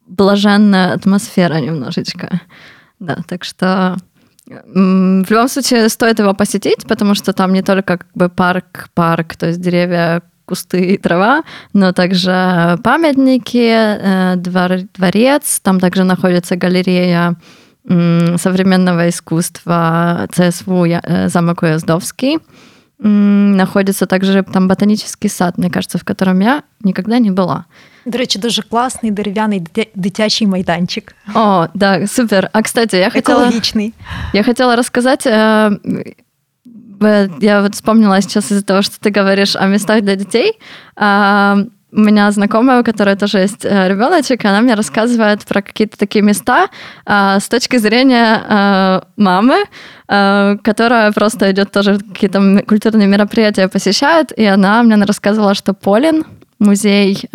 блаженная 0.08 0.94
атмосфера 0.94 1.60
немножечко. 1.60 2.42
Да, 3.00 3.18
так 3.28 3.44
что 3.44 3.98
в 4.46 5.30
любом 5.30 5.48
случае 5.48 5.90
стоит 5.90 6.20
его 6.20 6.34
посетить, 6.34 6.88
потому 6.88 7.14
что 7.14 7.34
там 7.34 7.54
не 7.54 7.62
только 7.62 7.98
как 7.98 8.08
бы 8.16 8.30
парк, 8.30 8.90
парк, 8.96 9.36
то 9.36 9.46
есть 9.46 9.62
деревья, 9.62 10.24
кусты 10.50 10.94
и 10.94 10.98
трава, 10.98 11.44
но 11.74 11.92
также 11.92 12.78
памятники, 12.84 13.70
э, 13.72 14.36
двор, 14.36 14.70
дворец, 14.98 15.60
там 15.62 15.80
также 15.80 16.04
находится 16.04 16.56
галерея 16.56 17.36
современного 18.38 19.10
искусства 19.10 20.28
ЦСВУ 20.32 20.86
э, 20.86 21.30
замок 21.30 21.64
Уездовский. 21.64 22.38
Находится 23.00 24.06
также 24.06 24.44
там 24.44 24.68
ботанический 24.68 25.30
сад, 25.30 25.58
мне 25.58 25.70
кажется, 25.70 25.98
в 25.98 26.04
котором 26.04 26.42
я 26.42 26.64
никогда 26.84 27.20
не 27.20 27.32
была. 27.32 27.66
До 28.06 28.18
речі, 28.18 28.40
дуже 28.40 28.62
класний 28.62 29.12
дерев'яний 29.12 29.64
дитячий 29.96 30.48
майданчик. 30.48 31.16
О, 31.36 31.68
да, 31.74 32.08
супер. 32.08 32.50
А 32.54 32.62
кстати, 32.62 32.98
я 32.98 33.10
хотела... 33.10 33.44
Экологичный. 33.44 33.94
Я 34.34 34.44
хотела 34.44 34.76
рассказать... 34.76 35.28
Э, 37.02 37.28
я 37.40 37.62
вот 37.62 37.76
вспомнила 37.76 38.22
сейчас 38.22 38.52
из-за 38.52 38.64
того, 38.64 38.82
что 38.82 39.00
ты 39.00 39.10
говоришь 39.10 39.56
о 39.56 39.68
местах 39.68 40.02
для 40.02 40.16
детей. 40.16 40.54
Э, 40.96 41.56
у 41.92 42.00
меня 42.00 42.30
знакомая, 42.30 42.82
у 42.82 42.84
которой 42.84 43.16
тоже 43.16 43.40
есть 43.40 43.66
э, 43.66 43.88
ребеночек, 43.88 44.46
она 44.46 44.62
мне 44.62 44.76
рассказывает 44.76 45.44
про 45.46 45.64
какие-то 45.64 45.98
такие 45.98 46.24
места 46.24 46.68
с 47.08 47.50
точки 47.50 47.78
зрения 47.78 49.02
мамы, 49.18 49.64
которая 50.06 51.12
просто 51.12 51.52
идет 51.52 51.72
тоже 51.72 51.98
какие-то 51.98 52.64
культурные 52.68 53.08
мероприятия 53.08 53.68
посещает, 53.68 54.32
и 54.38 54.46
она 54.46 54.84
мне 54.84 55.04
рассказывала, 55.04 55.56
что 55.56 55.74
Полин, 55.74 56.26
музей 56.60 57.28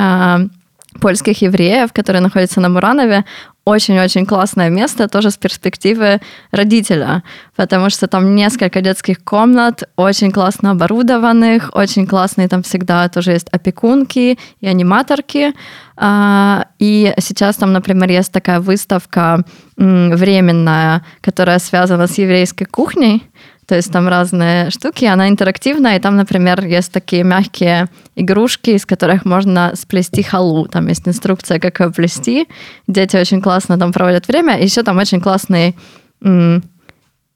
польских 1.01 1.43
евреев, 1.43 1.93
который 1.93 2.21
находится 2.21 2.61
на 2.61 2.69
Муранове, 2.69 3.25
очень-очень 3.65 4.27
классное 4.27 4.69
место, 4.69 5.09
тоже 5.09 5.31
с 5.31 5.37
перспективы 5.37 6.21
родителя, 6.51 7.23
потому 7.57 7.91
что 7.91 8.07
там 8.07 8.35
несколько 8.35 8.81
детских 8.81 9.25
комнат, 9.25 9.85
очень 9.97 10.31
классно 10.33 10.73
оборудованных, 10.73 11.71
очень 11.73 12.07
классные 12.07 12.49
там 12.49 12.63
всегда 12.63 13.09
тоже 13.09 13.33
есть 13.33 13.49
опекунки 13.51 14.39
и 14.61 14.67
аниматорки. 14.67 15.55
А, 15.97 16.67
и 16.79 17.15
сейчас 17.19 17.57
там, 17.57 17.73
например, 17.73 18.11
есть 18.11 18.33
такая 18.33 18.61
выставка 18.61 19.45
временная, 19.77 21.05
которая 21.21 21.59
связана 21.59 22.07
с 22.07 22.19
еврейской 22.19 22.65
кухней, 22.65 23.23
то 23.70 23.76
есть 23.76 23.92
там 23.92 24.08
разные 24.08 24.72
штуки, 24.72 25.06
она 25.06 25.30
интерактивная, 25.30 25.98
и 25.98 26.00
там, 26.00 26.16
например, 26.16 26.66
есть 26.66 26.92
такие 26.92 27.24
мягкие 27.24 27.88
игрушки, 28.16 28.72
из 28.72 28.86
которых 28.86 29.26
можно 29.26 29.74
сплести 29.76 30.24
халу. 30.24 30.68
Там 30.68 30.88
есть 30.88 31.08
инструкция, 31.08 31.60
как 31.60 31.80
ее 31.80 31.92
плести. 31.92 32.48
Дети 32.88 33.16
очень 33.16 33.44
классно 33.44 33.78
там 33.78 33.94
проводят 33.94 34.28
время. 34.28 34.58
И 34.58 34.64
еще 34.64 34.82
там 34.82 34.98
очень 34.98 35.22
классный 35.22 35.78
м- 36.24 36.64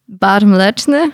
бар 0.07 0.43
млечный, 0.45 1.11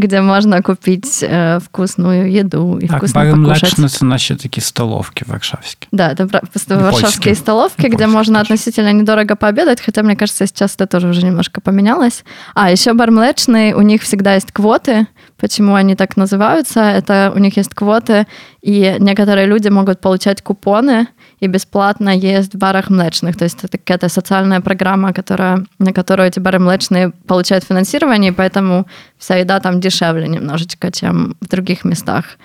где 0.00 0.20
можно 0.20 0.62
купить 0.62 1.22
э, 1.22 1.58
вкусную 1.58 2.30
еду 2.30 2.78
и 2.78 2.88
так, 2.88 2.98
вкусно 2.98 3.20
покушать. 3.20 3.62
Млечне 3.62 3.88
це 3.88 4.04
наші 4.04 4.34
такі 4.34 4.60
столовки 4.60 5.24
варшавские. 5.28 5.88
Да, 5.92 6.12
это 6.12 6.26
просто 6.26 6.78
варшавские 6.78 7.34
столовки, 7.34 7.88
где 7.88 8.06
можно 8.06 8.38
тоже. 8.38 8.42
относительно 8.42 8.92
недорого 8.92 9.36
пообедать, 9.36 9.80
хотя, 9.80 10.02
мне 10.02 10.16
кажется, 10.16 10.46
сейчас 10.46 10.76
это 10.76 10.86
тоже 10.86 11.08
уже 11.08 11.22
немножко 11.22 11.60
поменялось. 11.60 12.24
А, 12.54 12.70
еще 12.70 12.92
бар 12.92 13.10
млечный, 13.10 13.74
у 13.74 13.82
них 13.82 14.02
всегда 14.02 14.34
есть 14.34 14.52
квоты, 14.52 15.06
Почему 15.40 15.74
они 15.74 15.96
так 15.96 16.16
называются? 16.18 16.80
Это 16.80 17.32
у 17.34 17.38
них 17.38 17.56
есть 17.56 17.74
квоты, 17.74 18.26
и 18.60 18.96
некоторые 18.98 19.46
люди 19.46 19.68
могут 19.68 20.00
получать 20.00 20.42
купоны 20.42 21.06
и 21.40 21.46
бесплатно 21.46 22.10
есть 22.10 22.54
в 22.54 22.58
барах 22.58 22.90
млечных. 22.90 23.36
То 23.36 23.44
есть 23.44 23.64
это 23.64 23.78
какая-то 23.78 24.10
социальная 24.10 24.60
программа, 24.60 25.14
которая, 25.14 25.64
на 25.78 25.92
которую 25.92 26.28
эти 26.28 26.38
бары 26.38 26.58
млечные 26.58 27.12
получают 27.26 27.64
финансирование, 27.64 28.32
и 28.32 28.34
поэтому 28.34 28.86
вся 29.16 29.36
еда 29.36 29.60
там 29.60 29.80
дешевле 29.80 29.89
немножечко, 30.28 30.90
чем 30.90 31.34
в 31.42 31.48
других 31.48 31.84
местах. 31.84 32.38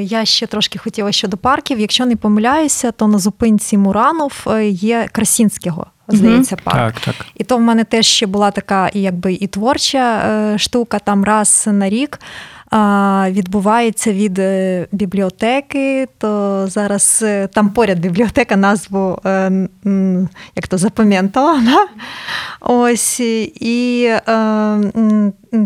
Я 0.00 0.24
ще 0.24 0.46
трошки 0.46 0.78
хотіла 0.78 1.12
щодо 1.12 1.36
парків. 1.36 1.80
Якщо 1.80 2.06
не 2.06 2.16
помиляюся, 2.16 2.92
то 2.92 3.06
на 3.06 3.18
зупинці 3.18 3.78
Муранов 3.78 4.46
є 4.70 5.08
Красінського 5.12 5.86
здається, 6.08 6.56
парк. 6.56 6.76
Так, 6.76 7.00
так. 7.00 7.26
І 7.34 7.44
то 7.44 7.56
в 7.56 7.60
мене 7.60 7.84
теж 7.84 8.06
ще 8.06 8.26
була 8.26 8.50
така 8.50 8.90
якби 8.94 9.32
і 9.32 9.46
творча 9.46 10.18
е, 10.18 10.58
штука, 10.58 10.98
там 10.98 11.24
раз 11.24 11.68
на 11.72 11.88
рік. 11.88 12.20
Відбувається 13.28 14.12
від 14.12 14.38
е, 14.38 14.86
бібліотеки, 14.92 16.08
то 16.18 16.64
зараз 16.66 17.20
е, 17.22 17.46
там 17.46 17.70
поряд 17.70 17.98
бібліотека 17.98 18.56
назву 18.56 19.18
як 20.56 20.68
то 20.68 20.78
запам'ятала. 20.78 21.62
Да? 21.68 21.86
Ось 22.60 23.20
і 23.20 24.12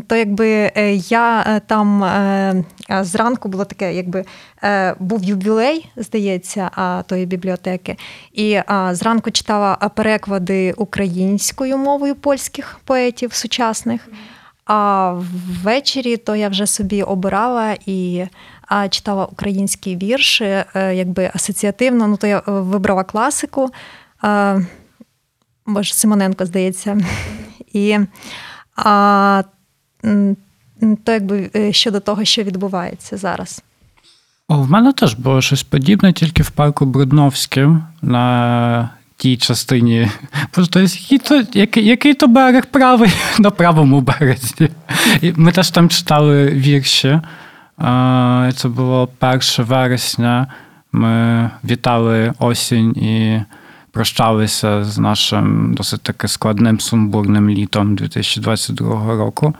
то 0.07 0.17
якби 0.17 0.73
я 1.09 1.61
там 1.67 2.05
зранку 2.89 3.49
було 3.49 3.65
таке, 3.65 3.95
якби 3.95 4.25
був 4.99 5.25
ювілей, 5.25 5.91
здається, 5.97 6.71
тої 7.07 7.27
бібліотеки. 7.27 7.97
І 8.33 8.61
зранку 8.91 9.31
читала 9.31 9.75
переклади 9.95 10.73
українською 10.77 11.79
мовою 11.79 12.15
польських 12.15 12.81
поетів 12.85 13.33
сучасних. 13.33 14.09
А 14.65 15.13
ввечері 15.63 16.17
то 16.17 16.37
я 16.37 16.49
вже 16.49 16.67
собі 16.67 17.03
обирала 17.03 17.77
і 17.87 18.27
читала 18.91 19.25
українські 19.25 19.97
вірші, 19.97 20.45
е, 20.45 20.95
якби 20.95 21.31
асоціативно. 21.35 22.07
Ну, 22.07 22.17
то 22.17 22.27
я 22.27 22.39
е, 22.39 22.43
вибрала 22.47 23.05
класику. 23.05 23.71
А, 24.21 24.61
Боже, 25.67 25.95
Симоненко, 25.95 26.47
здається. 26.47 27.01
І 27.73 27.99
а, 28.77 29.43
то 31.05 31.13
якби 31.13 31.51
е, 31.57 31.73
щодо 31.73 32.01
того, 32.01 32.25
що 32.25 32.43
відбувається 32.43 33.17
зараз. 33.17 33.63
О, 34.49 34.63
В 34.63 34.71
мене 34.71 34.93
теж 34.93 35.15
було 35.15 35.41
щось 35.41 35.63
подібне, 35.63 36.13
тільки 36.13 36.43
в 36.43 36.51
парку 36.51 36.87
Брудновським 36.87 37.85
на 38.03 38.91
тій 39.23 39.37
частині. 39.37 40.09
Тобто, 40.51 40.81
який 40.81 41.19
то, 41.19 41.43
який, 41.53 41.87
який 41.87 42.15
то 42.15 42.27
берег 42.27 42.67
правий 42.67 43.13
на 43.39 43.51
правому 43.51 44.01
березі. 44.01 44.71
І 45.21 45.33
Ми 45.37 45.53
теж 45.53 45.71
там 45.71 45.89
читали 45.89 46.47
вірші. 46.47 47.21
Це 48.57 48.69
було 48.69 49.09
1 49.21 49.41
вересня. 49.59 50.47
Ми 50.93 51.51
вітали 51.65 52.33
осінь 52.39 52.91
і 52.91 53.43
прощалися 53.91 54.85
з 54.85 54.99
нашим 54.99 55.75
досить 55.75 56.03
таки 56.03 56.29
складним 56.29 56.81
сумбурним 56.81 57.51
літом 57.51 57.97
2022 57.97 59.17
року. 59.17 59.55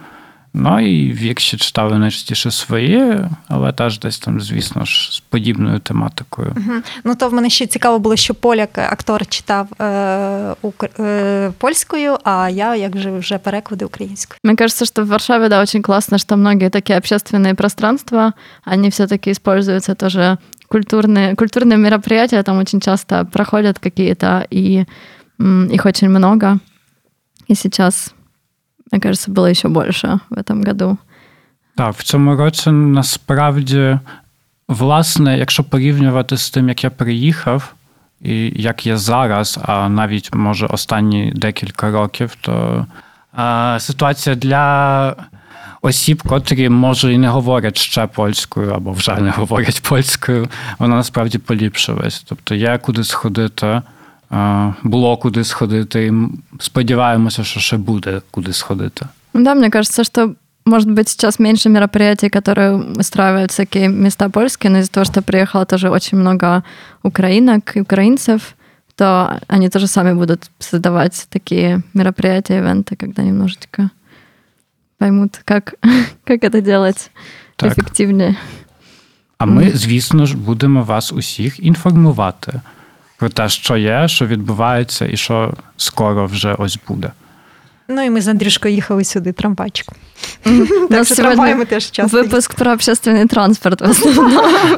Ну 0.60 0.80
і 0.80 1.14
вірші 1.14 1.58
читали 1.58 1.98
найчастіше 1.98 2.52
свої, 2.52 3.20
але 3.48 3.72
теж 3.72 4.00
десь 4.00 4.20
там, 4.20 4.42
звісно 4.42 4.86
ж, 4.86 5.10
з 5.12 5.20
подібною 5.20 5.80
тематикою. 5.80 6.56
Угу. 6.58 6.74
Ну 7.04 7.16
то 7.16 7.30
в 7.30 7.34
мене 7.34 7.50
ще 7.50 7.68
цікаво 7.68 8.00
було, 8.00 8.16
що 8.16 8.34
поляк 8.34 8.78
актор 8.78 9.28
читав 9.28 9.68
е, 9.82 10.56
е, 11.00 11.52
польською, 11.58 12.18
а 12.24 12.50
я 12.50 12.76
як 12.76 12.98
же 12.98 13.12
вже 13.12 13.38
переклади 13.38 13.86
українською. 13.86 14.40
Мне 14.44 14.56
кажется, 14.56 14.86
что 14.86 15.04
в 15.04 15.08
Варшаве, 15.08 15.50
да, 15.50 15.62
очень 15.62 15.82
классно, 15.82 16.18
что 16.18 16.38
многие 16.38 16.70
такие 16.70 17.00
общественные 17.00 17.54
пространства, 17.54 18.34
они 18.66 18.90
все-таки 18.90 19.32
используются 19.32 19.96
тоже 19.96 20.38
культурные, 20.70 21.36
культурные 21.36 21.78
мероприятия, 21.78 22.44
там 22.44 22.58
очень 22.58 22.82
часто 22.82 23.26
проходят 23.26 23.80
какие-то, 23.80 24.48
и 24.50 24.86
их 25.74 25.86
очень 25.86 26.10
много. 26.10 26.60
И 27.48 27.56
сейчас 27.56 28.14
Мне 28.93 29.01
кажется, 29.01 29.31
було 29.31 29.55
ще 29.55 29.69
більше 29.69 30.19
в 30.31 30.39
этом 30.39 30.67
году. 30.67 30.99
Так, 31.77 31.95
в 31.95 32.03
цьому 32.03 32.37
році 32.37 32.71
насправді, 32.71 33.99
власне, 34.69 35.39
якщо 35.39 35.65
порівнювати 35.65 36.37
з 36.37 36.51
тим, 36.51 36.69
як 36.69 36.85
я 36.85 36.91
приїхав, 36.91 37.75
і 38.21 38.63
як 38.63 38.87
я 38.87 38.97
зараз, 38.97 39.59
а 39.63 39.89
навіть 39.89 40.35
може 40.35 40.67
останні 40.67 41.33
декілька 41.37 41.91
років, 41.91 42.37
то 42.41 42.87
а, 43.33 43.77
ситуація 43.81 44.37
для 44.37 45.17
осіб, 45.83 46.23
котрі 46.23 46.69
може 46.69 47.13
і 47.13 47.19
не 47.19 47.29
говорять 47.29 47.79
ще 47.79 48.07
польською, 48.07 48.71
або 48.71 48.93
вже 48.93 49.17
не 49.17 49.31
говорять 49.31 49.83
польською, 49.89 50.49
вона 50.79 50.97
насправді 50.97 51.39
поліпшилась. 51.39 52.25
Тобто 52.29 52.55
є 52.55 52.79
куди 52.79 53.05
сходити 53.05 53.83
було 54.84 55.18
куди 55.18 55.44
сходити. 55.44 56.06
І 56.06 56.14
сподіваємося, 56.60 57.44
що 57.44 57.60
ще 57.60 57.78
буде 57.78 58.22
куди 58.32 58.54
сходити. 58.54 59.06
Да, 59.34 59.56
мне 59.56 59.70
кажется, 59.70 60.04
что 60.04 60.36
может 60.66 60.90
быть 60.90 61.10
сейчас 61.10 61.40
меньше 61.40 61.70
мероприятий, 61.70 62.30
которые 62.30 63.00
устраивают 63.00 63.52
всякие 63.52 63.88
места 63.88 64.30
польские, 64.30 64.72
но 64.72 64.80
из-за 64.80 64.92
того, 64.92 65.06
что 65.06 65.22
приехало 65.22 65.66
тоже 65.66 65.90
очень 65.90 66.20
много 66.20 66.64
украинок 67.04 67.78
и 67.78 67.82
украинцев, 67.82 68.42
в 68.42 68.58
что 68.98 69.40
они 69.48 69.70
тоже 69.70 69.88
сами 69.88 70.14
будут 70.14 70.50
создавать 70.60 71.28
такие 71.30 71.84
мероприятия, 71.94 72.58
ивенты, 72.58 72.96
когда 72.96 73.22
немножечко 73.22 73.92
поймут, 74.98 75.40
как, 75.46 75.76
как 76.24 76.44
это 76.44 76.62
делать 76.62 77.12
так. 77.56 77.72
ефективніше. 77.72 78.36
А 79.38 79.46
ми, 79.46 79.72
звісно 79.72 80.26
ж, 80.26 80.38
будемо 80.38 80.84
вас 80.84 81.14
усіх 81.14 81.60
інформувати 81.60 82.62
про 83.23 83.29
те, 83.29 83.49
що 83.49 83.77
є, 83.77 84.09
що 84.09 84.27
відбувається, 84.27 85.07
і 85.07 85.17
що 85.17 85.55
скоро 85.77 86.27
вже 86.27 86.55
ось 86.59 86.79
буде. 86.89 87.11
Ну 87.89 88.03
і 88.03 88.11
ми 88.11 88.21
з 88.21 88.29
Андрюшкою 88.29 88.75
їхали 88.75 89.05
сюди 89.05 89.33
трамвайчиком. 89.33 89.95
Так 90.91 91.05
що 91.05 91.15
трамваями 91.15 91.65
теж 91.65 91.91
часто. 91.91 92.17
Випуск 92.17 92.55
про 92.55 92.73
общественний 92.73 93.27
транспорт. 93.27 93.83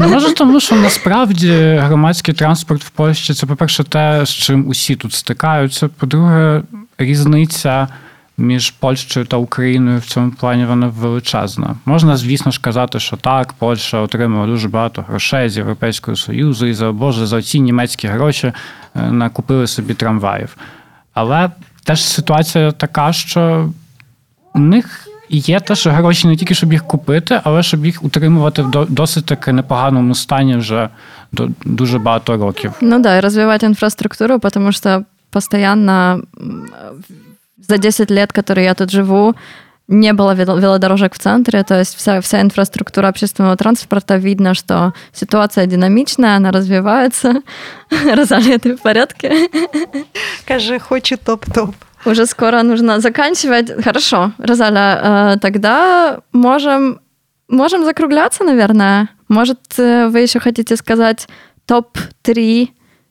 Ну, 0.01 0.09
Може, 0.09 0.35
тому 0.35 0.61
що 0.61 0.77
насправді 0.77 1.53
громадський 1.83 2.35
транспорт 2.35 2.85
в 2.85 2.91
Польщі 2.91 3.35
це, 3.35 3.47
по-перше, 3.47 3.85
те, 3.85 4.27
з 4.27 4.31
чим 4.31 4.69
усі 4.69 4.97
тут 4.97 5.13
стикаються. 5.13 5.89
По-друге, 5.89 6.63
різниця 6.99 7.89
між 8.37 8.71
Польщею 8.71 9.27
та 9.27 9.37
Україною 9.37 9.99
в 9.99 10.05
цьому 10.05 10.31
плані 10.31 10.65
вона 10.65 10.87
величезна. 10.87 11.77
Можна, 11.85 12.17
звісно 12.17 12.53
ж, 12.53 12.61
казати, 12.61 13.01
що 13.01 13.17
так, 13.17 13.53
Польща 13.53 13.99
отримала 13.99 14.47
дуже 14.47 14.69
багато 14.69 15.05
грошей 15.09 15.49
з 15.49 15.57
Європейського 15.57 16.17
Союзу, 16.17 16.67
і 16.67 16.75
за 16.75 16.93
Боже, 16.93 17.27
за 17.27 17.43
ці 17.43 17.61
німецькі 17.61 18.09
гроші 18.09 18.53
е, 18.95 19.01
накупили 19.11 19.67
собі 19.67 19.95
трамваїв. 19.95 20.57
Але 21.15 21.51
теж 21.85 22.05
ситуація 22.05 22.73
така, 22.73 23.13
що 23.13 23.71
у 24.55 24.59
них 24.59 25.09
є 25.29 25.61
теж 25.61 25.87
гроші 25.87 26.29
не 26.29 26.37
тільки, 26.37 26.55
щоб 26.55 26.73
їх 26.73 26.85
купити, 26.85 27.41
але 27.45 27.63
щоб 27.63 27.87
їх 27.87 28.05
утримувати 28.05 28.63
в 28.63 28.87
досить 28.89 29.27
таки 29.27 29.53
непоганому 29.53 30.15
стані 30.15 30.57
вже 30.57 30.89
дуже 31.65 31.99
багато 31.99 32.37
років. 32.37 32.73
Ну 32.81 32.99
да, 32.99 33.17
і 33.17 33.21
розвивати 33.21 33.67
інфраструктуру, 33.67 34.39
тому 34.39 34.73
що 34.73 35.03
постійно 35.31 36.21
за 37.57 37.79
10 37.79 38.11
лет, 38.11 38.33
которые 38.33 38.67
я 38.67 38.75
тут 38.75 38.91
живу, 38.91 39.35
не 39.87 40.13
было 40.15 40.35
велодорожек 40.35 41.15
в 41.15 41.19
центре, 41.19 41.63
то 41.63 41.79
есть 41.79 41.95
вся, 41.95 42.21
вся 42.21 42.41
инфраструктура 42.41 43.09
общественного 43.09 43.57
транспорта, 43.57 44.17
видно, 44.17 44.55
что 44.55 44.95
ситуация 45.13 45.67
динамичная, 45.67 46.37
она 46.37 46.53
развивается. 46.53 47.43
Розалия, 48.15 48.59
ты 48.59 48.77
в 48.77 48.81
порядке? 48.81 49.51
Скажи, 50.41 50.79
хочу 50.79 51.17
топ-топ. 51.19 51.75
Уже 52.07 52.27
скоро 52.27 52.63
нужно 52.63 53.01
заканчивать. 53.01 53.83
Хорошо, 53.83 54.33
Розаля, 54.39 55.39
тогда 55.41 56.21
можем, 56.33 57.01
можем 57.49 57.85
закругляться, 57.85 58.45
наверное. 58.45 59.09
Может, 59.29 59.61
вы 59.77 60.21
еще 60.21 60.41
хотите 60.41 60.77
сказать 60.77 61.29
топ-3 61.67 62.69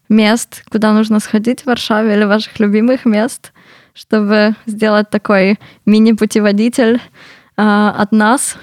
мест, 0.09 0.63
куда 0.69 0.91
нужно 0.91 1.19
сходить 1.19 1.61
в 1.61 1.65
Варшаве 1.67 2.13
или 2.15 2.23
ваших 2.23 2.59
любимых 2.59 3.05
мест? 3.05 3.51
Чтобы 3.93 4.55
сделать 4.67 5.09
такой 5.09 5.57
міні-путіводитель 5.85 6.97
від 7.57 8.07
нас. 8.11 8.57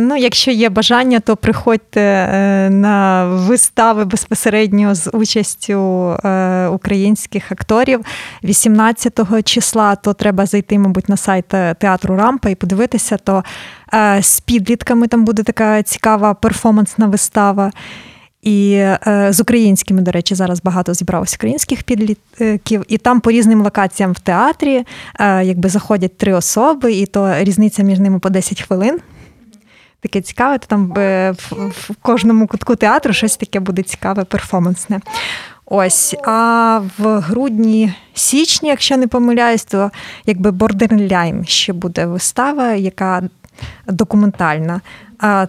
Ну, 0.00 0.16
якщо 0.16 0.50
є 0.50 0.68
бажання, 0.68 1.20
то 1.20 1.36
приходьте 1.36 2.00
е, 2.00 2.70
на 2.70 3.26
вистави 3.26 4.04
безпосередньо 4.04 4.94
з 4.94 5.10
участю 5.12 6.10
е, 6.24 6.66
українських 6.66 7.52
акторів 7.52 8.00
18 8.44 9.44
числа, 9.44 9.96
то 9.96 10.12
треба 10.14 10.46
зайти, 10.46 10.78
мабуть, 10.78 11.08
на 11.08 11.16
сайт 11.16 11.48
театру 11.78 12.16
Рампа 12.16 12.48
і 12.48 12.54
подивитися, 12.54 13.16
то 13.16 13.44
е, 13.94 14.22
з 14.22 14.40
підлітками 14.40 15.06
там 15.06 15.24
буде 15.24 15.42
така 15.42 15.82
цікава 15.82 16.34
перформансна 16.34 17.06
вистава. 17.06 17.72
І 18.42 18.72
е, 18.72 19.28
з 19.30 19.40
українськими, 19.40 20.02
до 20.02 20.10
речі, 20.10 20.34
зараз 20.34 20.62
багато 20.62 20.94
зібралося 20.94 21.36
українських 21.36 21.82
підлітків, 21.82 22.84
і 22.88 22.98
там 22.98 23.20
по 23.20 23.30
різним 23.30 23.62
локаціям 23.62 24.12
в 24.12 24.18
театрі 24.18 24.84
е, 25.20 25.44
якби 25.44 25.68
заходять 25.68 26.16
три 26.16 26.32
особи, 26.32 26.92
і 26.92 27.06
то 27.06 27.34
різниця 27.38 27.82
між 27.82 27.98
ними 27.98 28.18
по 28.18 28.30
10 28.30 28.62
хвилин. 28.62 29.00
Таке 30.00 30.20
цікаве, 30.20 30.58
то 30.58 30.66
там 30.66 30.92
е, 30.96 31.30
в, 31.30 31.52
в 31.68 31.90
кожному 32.02 32.46
кутку 32.46 32.76
театру 32.76 33.12
щось 33.12 33.36
таке 33.36 33.60
буде 33.60 33.82
цікаве, 33.82 34.24
перформансне. 34.24 35.00
Ось, 35.66 36.14
а 36.24 36.80
в 36.98 37.20
грудні 37.20 37.94
січні, 38.14 38.68
якщо 38.68 38.96
не 38.96 39.06
помиляюсь, 39.06 39.64
то 39.64 39.90
якби 40.26 40.50
Бордерляйн 40.50 41.44
ще 41.44 41.72
буде 41.72 42.06
вистава, 42.06 42.72
яка 42.72 43.22
документальна. 43.86 44.80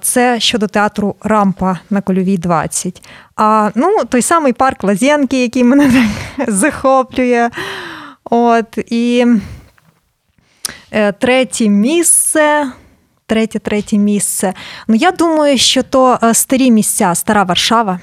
Це 0.01 0.39
щодо 0.39 0.67
театру 0.67 1.15
Рампа 1.21 1.79
на 1.89 2.01
Кольовій 2.01 2.37
20. 2.37 3.09
А 3.35 3.71
ну, 3.75 4.05
той 4.09 4.21
самий 4.21 4.53
парк 4.53 4.83
Лазєнки, 4.83 5.41
який 5.41 5.63
мене 5.63 5.91
так 6.37 6.49
захоплює. 6.53 7.49
От, 8.23 8.77
І 8.77 9.25
е, 10.91 11.11
третє 11.11 11.69
місце. 11.69 12.71
Третє, 13.25 13.59
третє 13.59 13.97
місце. 13.97 14.53
Ну, 14.87 14.95
я 14.95 15.11
думаю, 15.11 15.57
що 15.57 15.83
то 15.83 16.19
е, 16.23 16.33
старі 16.33 16.71
місця, 16.71 17.15
стара 17.15 17.43
Варшава. 17.43 17.99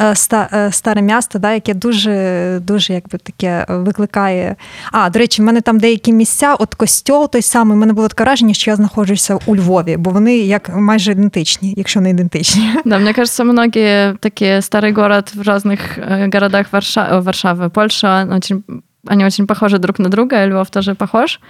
Е, 0.00 0.14
е, 0.52 0.72
старе 0.72 1.02
місто, 1.02 1.38
да, 1.38 1.52
яке 1.52 1.74
дуже 1.74 2.58
дуже 2.62 2.94
якби 2.94 3.18
таке 3.18 3.66
викликає. 3.68 4.56
А, 4.92 5.10
до 5.10 5.18
речі, 5.18 5.42
в 5.42 5.44
мене 5.44 5.60
там 5.60 5.78
деякі 5.78 6.12
місця, 6.12 6.54
от 6.54 6.74
костьол 6.74 7.30
той 7.30 7.42
самий, 7.42 7.76
в 7.76 7.80
мене 7.80 7.92
було 7.92 8.08
таке 8.08 8.24
враження, 8.24 8.54
що 8.54 8.70
я 8.70 8.76
знаходжуся 8.76 9.38
у 9.46 9.56
Львові, 9.56 9.96
бо 9.96 10.10
вони 10.10 10.38
як 10.38 10.70
майже 10.76 11.12
ідентичні, 11.12 11.74
якщо 11.76 12.00
не 12.00 12.10
ідентичні. 12.10 12.70
Да, 12.84 12.98
мне 12.98 13.12
кажется, 13.12 13.44
многие 13.44 14.16
такие 14.20 14.60
старый 14.60 14.92
город 14.92 15.32
в 15.34 15.42
разных 15.42 15.98
э, 15.98 16.28
городах 16.32 16.66
Варшавы, 16.72 17.20
Варшавы 17.20 17.70
Польша, 17.70 18.28
очень, 18.36 18.62
они 19.06 19.24
очень 19.24 19.46
похожи 19.46 19.78
друг 19.78 19.98
на 19.98 20.08
друга, 20.08 20.42
и 20.42 20.48
Львов 20.48 20.70
тоже 20.70 20.94
похож. 20.94 21.40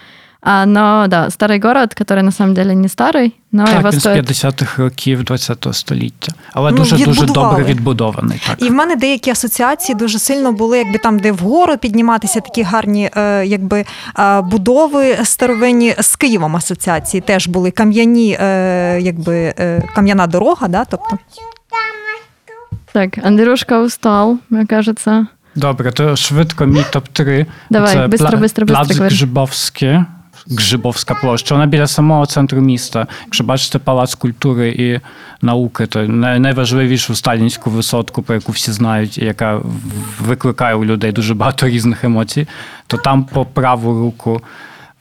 А, 0.50 0.66
но 0.66 1.08
да, 1.08 1.30
старий 1.30 1.60
город, 1.60 1.96
який 2.00 2.24
на 2.24 2.32
самом 2.32 2.54
деле 2.54 2.74
не 2.76 2.90
старий, 2.90 3.34
но 3.52 3.66
так, 3.66 3.76
його 3.76 3.90
він 3.90 4.00
стоїть... 4.00 4.36
з 4.36 4.46
50-х 4.46 4.84
років 4.84 5.26
ХХ 5.30 5.74
століття, 5.74 6.34
але 6.54 6.72
ну, 6.72 6.78
дуже 6.78 7.06
дуже 7.06 7.26
добре 7.26 7.64
відбудований. 7.64 8.42
Так. 8.48 8.62
І 8.62 8.70
в 8.70 8.74
мене 8.74 8.96
деякі 8.96 9.32
асоціації 9.32 9.96
дуже 9.96 10.20
сильно 10.20 10.52
були, 10.52 10.78
якби 10.78 10.98
там, 10.98 11.20
де 11.20 11.32
вгору 11.32 11.78
підніматися, 11.78 12.40
такі 12.40 12.64
гарні 12.64 13.10
е, 13.16 13.46
якби 13.46 13.86
е, 14.20 14.42
будови 14.42 15.18
старовинні 15.24 15.96
з 16.00 16.16
Києвом 16.16 16.56
асоціації 16.56 17.22
теж 17.22 17.48
були 17.48 17.72
кам'яні, 17.72 18.38
е, 18.40 19.00
якби 19.02 19.54
кам'яна 19.96 20.28
дорога, 20.28 20.68
да, 20.68 20.86
тобто. 20.86 21.18
Так, 22.92 23.18
Андрюшка 23.24 23.82
устал, 23.82 24.38
мені 24.50 24.66
кажется. 24.66 25.28
Добре, 25.56 25.92
то 25.92 26.16
швидко 26.16 26.66
мій 26.66 26.86
топ-3. 26.94 27.46
Давай, 27.70 27.94
Це 27.94 28.08
бистро, 28.08 28.30
пла- 28.30 28.40
бистро, 28.40 28.66
бистро, 28.66 28.96
Плац 28.96 29.14
Гжибовський. 29.14 30.00
Гжибовська 30.50 31.16
площа, 31.16 31.56
вона 31.56 31.68
біля 31.68 31.88
самого 31.88 32.26
центру 32.26 32.62
міста. 32.62 33.08
Якщо 33.26 33.44
бачите 33.44 33.80
палац 33.80 34.16
культури 34.16 34.70
і 34.70 35.00
науки, 35.46 35.86
то 35.86 36.08
найважливішу 36.08 37.16
сталінську 37.16 37.70
висотку, 37.70 38.22
про 38.22 38.36
яку 38.36 38.52
всі 38.52 38.72
знають, 38.72 39.18
яка 39.18 39.62
викликає 40.20 40.76
у 40.76 40.86
людей 40.86 41.12
дуже 41.12 41.34
багато 41.34 41.68
різних 41.68 42.04
емоцій, 42.04 42.48
то 42.88 42.98
там 42.98 43.24
по 43.24 43.46
праву 43.46 44.00
руку. 44.00 44.42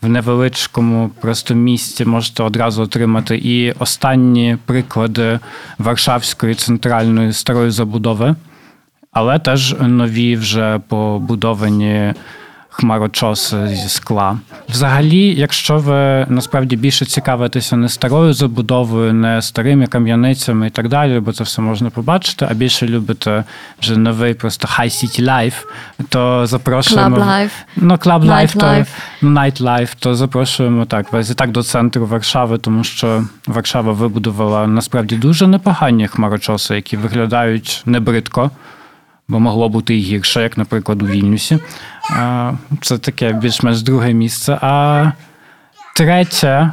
В 0.03 0.09
невеличкому 0.09 1.11
просто 1.21 1.55
місці 1.55 2.05
можете 2.05 2.43
одразу 2.43 2.83
отримати 2.83 3.37
і 3.37 3.73
останні 3.73 4.59
приклади 4.65 5.39
Варшавської 5.79 6.55
центральної 6.55 7.33
старої 7.33 7.71
забудови, 7.71 8.35
але 9.13 9.39
теж 9.39 9.77
нові 9.81 10.37
вже 10.37 10.81
побудовані 10.89 12.15
хмарочоси 12.77 13.69
зі 13.69 13.89
скла. 13.89 14.39
Взагалі, 14.69 15.35
якщо 15.35 15.79
ви 15.79 16.27
насправді 16.29 16.77
більше 16.77 17.05
цікавитеся 17.05 17.77
не 17.77 17.89
старою 17.89 18.33
забудовою, 18.33 19.13
не 19.13 19.43
старими 19.43 19.87
кам'яницями 19.87 20.67
і 20.67 20.71
так 20.71 20.89
далі, 20.89 21.21
бо 21.21 21.33
це 21.33 21.45
все 21.45 21.63
можна 21.63 21.91
побачити, 21.91 22.47
а 22.51 22.55
більше 22.55 22.87
любите 22.87 23.45
вже 23.81 23.97
новий 23.97 24.35
просто 24.35 24.69
high 24.69 25.05
city 25.05 25.25
life, 25.25 25.65
то 26.09 26.47
запрошуємо 26.47 27.17
Club 27.17 27.29
life. 27.29 27.51
Ну, 27.77 27.95
Club 27.95 28.25
life, 28.25 28.59
то 28.59 28.67
life. 28.67 28.87
Night 29.23 29.63
life, 29.63 29.97
то 29.99 30.15
запрошуємо 30.15 30.85
так 30.85 31.13
вас 31.13 31.31
і 31.31 31.35
так 31.35 31.51
до 31.51 31.63
центру 31.63 32.07
Варшави, 32.07 32.59
тому 32.59 32.85
що 32.85 33.25
Варшава 33.47 33.93
вибудувала 33.93 34.67
насправді 34.67 35.17
дуже 35.17 35.47
непогані 35.47 36.09
хмарочоси, 36.09 36.75
які 36.75 36.97
виглядають 36.97 37.83
небридко 37.87 38.51
бо 39.29 39.41
могло 39.41 39.69
бути 39.69 39.97
і 39.97 40.01
гірше, 40.01 40.43
як, 40.43 40.59
наприклад, 40.59 41.03
у 41.03 41.07
Вільнюсі. 41.07 41.59
Це 42.83 42.99
таке 42.99 43.33
більш-менш 43.33 43.83
друге 43.83 44.13
місце. 44.13 44.59
А 44.61 45.07
третє, 45.97 46.71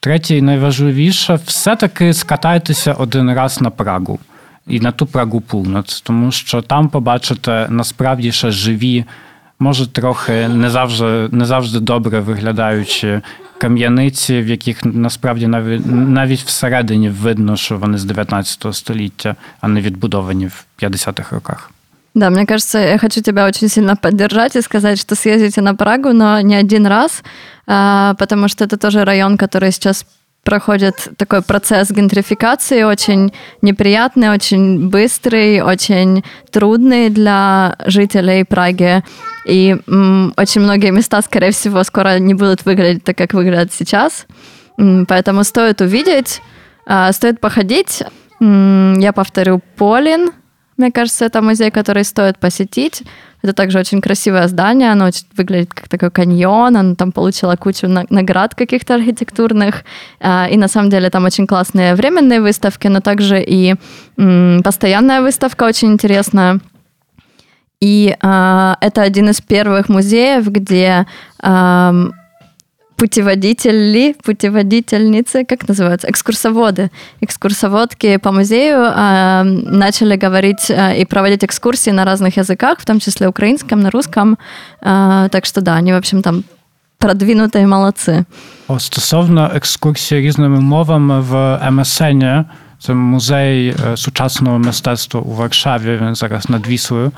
третє 0.00 0.36
і 0.36 0.42
найважливіше, 0.42 1.34
все-таки 1.46 2.14
скатайтеся 2.14 2.92
один 2.92 3.34
раз 3.34 3.60
на 3.60 3.70
Прагу. 3.70 4.18
І 4.66 4.80
на 4.80 4.92
ту 4.92 5.06
Прагу 5.06 5.40
Пулноц, 5.40 6.00
тому 6.00 6.32
що 6.32 6.62
там 6.62 6.88
побачите 6.88 7.66
насправді 7.70 8.32
ще 8.32 8.50
живі, 8.50 9.04
може 9.58 9.86
трохи 9.86 10.48
не 10.48 10.70
завжди 10.70 11.28
не 11.32 11.44
завжди 11.44 11.80
добре 11.80 12.20
виглядаючі 12.20 13.20
кам'яниці, 13.58 14.40
в 14.40 14.48
яких 14.48 14.84
насправді 14.84 15.46
навіть 15.46 15.86
навіть 15.86 16.40
всередині 16.40 17.08
видно, 17.08 17.56
що 17.56 17.76
вони 17.76 17.98
з 17.98 18.04
19 18.04 18.74
століття, 18.74 19.36
а 19.60 19.68
не 19.68 19.80
відбудовані 19.80 20.46
в 20.46 20.64
50-х 20.82 21.34
роках. 21.34 21.70
Да, 22.14 22.30
мне 22.30 22.44
кажется, 22.44 22.78
я 22.78 22.98
хочу 22.98 23.20
тебя 23.22 23.46
очень 23.46 23.68
сильно 23.68 23.94
поддержать 23.94 24.56
и 24.56 24.62
сказать, 24.62 24.98
что 24.98 25.14
съездите 25.14 25.60
на 25.60 25.74
Прагу, 25.74 26.12
но 26.12 26.40
не 26.40 26.56
один 26.56 26.86
раз, 26.86 27.22
а, 27.66 28.14
потому 28.18 28.48
что 28.48 28.64
это 28.64 28.76
тоже 28.76 29.04
район, 29.04 29.36
который 29.36 29.70
сейчас 29.70 30.04
проходит 30.42 31.08
такой 31.16 31.42
процесс 31.42 31.90
гентрификации, 31.90 32.82
очень 32.82 33.32
неприятный, 33.62 34.30
очень 34.30 34.88
быстрый, 34.88 35.60
очень 35.60 36.24
трудный 36.50 37.10
для 37.10 37.76
жителей 37.86 38.44
Праги. 38.44 39.04
И 39.46 39.76
м, 39.86 40.32
очень 40.36 40.62
многие 40.62 40.90
места, 40.90 41.22
скорее 41.22 41.52
всего, 41.52 41.84
скоро 41.84 42.18
не 42.18 42.34
будут 42.34 42.64
выглядеть 42.64 43.04
так, 43.04 43.16
как 43.16 43.34
выглядят 43.34 43.72
сейчас. 43.72 44.26
Поэтому 45.08 45.44
стоит 45.44 45.80
увидеть, 45.80 46.40
а, 46.86 47.12
стоит 47.12 47.38
походить. 47.40 48.02
Я 48.40 49.12
повторю 49.14 49.60
Полин, 49.76 50.32
мне 50.80 50.90
кажется, 50.90 51.26
это 51.26 51.42
музей, 51.42 51.70
который 51.70 52.04
стоит 52.04 52.38
посетить. 52.38 53.02
Это 53.42 53.52
также 53.52 53.78
очень 53.78 54.00
красивое 54.00 54.48
здание, 54.48 54.92
оно 54.92 55.10
выглядит 55.36 55.72
как 55.72 55.88
такой 55.88 56.10
каньон, 56.10 56.76
оно 56.76 56.94
там 56.94 57.12
получило 57.12 57.56
кучу 57.56 57.86
наград 57.88 58.54
каких-то 58.54 58.94
архитектурных, 58.96 59.84
а, 60.20 60.46
и 60.50 60.56
на 60.56 60.68
самом 60.68 60.90
деле 60.90 61.10
там 61.10 61.24
очень 61.24 61.46
классные 61.46 61.94
временные 61.94 62.40
выставки, 62.40 62.88
но 62.88 63.00
также 63.00 63.42
и 63.42 63.74
постоянная 64.64 65.22
выставка 65.22 65.64
очень 65.64 65.92
интересная. 65.92 66.60
И 67.80 68.14
э, 68.22 68.74
это 68.80 69.02
один 69.02 69.30
из 69.30 69.40
первых 69.40 69.88
музеев, 69.88 70.46
где 70.48 71.06
э, 71.42 72.10
путеводители, 72.99 74.15
путеводительницы, 74.23 75.43
как 75.45 75.67
называются, 75.67 76.09
экскурсоводы, 76.09 76.89
экскурсоводки 77.21 78.17
по 78.17 78.31
музею 78.31 78.83
э, 78.85 79.43
начали 79.43 80.15
говорить 80.15 80.69
э, 80.69 81.01
и 81.01 81.05
проводить 81.05 81.43
экскурсии 81.43 81.91
на 81.91 82.05
разных 82.05 82.37
языках, 82.37 82.79
в 82.79 82.85
том 82.85 82.99
числе 82.99 83.27
украинском, 83.27 83.79
на 83.79 83.89
русском. 83.91 84.37
Э, 84.81 85.27
так 85.31 85.45
что 85.45 85.61
да, 85.61 85.75
они, 85.75 85.93
в 85.93 85.97
общем, 85.97 86.21
там 86.21 86.43
продвинутые 86.97 87.67
молодцы. 87.67 88.25
О, 88.67 88.79
стосовно 88.79 89.51
екскурсії 89.55 90.21
різними 90.21 90.59
мовами 90.59 91.19
в 91.19 91.59
МСН, 91.71 92.23
це 92.79 92.93
музей 92.93 93.75
сучасного 93.95 94.59
мистецтва 94.59 95.21
у 95.21 95.31
Варшаві, 95.31 95.99
він 96.01 96.15
зараз 96.15 96.49
над 96.49 96.67
Віслою, 96.67 97.11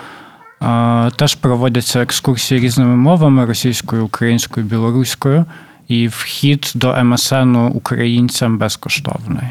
теж 1.15 1.35
проводяться 1.35 2.01
екскурсії 2.01 2.59
різними 2.61 2.95
мовами 2.95 3.45
російською, 3.45 4.05
українською, 4.05 4.65
білоруською. 4.65 5.45
і 5.93 6.09
вхід 6.09 6.72
до 6.74 7.05
МСН 7.05 7.57
українцям 7.57 8.59
безкоштовний. 8.59 9.45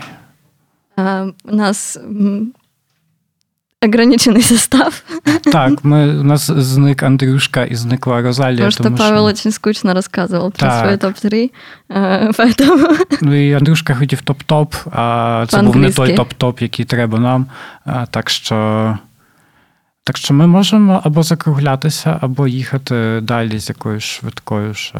У 1.46 1.56
нас 1.56 2.00
ограничений 3.86 4.42
состав. 4.42 5.04
Так, 5.44 5.86
ми, 5.86 6.20
у 6.20 6.24
нас 6.24 6.52
зник 6.52 7.04
Андрюшка 7.04 7.64
і 7.64 7.76
зникла 7.76 8.22
Розалія. 8.22 8.58
Потому 8.58 8.72
что 8.72 8.84
тому, 8.84 8.98
Павел 8.98 9.18
що... 9.18 9.24
очень 9.24 9.52
скучно 9.52 9.94
рассказывал 9.94 10.52
про 10.52 10.72
свой 10.72 10.96
топ-3. 10.98 11.50
Поэтому... 12.38 13.06
Ну 13.22 13.36
і 13.36 13.54
Андрюшка 13.54 13.96
хотів 13.96 14.22
топ-топ, 14.22 14.76
а 14.92 15.46
це 15.50 15.62
був 15.62 15.76
не 15.76 15.92
той 15.92 16.18
топ-топ, 16.18 16.62
який 16.62 16.86
треба 16.86 17.20
нам. 17.20 17.46
Так 18.10 18.30
що. 18.30 18.98
Так 20.04 20.18
що 20.18 20.34
ми 20.34 20.48
можемо 20.48 21.02
або 21.04 21.24
закруглятися, 21.24 22.20
або 22.22 22.48
їхати 22.48 23.20
далі 23.22 23.60
з 23.60 23.70
якоюсь 23.70 24.04
швидкою 24.04 24.74
ще. 24.74 25.00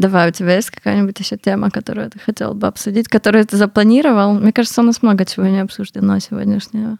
Давай, 0.00 0.28
у 0.28 0.32
тебя 0.32 0.56
есть 0.56 0.70
какая-нибудь 0.70 1.20
еще 1.20 1.36
тема, 1.36 1.70
которую 1.70 2.10
ты 2.10 2.18
хотел 2.18 2.54
бы 2.54 2.66
обсудить, 2.66 3.08
которую 3.08 3.44
ты 3.44 3.56
запланировал? 3.56 4.34
Мне 4.34 4.52
кажется, 4.52 4.82
у 4.82 4.84
нас 4.84 5.02
много 5.02 5.24
чего 5.24 5.46
не 5.46 5.62
обсуждено 5.62 6.20
сьогоднішнього. 6.20 6.96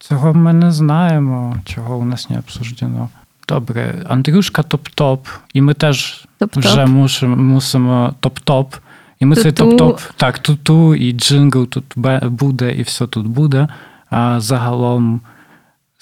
Цього 0.00 0.34
ми 0.34 0.52
не 0.52 0.72
знаємо, 0.72 1.56
чого 1.64 1.96
у 1.96 2.04
нас 2.04 2.30
не 2.30 2.38
обсуждено. 2.38 3.08
Добре, 3.48 4.04
Андрюшка 4.08 4.62
топ-топ, 4.62 5.18
і 5.54 5.60
ми 5.60 5.74
теж 5.74 6.26
топ-топ. 6.40 6.58
вже 6.58 6.86
мусимо, 6.86 7.36
мусимо 7.36 8.14
топ-топ. 8.20 8.66
І 9.20 9.26
ми 9.26 9.36
Ту-ту. 9.36 9.42
цей 9.42 9.52
топ-топ, 9.52 10.00
так, 10.16 10.38
ту-ту, 10.38 10.94
і 10.94 11.12
джингл 11.12 11.66
тут 11.66 11.84
буде, 12.22 12.74
і 12.74 12.82
все 12.82 13.06
тут 13.06 13.26
буде. 13.26 13.68
А 14.10 14.40
загалом 14.40 15.20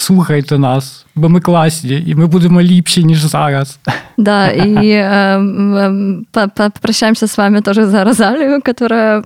слухайте 0.01 0.59
нас, 0.59 1.07
бо 1.15 1.29
ми 1.29 1.41
класні, 1.41 2.05
і 2.07 2.15
ми 2.15 2.27
будемо 2.27 2.63
ліпші, 2.63 3.05
ніж 3.05 3.25
зараз. 3.25 3.79
Да, 4.17 4.49
и 4.49 4.87
э, 4.89 6.25
попрощаемся 6.55 7.27
с 7.27 7.39
вами 7.39 7.61
тоже 7.61 7.87
за 7.87 8.05
Розалию, 8.05 8.63
которая 8.63 9.21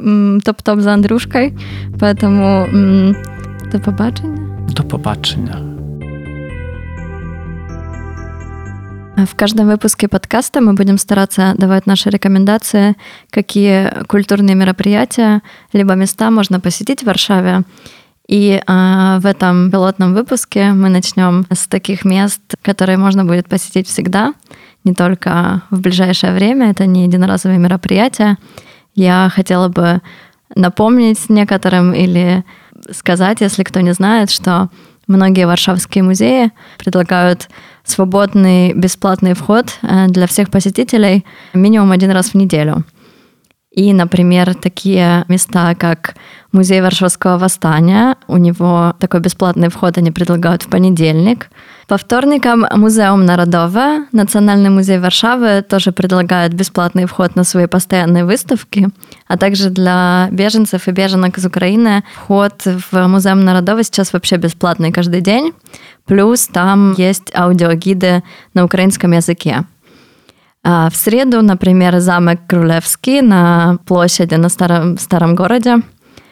топ-топ 0.44 0.80
за 0.80 0.92
Андрюшкой. 0.92 1.52
Поэтому 1.98 2.66
до 3.72 3.80
побачення. 3.80 4.38
До 4.68 4.82
побачення. 4.82 5.56
В 9.26 9.34
каждом 9.34 9.68
выпуске 9.68 10.08
подкаста 10.08 10.60
мы 10.60 10.72
будем 10.72 10.98
стараться 10.98 11.54
давать 11.58 11.86
наши 11.86 12.10
рекомендации, 12.10 12.94
какие 13.30 13.92
культурные 14.06 14.54
мероприятия 14.54 15.42
либо 15.72 15.94
места 15.94 16.30
можно 16.30 16.60
посетить 16.60 17.02
в 17.02 17.06
Варшаве. 17.06 17.62
И 18.27 18.61
а, 18.65 19.19
в 19.19 19.25
этом 19.25 19.69
пилотном 19.69 20.13
выпуске 20.13 20.71
мы 20.71 20.89
начнем 20.89 21.45
с 21.51 21.67
таких 21.67 22.05
мест, 22.05 22.41
которые 22.63 22.97
можно 22.97 23.23
будет 23.23 23.47
посетить 23.47 23.87
всегда, 23.87 24.33
не 24.83 24.93
только 24.93 25.63
в 25.71 25.81
ближайшее 25.81 26.33
время, 26.33 26.69
это 26.69 26.85
не 26.85 27.03
единоразовые 27.03 27.59
мероприятия. 27.59 28.37
Я 28.93 29.29
хотела 29.33 29.67
бы 29.67 30.01
напомнить 30.55 31.27
некоторым 31.27 31.93
или 31.93 32.45
сказать, 32.91 33.41
если 33.41 33.63
кто 33.63 33.81
не 33.81 33.93
знает, 33.93 34.29
что 34.29 34.69
многие 35.07 35.47
варшавские 35.47 36.03
музеи 36.03 36.51
предлагают 36.77 37.49
свободный 37.83 38.73
бесплатный 38.73 39.33
вход 39.33 39.77
э, 39.81 40.07
для 40.07 40.27
всех 40.27 40.49
посетителей 40.49 41.25
минимум 41.53 41.91
один 41.91 42.11
раз 42.11 42.29
в 42.29 42.35
неделю. 42.35 42.83
И, 43.75 43.91
например, 43.91 44.55
такие 44.55 45.25
места, 45.27 45.75
как 45.75 46.15
Музей 46.53 46.81
Варшавского 46.81 47.37
восстания, 47.37 48.15
у 48.27 48.37
него 48.37 48.95
такой 48.99 49.19
бесплатный 49.19 49.67
вход 49.67 49.97
они 49.97 50.11
предлагают 50.11 50.63
в 50.63 50.69
понедельник. 50.69 51.49
По 51.85 51.97
вторникам 51.97 52.65
Музеум 52.73 53.25
Народове, 53.25 54.05
Национальный 54.13 54.69
музей 54.69 54.97
Варшавы 54.97 55.61
тоже 55.61 55.91
предлагает 55.91 56.53
бесплатный 56.53 57.05
вход 57.05 57.35
на 57.35 57.43
свои 57.43 57.67
постоянные 57.67 58.23
выставки, 58.23 58.87
а 59.27 59.37
также 59.37 59.69
для 59.69 60.29
беженцев 60.31 60.87
и 60.87 60.91
беженок 60.91 61.37
из 61.37 61.45
Украины 61.45 62.05
вход 62.15 62.53
в 62.65 63.07
Музеум 63.07 63.43
Народове 63.43 63.83
сейчас 63.83 64.13
вообще 64.13 64.37
бесплатный 64.37 64.93
каждый 64.93 65.19
день. 65.19 65.51
Плюс 66.05 66.47
там 66.47 66.93
есть 66.97 67.35
аудиогиды 67.35 68.23
на 68.53 68.63
украинском 68.63 69.11
языке. 69.11 69.65
А 70.67 70.89
в 70.89 70.95
среду, 70.95 71.43
например, 71.43 71.99
замок 71.99 72.39
Крулевский 72.47 73.21
на 73.21 73.77
площади 73.85 74.33
на 74.33 74.49
старом, 74.49 74.97
старом 74.97 75.35
городе 75.35 75.77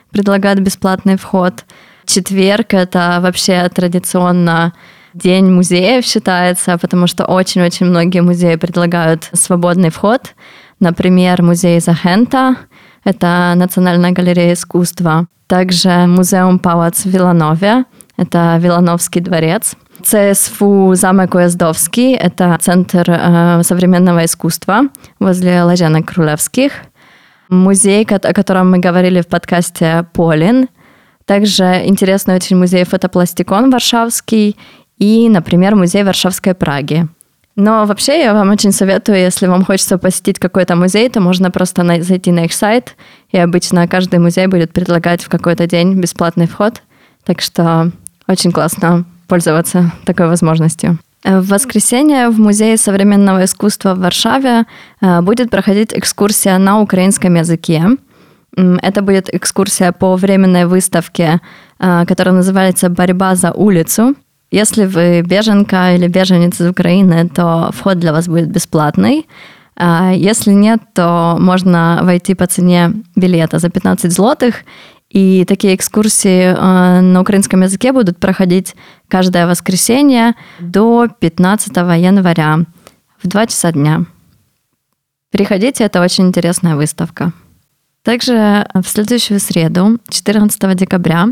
предлагает 0.10 0.60
бесплатный 0.60 1.18
вход. 1.18 1.66
Четверг— 2.08 2.68
это 2.74 3.20
вообще 3.22 3.70
традиционно 3.70 4.74
День 5.14 5.52
музеев 5.52 6.04
считается, 6.04 6.80
потому 6.80 7.06
что 7.06 7.26
очень-очень 7.26 7.86
многие 7.86 8.22
музеи 8.22 8.56
предлагают 8.56 9.30
свободный 9.34 9.92
вход. 9.92 10.34
Например, 10.80 11.44
музей 11.44 11.80
Захента— 11.80 12.56
это 13.04 13.54
Национальная 13.56 14.14
галерея 14.14 14.54
искусства. 14.54 15.28
Также 15.46 16.08
музеум 16.08 16.58
Палац 16.58 17.04
в 17.04 17.10
Виланове— 17.10 17.86
это 18.18 18.58
Вилановский 18.60 19.22
дворец. 19.22 19.76
ЦСФУ 20.04 20.94
«Замок 20.96 21.36
Уездовский»— 21.36 22.14
это 22.16 22.58
Центр 22.62 23.06
э, 23.08 23.64
современного 23.64 24.26
искусства 24.26 24.90
возле 25.20 25.64
Лаженок 25.64 26.06
Крулевских. 26.08 26.74
Музей, 27.50 28.06
о 28.06 28.34
котором 28.34 28.72
мы 28.72 28.80
говорили 28.80 29.22
в 29.22 29.28
подкасте 29.28 30.06
«Полин». 30.14 30.68
Также 31.26 31.64
интересный 31.86 32.36
очень 32.36 32.58
музей 32.58 32.84
«Фотопластикон» 32.84 33.72
Варшавский 33.72 34.58
и, 34.98 35.30
например, 35.30 35.76
музей 35.76 36.04
Варшавской 36.04 36.54
Праги. 36.54 37.08
Но 37.56 37.86
вообще 37.86 38.24
я 38.24 38.34
вам 38.34 38.50
очень 38.52 38.72
советую, 38.72 39.20
если 39.20 39.48
вам 39.48 39.64
хочется 39.64 39.98
посетить 39.98 40.38
какой-то 40.38 40.76
музей, 40.76 41.08
то 41.10 41.22
можно 41.22 41.50
просто 41.50 41.84
зайти 42.02 42.32
на 42.32 42.46
их 42.46 42.54
сайт, 42.54 42.96
и 43.30 43.38
обычно 43.38 43.88
каждый 43.88 44.20
музей 44.20 44.48
будет 44.48 44.74
предлагать 44.74 45.24
в 45.24 45.30
какой-то 45.30 45.66
день 45.66 46.00
бесплатный 46.00 46.48
вход. 46.48 46.82
Так 47.24 47.42
что 47.42 47.92
очень 48.28 48.52
классно 48.52 49.06
пользоваться 49.34 49.92
такой 50.06 50.28
возможностью. 50.28 51.00
В 51.24 51.48
воскресенье 51.48 52.30
в 52.30 52.40
Музее 52.40 52.78
современного 52.78 53.46
искусства 53.46 53.96
в 53.96 54.00
Варшаве 54.00 54.66
э, 55.02 55.22
будет 55.22 55.50
проходить 55.50 55.92
экскурсия 55.92 56.60
на 56.60 56.82
украинском 56.82 57.34
языке. 57.34 57.84
Это 58.56 59.02
будет 59.02 59.34
экскурсия 59.34 59.92
по 59.92 60.16
временной 60.16 60.66
выставке, 60.66 61.40
э, 61.80 62.06
которая 62.06 62.36
называется 62.36 62.90
«Борьба 62.90 63.34
за 63.34 63.52
улицу». 63.52 64.14
Если 64.52 64.86
вы 64.86 65.22
беженка 65.22 65.96
или 65.96 66.08
беженец 66.08 66.62
из 66.62 66.68
Украины, 66.68 67.28
то 67.28 67.72
вход 67.74 67.98
для 67.98 68.12
вас 68.12 68.28
будет 68.28 68.50
бесплатный. 68.50 69.26
А 69.76 70.12
если 70.12 70.54
нет, 70.54 70.80
то 70.94 71.38
можно 71.40 72.02
войти 72.04 72.36
по 72.36 72.46
цене 72.46 72.92
билета 73.16 73.58
за 73.58 73.70
15 73.70 74.12
злотых 74.12 74.64
И 75.14 75.46
такие 75.46 75.76
экскурсии 75.76 76.54
на 76.54 77.22
украинском 77.22 77.62
языке 77.62 77.92
будут 77.92 78.18
проходить 78.18 78.76
каждое 79.08 79.46
воскресенье 79.46 80.34
до 80.60 81.08
15 81.20 81.76
января 81.78 82.66
в 83.22 83.28
2 83.28 83.46
часа 83.46 83.72
дня. 83.72 84.06
Приходите, 85.30 85.84
это 85.84 86.02
очень 86.02 86.28
интересная 86.28 86.76
выставка. 86.76 87.32
Также 88.02 88.68
в 88.74 88.84
следующую 88.86 89.40
среду, 89.40 90.00
14 90.10 90.76
декабря, 90.76 91.28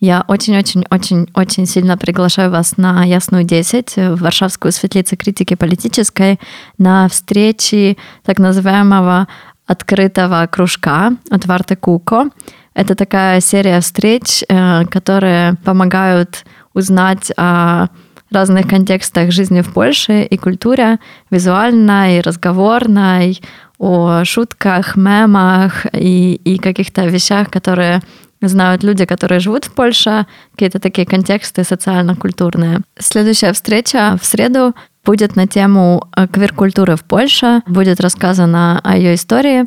я 0.00 0.24
очень-очень-очень-очень 0.26 1.66
сильно 1.66 1.96
приглашаю 1.96 2.50
вас 2.50 2.78
на 2.78 3.04
Ясную 3.04 3.44
10, 3.44 3.96
в 3.96 4.16
Варшавскую 4.16 4.72
светлицу 4.72 5.16
критики 5.16 5.54
политической, 5.54 6.40
на 6.78 7.08
встречи 7.08 7.96
так 8.24 8.38
называемого 8.38 9.28
открытого 9.66 10.48
кружка 10.50 11.12
от 11.30 11.46
Варты 11.46 11.76
Куко. 11.76 12.30
Это 12.74 12.94
такая 12.94 13.40
серия 13.40 13.80
встреч, 13.80 14.44
э, 14.48 14.84
которые 14.86 15.54
помогают 15.64 16.44
узнать 16.72 17.32
о 17.36 17.88
разных 18.30 18.68
контекстах 18.68 19.32
жизни 19.32 19.60
в 19.60 19.72
Польше 19.72 20.22
и 20.22 20.36
культуре, 20.36 20.98
визуальной, 21.30 22.20
разговорной, 22.20 23.40
о 23.78 24.24
шутках, 24.24 24.96
мемах 24.96 25.86
и, 25.92 26.34
и 26.34 26.58
каких-то 26.58 27.06
вещах, 27.06 27.50
которые 27.50 28.02
знают 28.40 28.82
люди, 28.84 29.04
которые 29.04 29.40
живут 29.40 29.64
в 29.64 29.72
Польше, 29.72 30.26
какие-то 30.52 30.78
такие 30.78 31.06
контексты 31.06 31.64
социально-культурные. 31.64 32.80
Следующая 32.98 33.52
встреча 33.52 34.16
в 34.20 34.24
среду 34.24 34.74
будет 35.04 35.36
на 35.36 35.46
тему 35.46 36.08
э, 36.16 36.26
квир-культуры 36.28 36.96
в 36.96 37.04
Польше. 37.04 37.62
Будет 37.66 38.00
рассказано 38.00 38.80
о 38.82 38.96
ее 38.96 39.14
истории 39.14 39.66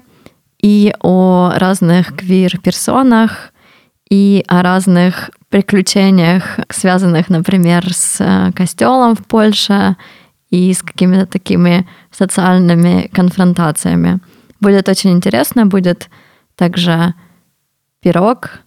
и 0.63 0.95
о 1.01 1.51
разных 1.55 2.15
квир-персонах, 2.15 3.51
и 4.09 4.43
о 4.47 4.63
разных 4.63 5.29
приключениях, 5.49 6.59
связанных, 6.69 7.29
например, 7.29 7.93
с 7.93 8.17
э, 8.19 8.51
костелом 8.53 9.15
в 9.15 9.25
Польше 9.27 9.97
и 10.49 10.73
с 10.73 10.81
какими-то 10.81 11.25
такими 11.25 11.85
социальными 12.11 13.09
конфронтациями. 13.13 14.19
Будет 14.61 14.87
очень 14.87 15.11
интересно, 15.11 15.65
будет 15.65 16.09
также 16.55 17.13
пирог, 18.01 18.59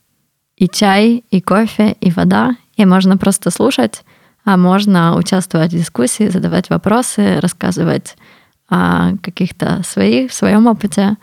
и 0.56 0.68
чай, 0.68 1.24
и 1.30 1.40
кофе, 1.40 1.96
и 2.00 2.10
вода, 2.10 2.56
и 2.76 2.84
можно 2.84 3.16
просто 3.16 3.50
слушать, 3.50 4.04
а 4.44 4.56
можно 4.56 5.16
участвовать 5.16 5.72
в 5.72 5.78
дискуссии, 5.78 6.28
задавать 6.28 6.68
вопросы, 6.70 7.40
рассказывать 7.40 8.16
о 8.68 9.16
каких-то 9.22 9.82
своих, 9.82 10.30
в 10.30 10.34
своем 10.34 10.66
опыте. 10.66 11.16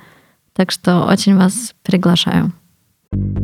Так 0.53 0.71
что 0.71 1.05
очень 1.05 1.35
вас 1.35 1.73
приглашаю. 1.83 2.51
thank 3.11 3.37
you 3.37 3.42